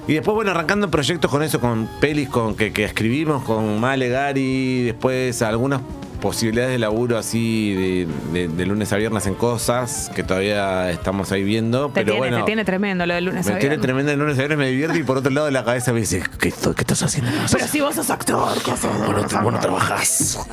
[0.08, 4.08] y después, bueno, arrancando proyectos con eso, con pelis con que, que escribimos, con Male,
[4.08, 5.80] Gary, después algunas
[6.26, 11.30] posibilidades de laburo así de, de- de lunes a viernes en cosas que todavía estamos
[11.30, 11.86] ahí viendo.
[11.86, 13.80] Te, pero tiene, bueno, te tiene tremendo lo del lunes a me tiene viernes.
[13.86, 16.00] tremenda el lunes a viernes, me divierte y por otro lado de la cabeza me
[16.00, 17.30] dice, ¿qué, qué estás haciendo?
[17.52, 18.90] Pero si vos sos actor, ¿qué haces?
[19.06, 20.46] Bueno, no trabajás.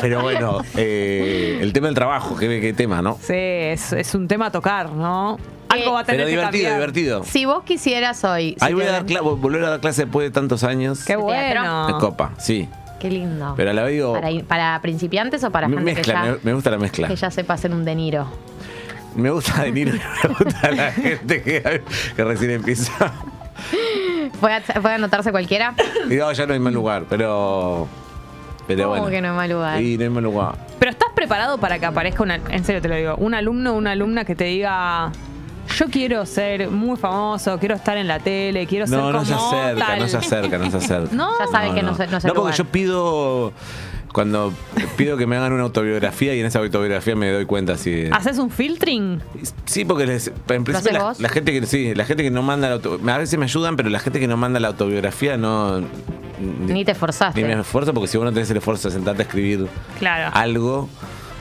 [0.00, 3.16] Pero bueno, eh, el tema del trabajo, qué, qué tema, ¿no?
[3.22, 5.38] Sí, es, es un tema a tocar, ¿no?
[5.68, 6.92] Algo va a tener Pero que divertido, cambiar.
[6.92, 7.24] divertido.
[7.24, 8.56] Si vos quisieras hoy.
[8.58, 11.04] si Ahí voy te a dar volver a dar clase después de tantos años.
[11.04, 11.86] Qué bueno.
[11.86, 12.68] De copa, sí.
[13.04, 13.52] Qué lindo.
[13.54, 16.34] Pero a la vez digo, ¿Para, para principiantes o para me- gente mezcla, que, me,
[16.36, 17.06] ya, me gusta la mezcla.
[17.08, 18.26] que ya sepa hacer un De Niro?
[19.14, 19.98] Me gusta De Niro y
[20.28, 21.82] me gusta la gente que,
[22.16, 23.12] que recién empieza.
[24.40, 25.74] ¿Puede, puede anotarse cualquiera?
[26.10, 27.86] Y no, ya no hay mal lugar, pero.
[28.66, 29.10] Pero ¿Cómo bueno.
[29.10, 29.78] que no hay mal lugar?
[29.78, 30.54] Sí, no hay mal lugar.
[30.78, 33.76] Pero estás preparado para que aparezca una, en serio te lo digo, un alumno o
[33.76, 35.12] una alumna que te diga,
[35.78, 39.24] yo quiero ser muy famoso, quiero estar en la tele, quiero ser No, como no
[39.24, 39.98] se acerca, tal.
[40.00, 41.08] no se acerca, no se acerca.
[41.14, 41.30] No.
[41.38, 43.52] Ya saben que no se- no el No, porque yo pido.
[44.12, 44.52] Cuando
[44.96, 48.04] pido que me hagan una autobiografía y en esa autobiografía me doy cuenta si.
[48.12, 49.20] ¿Haces un filtering?
[49.64, 51.18] Sí, porque les- en principio haces la, vos?
[51.20, 53.74] la gente que sí, la gente que no manda la auto, a veces me ayudan,
[53.74, 55.80] pero la gente que no manda la autobiografía no
[56.68, 57.42] Ni te esforzaste.
[57.42, 59.66] ni me esfuerzo porque si vos no tenés el esfuerzo de sentarte a escribir
[59.98, 60.30] Claro.
[60.32, 60.88] algo,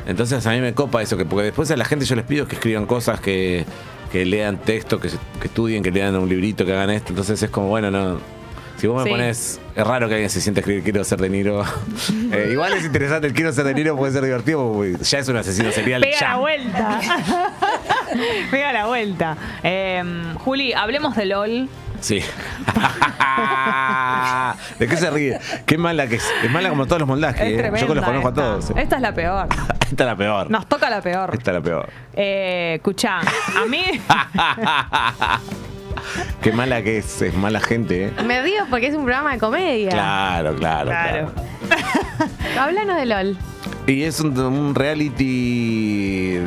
[0.07, 2.47] entonces a mí me copa eso que porque después a la gente yo les pido
[2.47, 3.65] que escriban cosas que,
[4.13, 5.09] que lean texto, que,
[5.43, 8.19] estudien, que lean un librito, que hagan esto, entonces es como bueno, no
[8.77, 9.09] si vos me Sí.
[9.09, 11.63] pones, es raro que alguien se sienta a escribir quiero ser de Niro.
[12.33, 15.27] Eh, igual es interesante, el quiero ser de Niro puede ser divertido porque ya es
[15.29, 16.01] un asesino serial.
[16.01, 16.29] Pega ya.
[16.29, 16.99] la vuelta.
[18.51, 19.37] Pega la vuelta.
[19.63, 20.03] Eh,
[20.43, 21.69] Juli, hablemos de LOL.
[22.03, 22.19] Sí.
[24.77, 25.39] ¿De qué se ríe?
[25.65, 26.29] Qué mala que es.
[26.43, 27.41] Es mala como todos los moldajes.
[27.41, 27.57] Es ¿eh?
[27.57, 28.41] tremenda Yo que los conozco esta.
[28.41, 28.69] a todos.
[28.71, 28.73] ¿eh?
[28.75, 29.47] Esta es la peor.
[29.89, 30.51] Esta es la peor.
[30.51, 31.29] Nos toca la peor.
[31.33, 31.89] Esta es la peor.
[32.13, 33.83] Eh, escuchá, a mí.
[36.41, 38.11] Qué mala que es, es mala gente, ¿eh?
[38.25, 39.91] Me río porque es un programa de comedia.
[39.91, 41.31] Claro, claro, claro.
[42.59, 43.37] Háblanos de LOL.
[43.85, 46.37] Y es un, un reality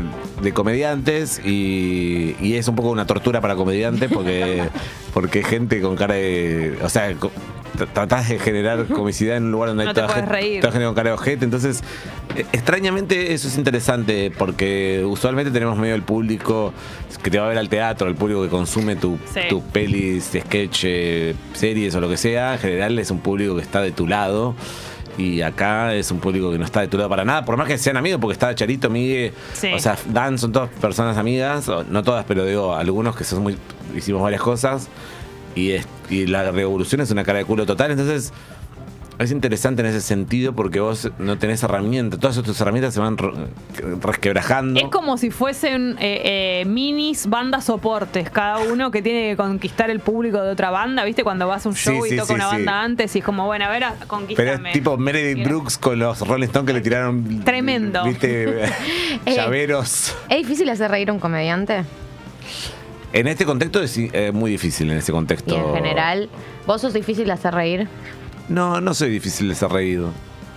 [0.43, 4.63] de comediantes y, y es un poco una tortura para comediantes porque,
[5.15, 6.79] porque gente con cara de.
[6.83, 7.15] O sea,
[7.93, 10.95] tratás de generar comicidad en un lugar donde No hay toda gente, toda gente con
[10.95, 11.45] cara de ojete.
[11.45, 11.83] Entonces,
[12.37, 16.73] eh, extrañamente eso es interesante porque usualmente tenemos medio el público
[17.23, 19.41] que te va a ver al teatro, el público que consume tu, Sí.
[19.51, 20.87] tu pelis, sketch,
[21.53, 22.55] series o lo que sea.
[22.55, 24.55] En general es un público que está de tu lado.
[25.19, 27.67] Y acá es un público que no está de tu lado para nada, por más
[27.67, 29.73] que sean amigos, porque está Charito, Migue, Sí.
[29.73, 33.57] o sea, Dan son todas personas amigas, no todas, pero digo, algunos que son muy,
[33.97, 34.89] hicimos varias cosas,
[35.55, 38.33] y, es- y la revolución es una cara de culo total, entonces
[39.19, 43.17] es interesante en ese sentido porque vos no tenés herramientas, todas tus herramientas se van
[43.17, 43.33] re-
[44.01, 44.79] resquebrajando.
[44.81, 49.91] Es como si fuesen eh, eh, minis bandas soportes, cada uno que tiene que conquistar
[49.91, 51.25] el público de otra banda, ¿viste?
[51.25, 52.57] Cuando vas a un Sí, show y sí, toca sí, una sí.
[52.57, 53.95] banda antes y es como, bueno, a ver, a-
[54.37, 55.47] pero es tipo Meredith.
[55.47, 57.43] Brooks con los Rolling Stones que le tiraron.
[57.45, 58.05] Tremendo.
[58.05, 58.65] ¿Viste?
[59.27, 59.35] Eh.
[59.35, 60.15] Llaveros.
[60.29, 61.85] ¿Es difícil hacer reír a un comediante?
[63.13, 65.55] En este contexto es eh, muy difícil, en este contexto.
[65.55, 66.29] Y en general,
[66.67, 67.89] ¿vos sos difícil de hacer reír?
[68.49, 70.11] No, no soy difícil de ser reído.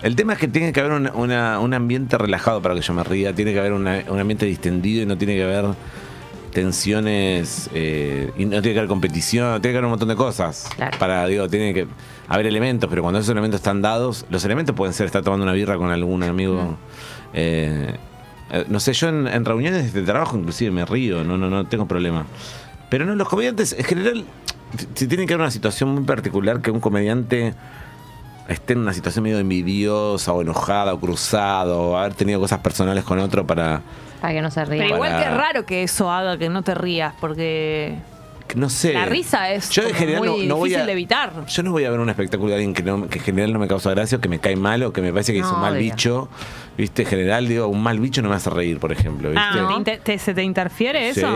[0.03, 2.93] El tema es que tiene que haber una- una- un ambiente relajado para que yo
[2.93, 5.65] me ría, tiene que haber una- un ambiente distendido y no tiene que haber
[6.51, 10.67] tensiones, eh, y no tiene que haber competición, tiene que haber un montón de cosas.
[10.97, 11.87] Para, digo, tiene que
[12.27, 15.53] haber elementos, pero cuando esos elementos están dados, los elementos pueden ser estar tomando una
[15.53, 16.77] birra con algún amigo.
[17.33, 17.93] eh,
[18.51, 21.65] eh, no sé, yo en, en reuniones de trabajo inclusive me río, no, no, no
[21.67, 22.25] tengo problema.
[22.89, 24.25] Pero no, los comediantes, en general,
[24.95, 27.53] si tiene que haber una situación muy particular que un comediante
[28.47, 33.03] esté en una situación medio envidiosa o enojada o cruzado o haber tenido cosas personales
[33.03, 33.81] con otro para
[34.21, 34.83] Para que no se ría.
[34.83, 37.95] Pero igual Para- que es raro que eso haga que no te rías, porque
[38.47, 40.85] que no sé la risa es yo en general muy no, no voy difícil a
[40.87, 41.45] de evitar.
[41.45, 43.59] yo no voy a ver un espectáculo de alguien que, no- que en general no
[43.59, 45.53] me causa gracia o que me cae mal o que me parece que es No,
[45.53, 45.81] un mal obvio.
[45.83, 46.29] bicho
[46.79, 49.43] viste en general digo un mal bicho no me hace reír por ejemplo ¿viste?
[49.43, 51.19] Ah, ¿te inter- te- ¿se te interfiere Sí.
[51.19, 51.33] eso?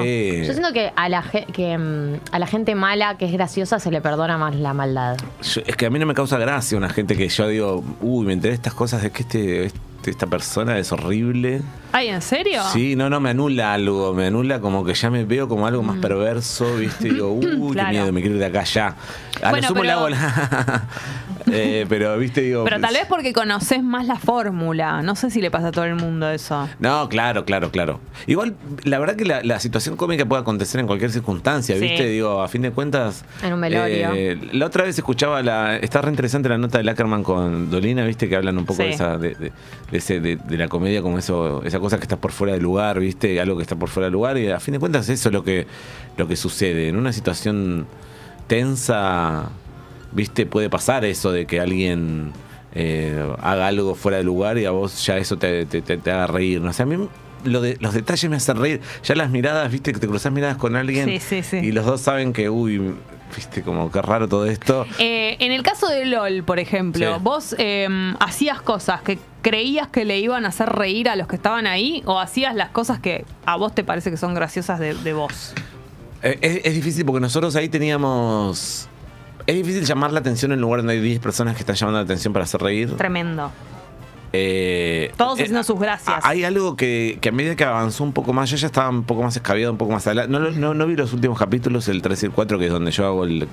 [0.48, 3.80] Yo siento que a la, ge- que, mm, a la gente mala que es graciosa
[3.80, 5.18] se le perdona más la maldad.
[5.42, 8.26] Yo- es que a mí no me causa gracia una gente que yo digo uy
[8.26, 9.80] me enteré de estas cosas de que este, este-
[10.10, 11.62] esta persona es horrible
[11.92, 12.62] Ay, ¿en serio?
[12.74, 15.84] Sí, no, no, me anula algo, me anula como que ya me veo como algo
[15.84, 17.10] más perverso, ¿viste?
[17.10, 17.70] Digo, uy, Mm.
[17.74, 17.90] Claro.
[17.90, 18.96] qué miedo, me quiero ir de acá ya.
[19.44, 20.88] A Bueno, lo sumo pero- la...
[21.52, 22.40] Eh, pero, ¿viste?
[22.42, 22.64] Digo...
[22.64, 25.02] Pero tal vez porque conoces más la fórmula.
[25.02, 26.70] No sé si le pasa a todo el mundo eso.
[26.80, 28.00] No, claro, claro, claro.
[28.28, 28.56] Igual,
[28.86, 31.82] la verdad que la, la situación cómica puede acontecer en cualquier circunstancia, Sí.
[31.82, 32.08] ¿viste?
[32.08, 33.26] Digo, a fin de cuentas...
[33.44, 34.12] En un velorio.
[34.16, 35.76] eh, la otra vez escuchaba la...
[35.76, 38.30] Está re interesante la nota de Lackerman con Dolina, ¿viste?
[38.30, 38.88] Que hablan un poco Sí.
[38.88, 39.18] de esa...
[39.18, 39.52] De, de-
[39.94, 42.60] de ese, de, de la comedia como eso, esa cosa que está por fuera de
[42.60, 43.40] lugar, ¿viste?
[43.40, 45.44] Algo que está por fuera de lugar y a fin de cuentas eso es lo
[45.44, 45.68] que,
[46.18, 46.90] lo que sucede.
[46.90, 47.86] En una situación
[48.48, 49.50] tensa,
[50.12, 50.46] ¿viste?
[50.46, 52.32] Puede pasar eso de que alguien
[52.76, 56.12] eh, haga algo fuera de lugar y a vos ya eso te, te, te- te
[56.12, 56.62] haga reír.
[56.62, 57.08] No sé, a mí
[57.46, 58.82] lo de, los detalles me hacen reír.
[59.04, 59.94] Ya las miradas, ¿viste?
[59.94, 61.58] Que te cruzas miradas con alguien Sí, sí, sí.
[61.58, 62.94] y los dos saben que, uy,
[63.36, 63.62] ¿viste?
[63.64, 64.86] Como que raro todo esto.
[65.00, 67.20] Eh, en el caso de LOL, por ejemplo, Sí.
[67.22, 67.88] ¿vos eh,
[68.20, 72.02] hacías cosas que creías que le iban a hacer reír a los que estaban ahí
[72.06, 75.54] o hacías las cosas que a vos te parece que son graciosas de, de vos?
[76.22, 78.88] Eh, Es, es difícil porque nosotros ahí teníamos...
[79.46, 82.00] Es difícil llamar la atención en un lugar donde hay 10 personas que están llamando
[82.00, 82.96] la atención para hacer reír.
[82.96, 83.52] Tremendo.
[84.36, 86.20] Eh, Todos eh, haciendo sus gracias.
[86.24, 89.04] Hay algo que, que a medida que avanzó un poco más, yo ya estaba un
[89.04, 90.32] poco más escabiado, un poco más adelante.
[90.32, 92.90] No, no, no vi los últimos capítulos, el 3 y el 4, que es donde
[92.92, 93.48] yo hago el,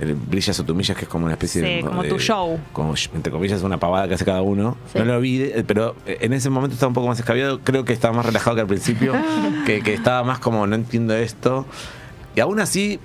[0.00, 1.80] el Brillas o Tumillas, que es como una especie Sí, de.
[1.82, 2.58] como de- tu show.
[2.72, 4.76] Como, entre comillas, una pavada que hace cada uno.
[4.92, 4.98] Sí.
[4.98, 7.60] No lo vi, eh, pero en ese momento estaba un poco más escabiado.
[7.60, 9.12] Creo que estaba más relajado que al principio,
[9.66, 11.64] que, que estaba más como, no entiendo esto.
[12.34, 12.98] Y aún así,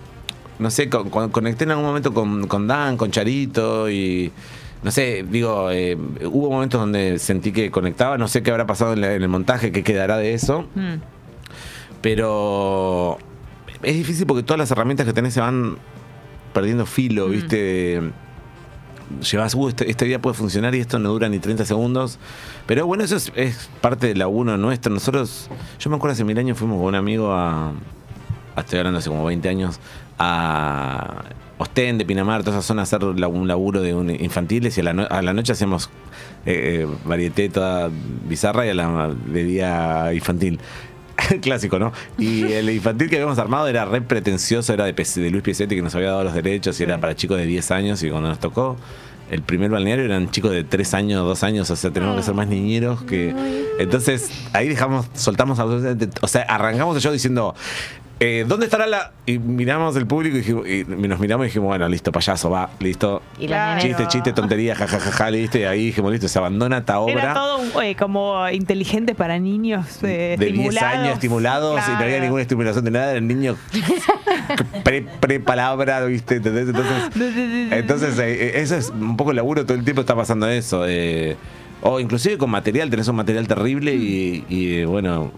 [0.57, 4.31] no sé, con- con- conecté en algún momento con, con Dan, con Charito y.
[4.81, 8.93] No sé, digo, eh, hubo momentos donde sentí que conectaba, no sé qué habrá pasado
[8.93, 10.95] en, la- en el montaje, qué quedará de eso, Mm.
[12.01, 13.17] pero
[13.83, 15.77] es difícil porque todas las herramientas que tenés se van
[16.53, 17.31] perdiendo filo, Mm.
[17.31, 18.01] ¿viste?
[19.31, 22.19] Llevas, uh, este, este día puede funcionar y esto no dura ni 30 segundos.
[22.67, 24.93] Pero bueno, eso es, es parte del laburo nuestro.
[24.93, 25.49] Nosotros,
[25.79, 27.69] yo me acuerdo hace mil años fuimos con un amigo a,
[28.55, 29.79] a- estoy hablando hace como 20 años,
[30.19, 31.23] a
[31.59, 35.07] Ostende, Pinamar, toda esa zona, hacer un laburo de un- infantiles y a la, no-
[35.09, 35.89] a la noche hacíamos
[36.45, 37.89] eh, eh, varieté toda
[38.27, 40.57] bizarra y a la de día infantil.
[41.41, 41.91] Clásico, ¿no?
[42.17, 45.93] Y el infantil que habíamos armado era re pretencioso, era de, Luis Piesetti que nos
[45.95, 48.77] había dado los derechos y era para chicos de 10 años y cuando nos tocó
[49.29, 52.33] el primer balneario eran chicos de 3 años, 2 años, o sea, tenemos que ser
[52.35, 53.35] más niñeros que...
[53.79, 57.53] Entonces ahí dejamos, soltamos absolutamente, o sea, arrancamos el show diciendo...
[58.19, 59.11] eh, ¿dónde estará la...?
[59.25, 62.69] Y miramos el público y, dijimos- y nos miramos y dijimos, bueno, listo, payaso, va,
[62.79, 63.21] listo.
[63.39, 65.57] Y la nena- Chiste, chiste, tontería, jajajaja, listo.
[65.57, 67.13] Y ahí dijimos, listo, se abandona esta obra.
[67.13, 70.97] Era todo eh, como inteligente para niños eh, de 10 estimulados.
[70.99, 72.23] años estimulados y no había Claro.
[72.23, 73.55] ninguna estimulación de nada, era el niño
[74.83, 76.35] pre, pre palabra, ¿viste?
[76.37, 76.67] ¿Entendés?
[76.69, 77.03] Entonces,
[77.71, 80.85] entonces eh, eh, eso es un poco el laburo, todo el tiempo está pasando eso.
[80.87, 81.37] eh,
[81.81, 85.31] o inclusive con material, tenés un material terrible y, y, eh, bueno,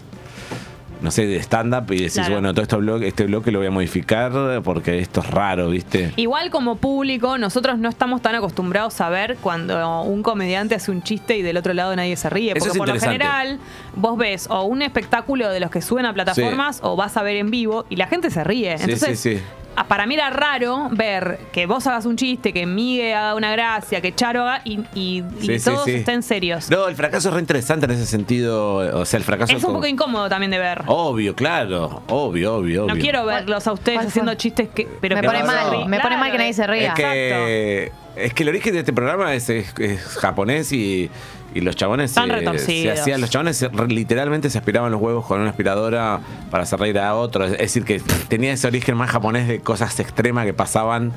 [1.02, 2.32] no sé, de stand-up y decís, Claro.
[2.34, 6.12] bueno, todo esto blog, este bloque lo voy a modificar porque esto es raro, ¿viste?
[6.16, 11.02] Igual como público, nosotros no estamos tan acostumbrados a ver cuando un comediante hace un
[11.02, 12.52] chiste y del otro lado nadie se ríe.
[12.52, 13.58] Eso Porque es por lo general,
[13.96, 17.36] vos ves o un espectáculo de los que suben a plataformas o vas a ver
[17.36, 18.78] en vivo y la gente se ríe.
[18.78, 19.42] Sí, Entonces, sí, sí.
[19.76, 23.52] A- para mí era raro ver que vos hagas un chiste, que Migue haga una
[23.52, 25.94] gracia, que Charo haga y, y- y Sí, sí, todos sí.
[25.96, 26.70] estén serios.
[26.70, 28.76] No, el fracaso es re interesante en ese sentido.
[28.98, 30.82] O sea, el fracaso es un con- poco incómodo también de ver.
[30.86, 32.02] Obvio, claro.
[32.08, 32.86] Obvio, obvio, obvio.
[32.94, 34.86] No quiero verlos a ustedes haciendo chistes que.
[35.00, 36.88] Pero Me que pone no mal, me pone mal que nadie se ría.
[36.88, 41.10] Es que, es que el origen de este programa es, es- es japonés y,
[41.54, 45.26] y los chabones Están se, se hacían, los chabones se- literalmente se aspiraban los huevos
[45.26, 46.20] con una aspiradora
[46.50, 47.44] para hacer reír a otro.
[47.44, 51.12] Es decir, que tenía ese origen más japonés de cosas extremas que pasaban,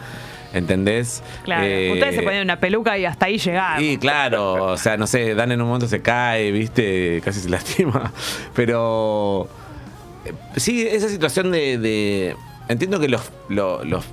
[0.53, 1.23] ¿entendés?
[1.43, 3.83] Claro, Eh, ustedes se ponen una peluca y hasta ahí llegaron.
[3.83, 7.49] y claro, o sea, no sé, Dan en un momento se cae, viste, casi se
[7.49, 8.11] lastima.
[8.55, 9.47] Pero
[10.25, 11.77] eh, sí, esa situación de.
[11.77, 12.35] de-
[12.67, 14.05] entiendo que los, lo- los,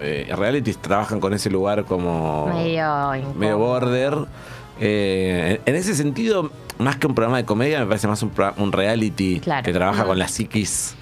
[0.00, 4.14] eh, realities trabajan con ese lugar como Medio medio border.
[4.80, 9.40] Eh, en ese sentido, más que un programa de comedia, me parece más un, reality
[9.40, 9.64] Claro.
[9.64, 10.06] que trabaja Mm.
[10.06, 10.94] con la psiquis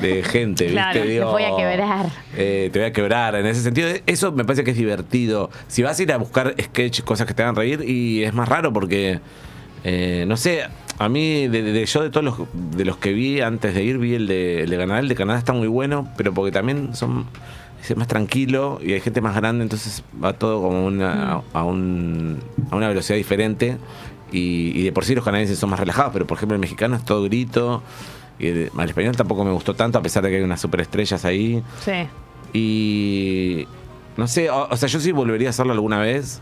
[0.00, 0.80] de gente, ¿viste?
[1.00, 2.06] Te voy a quebrar.
[2.36, 3.34] eh, te voy a quebrar.
[3.34, 5.50] En ese sentido, eso me parece que es divertido.
[5.66, 8.48] Si vas a ir a buscar sketch, cosas que te hagan reír, y es más
[8.48, 9.20] raro porque,
[9.84, 10.62] eh, no sé,
[10.98, 13.98] a mí, de, de- yo de todos los, de los que vi antes de ir,
[13.98, 15.00] vi el de, el de Canadá.
[15.00, 17.26] El de Canadá está muy bueno, pero porque también son
[17.82, 22.38] es más tranquilo y hay gente más grande, entonces va todo como una, a, un-
[22.70, 23.76] a una velocidad diferente.
[24.30, 26.96] Y, y de por sí los canadienses son más relajados, pero por ejemplo el mexicano
[26.96, 27.82] es todo grito.
[28.38, 31.24] Y el, el español tampoco me gustó tanto, a pesar de que hay unas superestrellas
[31.24, 31.62] ahí.
[31.84, 31.92] Sí.
[32.52, 33.66] Y
[34.16, 36.40] no sé, o, o sea, yo sí volvería a hacerlo alguna vez.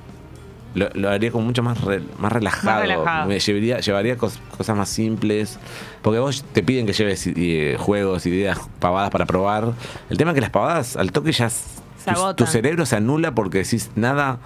[0.76, 2.82] Lo, lo haría como mucho más, re- más relajado.
[2.82, 3.26] relajado.
[3.28, 5.58] Me llevaría, llevaría cos- cosas más simples.
[6.02, 9.72] Porque vos te piden que lleves eh, juegos, ideas pavadas para probar.
[10.10, 13.58] El tema es que las pavadas al toque ya tu, tu cerebro se anula porque
[13.58, 14.38] decís nada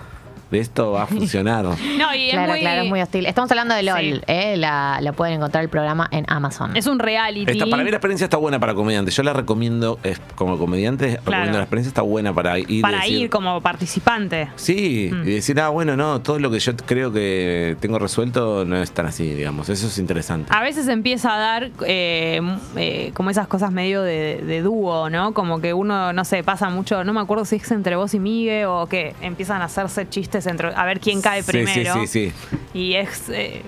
[0.51, 1.65] de esto va a funcionar.
[1.65, 1.77] No,
[2.15, 3.27] y es Claro, muy, claro, es muy hostil.
[3.27, 4.21] Estamos hablando de LOL, Sí.
[4.27, 4.57] ¿eh?
[4.57, 6.77] La, la pueden encontrar el programa en Amazon.
[6.77, 7.51] es un reality.
[7.53, 9.15] Esta- para mí la experiencia está buena para comediantes.
[9.17, 12.83] Yo la recomiendo, es, como comediante, recomiendo la experiencia está buena para ir.
[12.83, 14.49] para decir- ir como participante.
[14.57, 15.23] Sí, Mm.
[15.29, 18.91] y decir, ah, bueno, no, todo lo que yo creo que tengo resuelto no es
[18.93, 19.69] tan así, digamos.
[19.69, 20.49] Eso es interesante.
[20.55, 22.41] A veces empieza a dar eh,
[22.77, 25.33] eh, como esas cosas medio de, de dúo, ¿no?
[25.35, 28.19] Como que uno, no sé, pasa mucho, no me acuerdo si es entre vos y
[28.19, 31.95] Migue o que empiezan a hacerse chistes entre a ver quién cae Sí, primero.
[31.95, 32.59] Sí, sí, sí.
[32.73, 33.63] Y es, eh,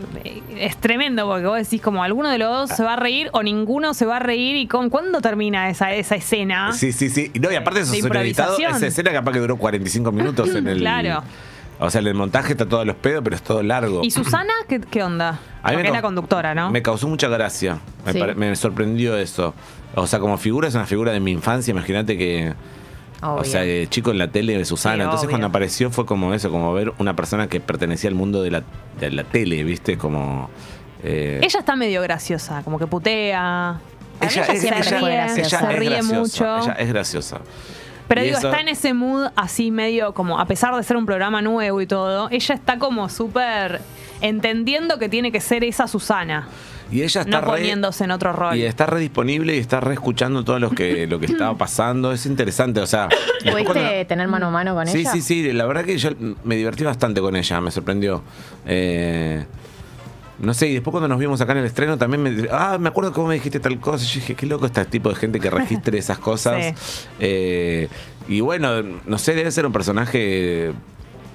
[0.56, 3.42] es tremendo porque vos decís como alguno de los dos se va a reír o
[3.42, 6.72] ninguno se va a reír y con cuándo termina esa, esa escena.
[6.72, 7.30] Sí, sí, sí.
[7.34, 8.56] Y No, y aparte eso editado.
[8.58, 10.78] Esa escena capaz que duró 45 minutos en el.
[10.78, 11.22] Claro.
[11.78, 14.02] O sea, el montaje está todo a los pedos, pero es todo largo.
[14.04, 15.40] ¿Y Susana qué, qué onda?
[15.62, 16.70] A mí Porque me es la conductora, ¿no?
[16.70, 17.78] Me causó mucha gracia.
[18.12, 18.20] Sí.
[18.36, 19.52] me sorprendió eso.
[19.94, 21.72] O sea, como figura es una figura de mi infancia.
[21.72, 22.54] Imagínate que.
[23.22, 24.96] O sea, eh, chico en la tele de Susana.
[24.96, 25.30] Sí, Entonces, obvio.
[25.34, 28.62] cuando apareció fue como eso, como ver una persona que pertenecía al mundo de la,
[28.98, 29.96] de la tele, ¿viste?
[29.96, 30.50] Como.
[31.04, 33.80] eh, Ella está medio graciosa, como que putea.
[34.20, 35.60] ella, ella es, siempre ella- fue ella graciosa.
[35.60, 36.56] Se ríe graciosa, mucho.
[36.64, 37.38] Ella es graciosa.
[38.08, 40.96] Pero Y digo, eso- está en ese mood así medio como, a pesar de ser
[40.96, 43.80] un programa nuevo y todo, ella está como súper
[44.20, 46.48] entendiendo que tiene que ser esa Susana,
[46.93, 48.56] Y ella está no re- poniéndose en otro rol.
[48.56, 52.12] Y está re disponible y está re escuchando todo lo que, lo que estaba pasando.
[52.12, 53.09] Es interesante, o sea.
[53.40, 55.12] ¿Pudiste cuando- tener mano a mano con Sí, ella?
[55.12, 55.52] sí, sí.
[55.52, 56.10] La verdad que yo
[56.44, 58.23] me divertí bastante con ella, me sorprendió.
[58.66, 59.44] Eh,
[60.39, 62.48] no sé, y después cuando nos vimos acá en el estreno también me.
[62.51, 64.05] Ah, me acuerdo cómo me dijiste tal cosa.
[64.05, 66.74] Yo dije, qué loco este tipo de gente que registre esas cosas.
[67.20, 67.89] Eh,
[68.28, 70.73] y bueno, no sé, debe ser un personaje.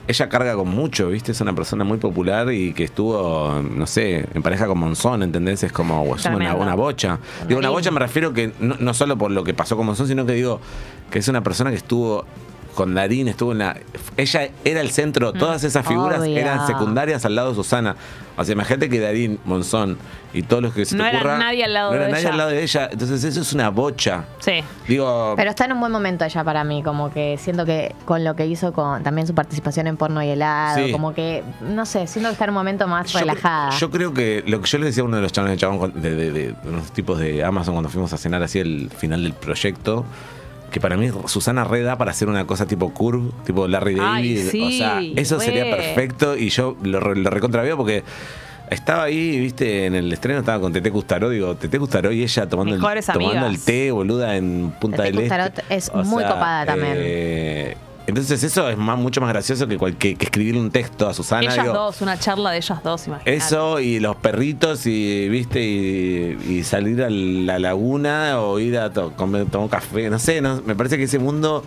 [0.08, 1.34] Ella carga con mucho, ¿viste?
[1.34, 5.64] Es una persona muy popular y que estuvo, no sé, en pareja con Monzón, ¿entendés?
[5.64, 7.20] Es como es una, una bocha.
[7.48, 10.08] Digo, una bocha me refiero que no, no solo por lo que pasó con Monzón,
[10.08, 10.62] sino que digo
[11.12, 12.26] que es una persona que estuvo
[12.78, 13.78] con Darín, estuvo en la.
[14.18, 16.38] Ella era el centro, todas esas figuras Obvio.
[16.38, 17.96] eran secundarias al lado de Susana.
[18.38, 19.98] O sea, imagínate que Darín, Monzón
[20.34, 21.38] y todos los que se No te era ocurra.
[21.40, 22.32] nadie al lado no era de nadie ella.
[22.32, 22.90] al lado de ella.
[22.92, 24.26] Entonces, eso es una bocha.
[24.40, 24.64] Sí.
[24.88, 25.34] Digo.
[25.36, 28.36] Pero está en un buen momento ella para mí, como que siento que con lo
[28.36, 30.92] que hizo con también su participación en porno y helado, Sí.
[30.92, 33.72] como que, no sé, siento que está en un momento más Yo, relajada.
[33.72, 35.80] yo creo que lo que yo le decía a uno de los chavales de chabón
[35.80, 39.24] con- de, de- de unos tipos de Amazon cuando fuimos a cenar así el final
[39.24, 40.06] del proyecto,
[40.72, 44.50] que para mí Susana Reda para hacer una cosa tipo curve, tipo Larry David.
[44.50, 48.04] sí, o sea, eso sería perfecto y yo lo, lo recontra veo porque
[48.70, 52.50] estaba ahí, viste, en el estreno estaba con Tete Custaró, digo, Tete Custaró y ella
[52.50, 55.64] tomando, el, tomando el té, boluda, en Punta Tete del Este.
[55.70, 56.96] Es muy copada también.
[56.98, 57.78] eh,
[58.08, 61.14] entonces eso es más, mucho más gracioso que, cual- que, que escribir un texto a
[61.14, 61.44] Susana.
[61.44, 63.36] ellas digo, dos, una charla de ellas dos, imagínate.
[63.36, 68.92] eso y los perritos y viste y, y salir a la laguna o ir a
[68.92, 71.64] to- comer tomar un café, no sé, no, me parece que ese mundo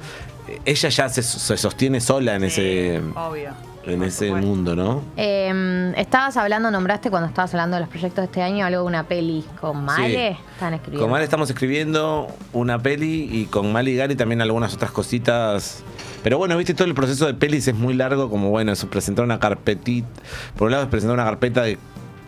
[0.64, 3.50] ella ya se, se sostiene sola en ese Obvio.
[3.86, 5.02] en ese mundo, ¿no?
[5.16, 8.86] Eh, estabas hablando, nombraste cuando estabas hablando de los proyectos de este año, algo de
[8.86, 10.38] una peli con Male.
[10.54, 11.02] Están escribiendo.
[11.04, 15.84] Con Mali estamos escribiendo una peli y con Mali y Gary también algunas otras cositas.
[16.22, 19.24] Pero bueno, viste, todo el proceso de pelis es muy largo, como bueno, es presentar
[19.24, 20.08] una carpetita.
[20.56, 21.78] Por un lado es presentar una carpeta de-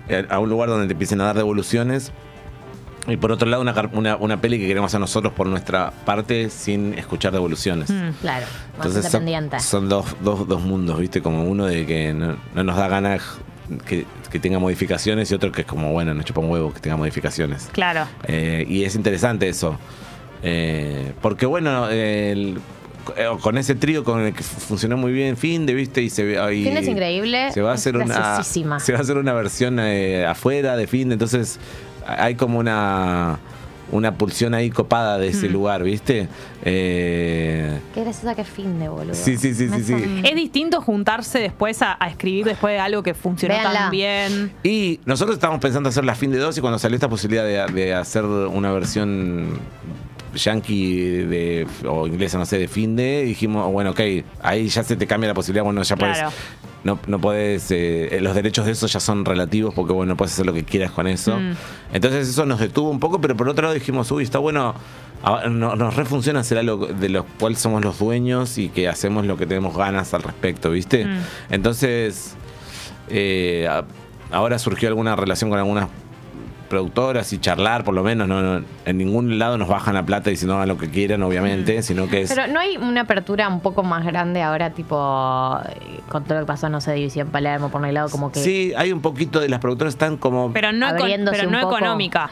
[0.09, 2.12] eh, a un lugar donde te empiecen a dar devoluciones.
[3.09, 6.51] Y por otro lado, una, una, una peli que queremos hacer nosotros por nuestra parte
[6.51, 7.90] sin escuchar devoluciones.
[7.90, 8.47] Mm, Claro,
[8.77, 9.24] Entonces son,
[9.60, 11.20] son dos, dos, dos mundos, ¿viste?
[11.20, 13.23] Como uno de que no, no nos da ganas
[13.86, 16.78] que, que tenga modificaciones y otro que es como, bueno, nos chupa un huevo que
[16.78, 17.69] tenga modificaciones.
[17.73, 18.06] Claro.
[18.28, 19.77] Eh, y es interesante eso.
[20.44, 22.60] Eh, porque bueno, el-
[23.41, 26.03] con ese trío con el que fu- funcionó muy bien Finde, ¿viste?
[26.03, 26.65] Y se ve ahí.
[26.65, 28.43] Finde es increíble, Se va a hacer una.
[28.45, 31.15] Se va a hacer una versión eh, afuera de Finde.
[31.15, 31.59] Entonces
[32.07, 33.39] hay como una.
[33.91, 35.53] Una pulsión ahí copada de ese Mm.
[35.53, 36.27] lugar, ¿viste?
[36.65, 39.12] Eh, Qué graciosa que fin de boludo.
[39.15, 43.12] Sí, sí, sí, sí, Es distinto juntarse después a, a escribir después de algo que
[43.12, 43.79] funcionó Véanla.
[43.79, 44.53] tan bien.
[44.62, 47.70] Y nosotros estábamos pensando hacer la fin de dos y cuando salió esta posibilidad de,
[47.74, 49.59] de hacer una versión
[50.35, 54.01] yankee de, o inglesa, no sé, de fin de, dijimos, bueno, ok,
[54.43, 56.15] ahí ya se te cambia la posibilidad, bueno, ya Claro.
[56.15, 56.35] puedes,
[56.85, 60.47] no, no puedes, eh, los derechos de eso ya son relativos porque, bueno, puedes hacer
[60.47, 61.39] lo que quieras con eso.
[61.39, 61.55] Mm.
[61.93, 64.75] Entonces eso nos detuvo un poco, pero por otro lado dijimos, uy, está bueno,
[65.51, 69.37] no- nos refunciona hacer algo de lo cual somos los dueños y que hacemos lo
[69.37, 71.05] que tenemos ganas al respecto, ¿viste?
[71.05, 71.19] Mm.
[71.51, 72.35] Entonces,
[73.09, 73.69] eh,
[74.33, 75.89] ahora surgió alguna relación con algunas
[76.73, 80.31] productoras y charlar, por lo menos, no, no- en ningún lado nos bajan la plata
[80.31, 82.32] diciendo hagan lo que quieran, obviamente, sino que es...
[82.35, 84.97] Pero no hay una apertura un poco más grande ahora, tipo,
[85.69, 88.40] eh, con todo lo que pasó, no sé, División Palermo, por un lado, como que.
[88.43, 90.53] Sí, hay un poquito de las productoras están como...
[90.53, 92.31] Pero no, pero no económica.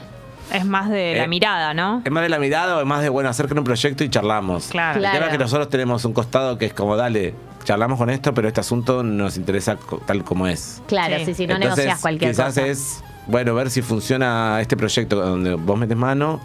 [0.53, 2.03] Es más de la Eh, mirada, ¿no?
[2.05, 4.67] Es más de la mirada o es más de, bueno, acerquen un proyecto y charlamos.
[4.69, 4.97] Claro.
[4.97, 5.27] El tema Claro.
[5.27, 8.59] es que nosotros tenemos un costado que es como, dale, charlamos con esto, pero este
[8.59, 9.77] asunto nos interesa
[10.07, 10.83] tal como es.
[10.89, 11.27] Claro, Sí.
[11.27, 12.67] sí, sí, no Entonces, negocias cualquier quizás cosa.
[12.67, 16.41] es, bueno, ver si funciona este proyecto donde vos metes mano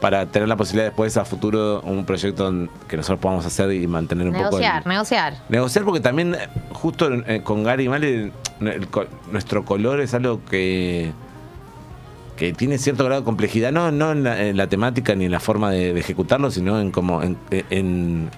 [0.00, 2.50] para tener la posibilidad después a futuro un proyecto
[2.88, 4.46] que nosotros podamos hacer y mantener un poco...
[4.46, 5.34] Negociar, negociar.
[5.48, 6.38] Negociar porque también, eh,
[6.72, 8.32] justo eh, con Gary y Male,
[9.30, 11.12] nuestro color es algo que
[12.36, 15.30] que tiene cierto grado de complejidad, no, no en, la, en la temática ni en
[15.30, 17.36] la forma de, de ejecutarlo, sino en cómo, en,
[17.70, 18.30] en-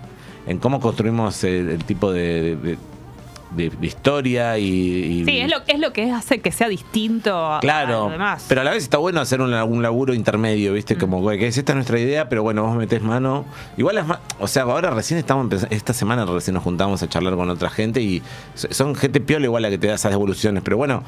[0.47, 2.79] en cómo construimos el, el tipo de, de-
[3.57, 7.35] de- de historia y, y- Sí, es lo, es lo que hace que sea distinto
[7.35, 8.45] a- a Claro, lo demás.
[8.49, 10.97] pero a la vez está bueno hacer un, un laburo intermedio, ¿viste?
[10.97, 13.45] Como güey, que es esta es nuestra idea, pero bueno, vos metés mano.
[13.77, 17.09] Igual es más, o sea, ahora recién estamos empezando, esta semana recién nos juntamos a
[17.09, 18.23] charlar con otra gente y
[18.55, 21.03] so- son gente piola igual la que te da esas devoluciones, pero bueno,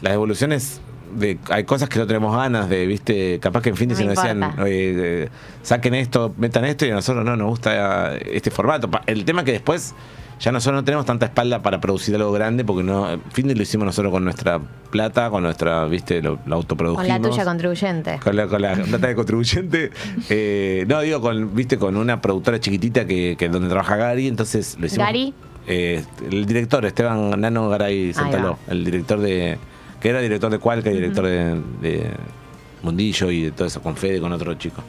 [0.00, 0.80] las devoluciones
[1.14, 3.38] de hay cosas que no tenemos ganas de, ¿viste?
[3.40, 4.42] Capaz que en fin de No se nos decían.
[4.60, 5.28] "Oye, eh,
[5.62, 8.90] saquen esto, metan esto y a nosotros no nos gusta este formato.
[9.06, 9.94] El tema que después
[10.40, 13.62] ya nosotros no tenemos tanta espalda para producir algo grande porque no, fin de lo
[13.62, 17.08] hicimos nosotros con nuestra plata, con nuestra, viste, lo, lo Con autoprodujimos.
[17.08, 18.18] la tuya contribuyente.
[18.22, 19.90] Con la, con la plata de contribuyente.
[20.30, 24.76] Eh, no, digo, con, viste, con una productora chiquitita que, que donde trabaja Gary, entonces
[24.78, 25.06] lo hicimos.
[25.06, 25.34] Gary.
[25.66, 29.58] Eh, el director, Esteban Nano Garay Santaló, el director de.
[30.00, 32.10] que era director de Cualca y director de, de
[32.82, 34.82] Mundillo y de todo eso, con Fede, con otro chico.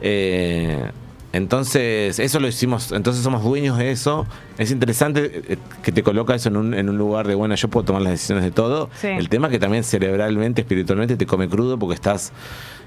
[0.00, 0.90] Eh,
[1.32, 4.26] entonces, eso lo hicimos, entonces somos dueños de eso.
[4.58, 7.68] Es interesante eh, que te coloca eso en un, en un lugar de, bueno, yo
[7.68, 8.90] puedo tomar las decisiones de todo.
[9.00, 9.06] Sí.
[9.06, 12.32] El tema que también cerebralmente, espiritualmente te come crudo porque estás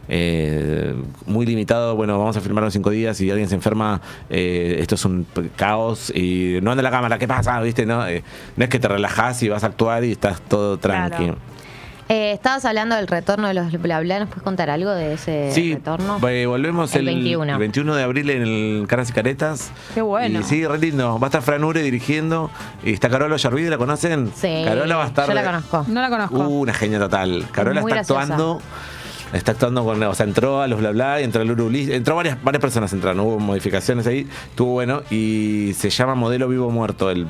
[0.10, 0.94] eh,
[1.26, 1.96] muy limitado.
[1.96, 5.26] Bueno, vamos a filmar en cinco días y alguien se enferma, eh, esto es un
[5.56, 7.60] caos y no anda la cámara, ¿qué pasa?
[7.62, 7.86] ¿Viste?
[7.86, 8.24] No, Eh,
[8.58, 11.18] no es que te relajás y vas a actuar y estás todo tranqui.
[11.18, 11.53] Claro.
[12.10, 14.20] Eh, estabas hablando del retorno de los bla bla.
[14.20, 16.20] ¿Nos puedes contar algo de ese retorno?
[16.28, 17.54] eh, volvemos El el, 21.
[17.54, 19.72] el 21 de abril en el Caras y Caretas.
[19.94, 20.40] Qué bueno.
[20.40, 21.20] Y sí, re lindo.
[21.20, 22.50] Va a estar Fran Ure dirigiendo.
[22.84, 24.32] Y está Carola Yarvide, ¿la conocen?
[24.36, 24.64] Sí.
[24.66, 25.28] Carola va a estar.
[25.28, 25.86] Yo la conozco.
[25.88, 26.38] No la conozco.
[26.38, 27.46] Uh, una genia total.
[27.52, 28.62] Carola está actuando.
[29.34, 30.02] Está actuando con.
[30.04, 31.90] O sea, entró a los bla bla y entró a Lulu Liz.
[31.90, 33.20] Entró varias, varias personas entraron.
[33.20, 34.28] Hubo modificaciones ahí.
[34.50, 35.02] Estuvo bueno.
[35.10, 37.28] Y se llama Modelo Vivo Muerto el,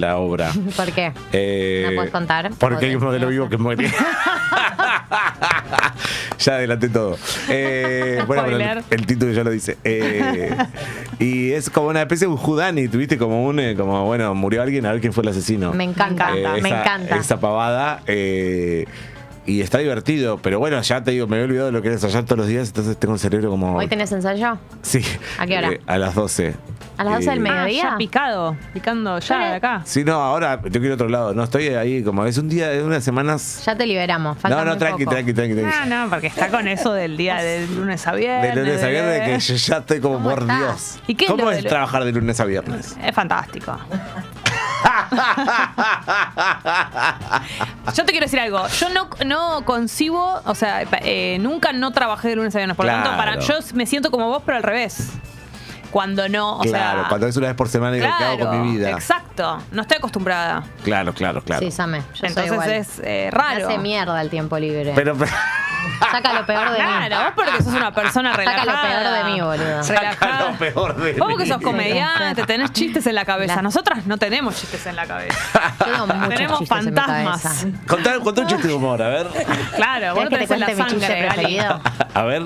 [0.00, 0.50] la obra.
[0.76, 1.12] ¿Por qué?
[1.32, 2.50] Eh, ¿Me puedes contar?
[2.58, 3.90] Porque hay un ¿O modelo vivo que muere.
[6.38, 7.16] ya adelanté todo.
[7.48, 8.44] Eh, bueno,
[8.90, 9.78] el, título ya lo dice.
[9.84, 10.56] Eh,
[11.18, 14.62] y es como una especie de un Judani, tuviste como un, eh, como bueno, murió
[14.62, 15.72] alguien, a ver quién fue el asesino.
[15.72, 17.16] Me encanta, me esa- encanta.
[17.16, 18.02] Esa pavada.
[18.06, 18.86] eh,
[19.46, 21.96] y está divertido, pero bueno, ya te digo, me había olvidado de lo que era
[21.96, 23.76] ensayar todos los días, entonces tengo el cerebro como.
[23.76, 24.58] ¿Hoy tenés ensayo?
[24.82, 25.02] Sí.
[25.38, 25.70] ¿A qué hora?
[25.72, 26.54] Eh, a las 12.
[26.96, 27.82] ¿A las 12 del Eh, Ah, ¿Mediodía?
[27.82, 28.56] ya picado.
[28.72, 29.82] Picando ya de acá.
[29.84, 31.34] Sí, no, ahora tengo que ir a otro lado.
[31.34, 33.62] No, estoy ahí como es un día, es unas semanas.
[33.66, 34.38] Ya te liberamos.
[34.38, 35.16] Falta No, no, tranqui, poco.
[35.16, 35.88] tranqui, tranqui, tranqui.
[35.90, 38.54] No, no, porque está con eso del día de lunes a viernes.
[38.54, 40.58] De lunes a viernes, de- que yo ya estoy como, ¿Cómo por estás?
[40.58, 40.98] Dios.
[41.08, 42.96] ¿Y qué es ¿Cómo lo es de- trabajar de lunes a viernes?
[43.04, 43.76] Es fantástico.
[47.94, 48.66] Yo te quiero decir algo.
[48.68, 52.76] Yo no, no concibo, o sea, eh, nunca no trabajé de lunes a viernes.
[52.76, 55.10] Por lo tanto, para, yo me siento como vos, pero al revés.
[55.94, 57.08] Cuando no, o claro, sea.
[57.08, 58.90] cuando es una vez por semana digo, ¿qué hago con mi vida?
[58.90, 59.62] Exacto.
[59.70, 60.64] No estoy acostumbrada.
[60.82, 61.60] Claro, claro, claro.
[61.64, 62.00] Sí, Same.
[62.00, 62.70] Yo soy Entonces igual.
[62.70, 63.68] es eh, Me raro.
[63.68, 64.90] hace mierda el tiempo libre.
[64.96, 65.30] Pero, pero-
[66.10, 66.84] Saca lo peor de mí.
[67.06, 68.74] Claro, vos porque sos una persona Saca relajada.
[68.74, 69.82] lo peor de mí, boludo.
[69.86, 70.50] Relajada.
[70.50, 71.34] lo peor de Vos mí.
[71.34, 73.62] porque sos comediante, tenés chistes en la cabeza.
[73.62, 75.38] Nosotras no tenemos chistes en la cabeza.
[75.78, 77.66] Yo tengo muchos Tenemos fantasmas.
[77.86, 79.28] Contá, contá un chiste de humor, a ver.
[79.76, 81.68] Claro, vos ¿Querés lo que te tenés en la sangre.
[82.14, 82.42] A ver,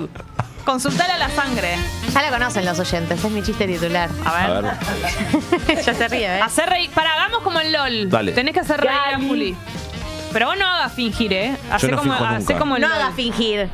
[0.69, 1.77] Consultale a la sangre.
[2.13, 4.07] Ya lo conocen los oyentes, es mi chiste titular.
[4.23, 4.51] A ver.
[4.51, 5.83] a ver.
[5.83, 6.43] ya se ríe, ¿ves?
[6.43, 6.91] Hacer reír.
[6.91, 8.07] Para, hagamos como en LOL.
[8.07, 8.33] Dale.
[8.33, 9.55] Tenés que hacer reír a Juli.
[10.31, 11.57] Pero vos no hagas fingir, ¿eh?
[11.71, 12.59] Hacé no como, finjo hacé nunca.
[12.59, 12.97] como en No LOL.
[12.97, 13.67] haga fingir.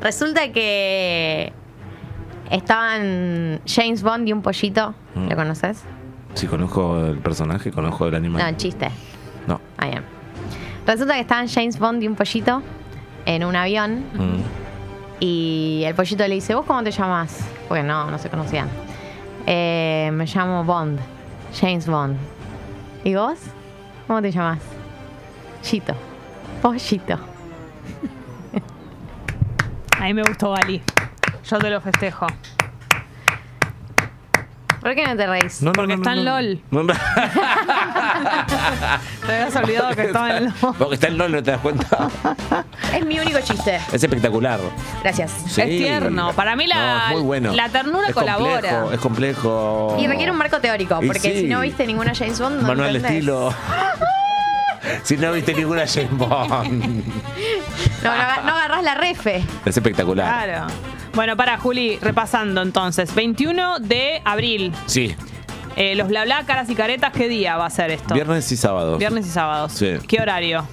[0.00, 1.52] Resulta que
[2.50, 4.92] estaban James Bond y un pollito.
[5.14, 5.28] Mm.
[5.28, 5.84] ¿Lo conoces?
[6.34, 8.56] Sí, conozco el personaje, conozco el No, animal.
[8.56, 8.90] chiste.
[9.46, 9.60] No.
[9.76, 10.04] Ah, bien.
[10.84, 12.60] Resulta que estaban James Bond y un pollito
[13.28, 14.40] en un avión Mm.
[15.20, 17.44] y el pollito le dice, ¿vos cómo te llamas?
[17.68, 18.68] Porque no, no se conocían.
[19.46, 20.98] "Eh, me llamo Bond,
[21.60, 22.16] James Bond.
[23.04, 23.38] ¿Y vos?
[24.06, 24.60] ¿Cómo te llamas?
[25.62, 25.94] Chito.
[26.62, 27.18] Pollito.
[30.00, 30.80] A mí me gustó Gali.
[31.44, 32.26] Yo te lo festejo.
[34.88, 35.60] ¿Por qué no te reís?
[35.60, 36.40] No, no, Porque no, está en no.
[36.40, 36.62] LOL.
[36.70, 36.94] No, no.
[39.26, 40.54] Te habías olvidado que estaba en LOL.
[40.78, 42.08] Porque está en LOL, ¿no te das cuenta?
[42.94, 43.76] Es mi único chiste.
[43.92, 44.58] Es espectacular.
[45.02, 45.30] Gracias.
[45.46, 45.60] Sí.
[45.60, 46.32] Es tierno.
[46.32, 47.52] Para mí la- muy bueno.
[47.52, 48.54] la ternura Es colabora.
[48.70, 49.96] complejo, es complejo.
[50.00, 51.40] Y requiere un marco teórico, porque sí.
[51.40, 53.18] si no viste ninguna James Bond, no Manual de entendés.
[53.18, 53.52] estilo.
[55.02, 57.04] Si no viste ninguna James Bond.
[58.02, 59.42] No, no, aga- no agarrás la refe.
[59.64, 60.26] Es espectacular.
[60.46, 60.66] Claro.
[61.14, 63.12] Bueno, para Juli, repasando entonces.
[63.14, 64.72] 21 de abril.
[64.86, 65.16] Sí,
[65.74, 68.14] Eh, los bla bla, caras y caretas, ¿qué día va a ser esto?
[68.14, 68.98] viernes y sábado.
[68.98, 69.72] Viernes y sábados.
[69.72, 69.96] Sí.
[70.06, 70.66] ¿Qué horario?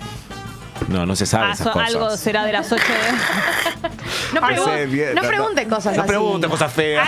[0.88, 1.88] No, no se sabe Ah, esas so- cosas.
[1.90, 3.90] algo será de las 8 de...
[4.34, 6.08] No, No pregun- sé, bien, no pregunte cosas No así.
[6.10, 7.08] pregunte cosas feas.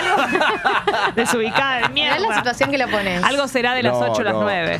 [1.16, 2.36] Desubicada de Mirá la mierda.
[2.38, 3.24] situación que lo pones.
[3.24, 4.42] Algo será de las No, 8 a las no.
[4.44, 4.80] 9.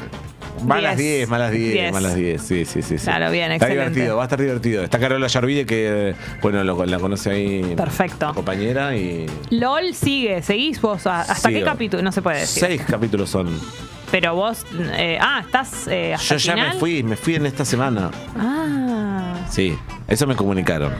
[0.66, 1.30] Malas 10, Diez.
[1.30, 1.92] malas 10, Diez.
[1.94, 2.42] malas 10.
[2.42, 2.98] Sí, sí, sí.
[2.98, 3.04] sí.
[3.06, 3.92] Claro, bien, Está excelente.
[3.92, 4.84] divertido, va a estar divertido.
[4.84, 7.74] Está Carola Yarvide que, bueno, lo- la conoce ahí.
[7.76, 8.34] Perfecto.
[8.34, 9.26] Compañera y.
[9.52, 11.06] LOL sigue, seguís vos.
[11.08, 12.02] ¿Hasta qué capítulo?
[12.04, 12.64] No se puede decir.
[12.66, 13.48] Seis capítulos son.
[14.12, 14.66] Pero vos.
[14.94, 16.74] eh, ah, estás eh, hasta Yo ya final.
[16.74, 18.10] me fui, me fui en esta semana.
[18.38, 19.36] Ah.
[19.50, 19.78] Sí,
[20.08, 20.94] eso me comunicaron.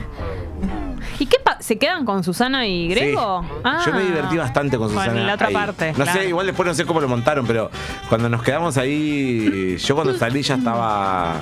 [1.70, 3.42] ¿Y qué pa- ¿Se quedan con Susana y Grego?
[3.42, 3.48] Sí.
[3.64, 3.82] Ah.
[3.86, 5.20] Yo me divertí bastante con Susana.
[5.20, 5.54] en la otra ahí.
[5.54, 5.88] parte.
[5.96, 6.12] No claro.
[6.20, 7.70] sé, igual después no sé cómo lo montaron, pero
[8.08, 11.36] cuando nos quedamos ahí, yo cuando salí ya estaba.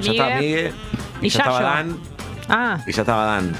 [0.00, 0.42] Ya estaba Miguel.
[0.42, 0.74] Miguel.
[1.22, 1.60] Y, Y ya estaba.
[1.62, 1.98] Dan.
[2.48, 2.78] Ah.
[2.86, 3.52] Y ya estaba Dan.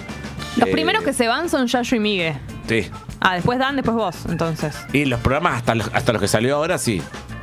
[0.57, 2.39] Los Eh, primeros que se van son Yayo y Migue.
[2.69, 2.89] Sí.
[3.21, 4.77] Ah, después Dan, después vos, entonces.
[4.93, 7.03] Y los programas hasta los, hasta los que salió ahora sí.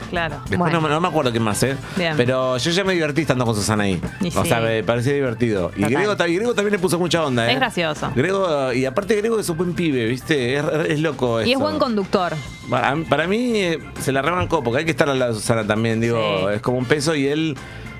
[0.09, 0.35] Claro.
[0.41, 0.75] Después Bueno.
[0.81, 1.75] no, me- no me acuerdo qué más, ¿eh?
[1.95, 2.13] Bien.
[2.17, 3.99] Pero yo ya me divertí estando con Susana ahí.
[4.21, 4.49] Y o sí.
[4.49, 5.71] sea, me parecía divertido.
[5.75, 5.83] Y.
[5.83, 7.53] Grego, ta- y Grego también le puso mucha onda, ¿eh?
[7.53, 8.11] Es gracioso.
[8.15, 10.55] Grego, y aparte Grego es un buen pibe, ¿viste?
[10.57, 11.49] Es, es loco eso.
[11.49, 12.33] Y es buen conductor.
[12.69, 15.65] Para, para mí eh, se la rebancó, porque hay que estar al lado de Susana
[15.65, 16.19] también, digo,
[16.49, 16.55] Sí.
[16.55, 17.55] es como un peso y él,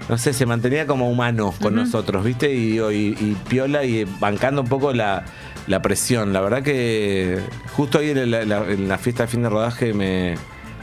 [0.10, 2.52] no sé, se mantenía como humano con nosotros, ¿viste?
[2.53, 5.23] Y, digo, y, y piola y bancando un poco la,
[5.68, 6.34] la presión.
[6.34, 7.40] La verdad que
[7.76, 10.36] justo ahí en la, la- en la fiesta de fin de rodaje me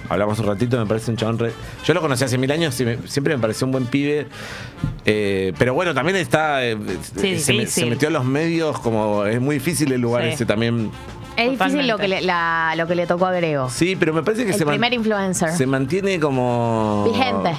[0.08, 1.52] hablamos un ratito, me parece un chabón re-
[1.84, 4.26] Yo lo conocí hace mil años y me- siempre me pareció un buen pibe.
[5.04, 6.64] eh, pero bueno, también está.
[6.64, 6.76] eh,
[7.16, 7.68] Sí, se, me- difícil.
[7.84, 10.30] se metió a los medios, como es muy difícil el lugar Sí.
[10.30, 10.90] ese también.
[11.36, 13.70] Es difícil lo que, le, la- lo que le tocó a Grego.
[13.70, 15.50] Sí, pero me parece que el se, man- primer influencer.
[15.50, 17.08] se mantiene como.
[17.10, 17.52] Vigente.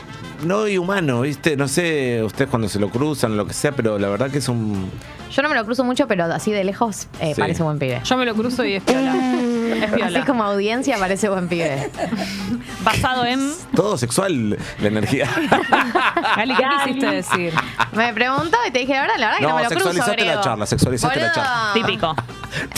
[0.46, 1.56] no humano, ¿viste?
[1.58, 4.48] No sé ustedes cuando se lo cruzan, lo que sea, pero la verdad que es
[4.50, 4.90] un.
[5.32, 7.42] Yo no me lo cruzo mucho, pero así de lejos eh, Sí.
[7.42, 8.02] parece buen pibe.
[8.04, 9.16] Yo me lo cruzo y es piola.
[9.98, 11.90] Es Así como audiencia parece buen pibe.
[12.84, 13.52] Basado en.
[13.76, 15.30] Todo sexual la energía.
[16.36, 17.54] Gali, ¿qué quisiste decir?
[17.94, 20.26] Me preguntó y te dije, la verdad, la verdad que no, me lo cruzo, sexualizaste
[20.26, 21.72] la charla, sexualizaste la charla.
[21.74, 22.16] Típico.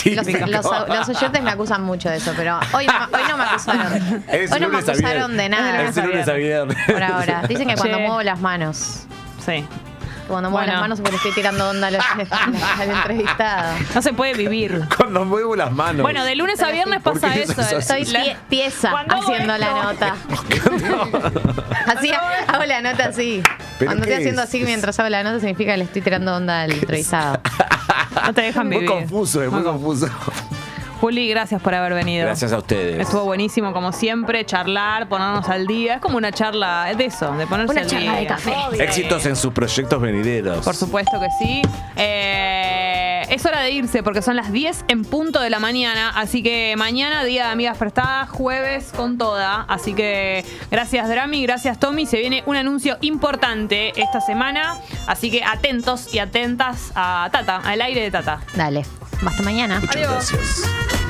[0.06, 0.46] Los, Típico.
[0.48, 4.24] los- los oyentes me acusan mucho de eso, pero hoy no, hoy no me acusaron.
[4.30, 5.82] Es hoy no me acusaron de nada.
[5.84, 6.78] Es lunes a viernes.
[6.88, 7.44] Por ahora.
[7.48, 8.04] Dicen que cuando Che.
[8.04, 9.04] muevo las manos.
[9.46, 9.66] Sí.
[10.28, 10.74] Cuando muevo Bueno.
[10.74, 11.96] las manos es porque estoy tirando onda al,
[12.80, 13.74] al entrevistado.
[13.94, 14.82] No se puede vivir.
[14.98, 16.02] Cuando muevo las manos.
[16.02, 17.62] Bueno, de lunes a viernes ¿Por pasa eso.
[17.62, 18.06] Estoy
[18.92, 19.84] Cuando hago haciendo la esto.
[19.84, 20.16] nota.
[21.88, 23.44] Así hago la nota así.
[23.80, 24.48] ¿Pero Cuando estoy haciendo es?
[24.50, 27.40] así mientras hago la nota significa que le estoy tirando onda al entrevistado.
[28.26, 28.90] No te dejan muy vivir.
[28.90, 30.08] confuso, es muy confuso.
[31.00, 32.26] Juli, gracias por haber venido.
[32.26, 33.00] Gracias a ustedes.
[33.00, 35.96] Estuvo buenísimo, como siempre, charlar, ponernos al día.
[35.96, 38.20] Es como una charla de eso, de ponerse Una al charla día.
[38.22, 38.54] de café.
[38.80, 40.64] Éxitos en sus proyectos venideros.
[40.64, 41.62] Por supuesto que sí.
[41.98, 46.12] Eh, es hora de irse porque son las 10 en punto de la mañana.
[46.16, 49.62] Así que mañana, día de amigas prestadas, jueves con toda.
[49.68, 52.06] Así que gracias, Drami, gracias, Tommy.
[52.06, 54.76] Se viene un anuncio importante esta semana.
[55.08, 58.40] Así que atentos y atentas a Tata, al aire de Tata.
[58.56, 58.86] Dale.
[59.26, 59.80] Hasta mañana.
[59.80, 60.32] Muchas Adiós.
[60.32, 61.05] gracias.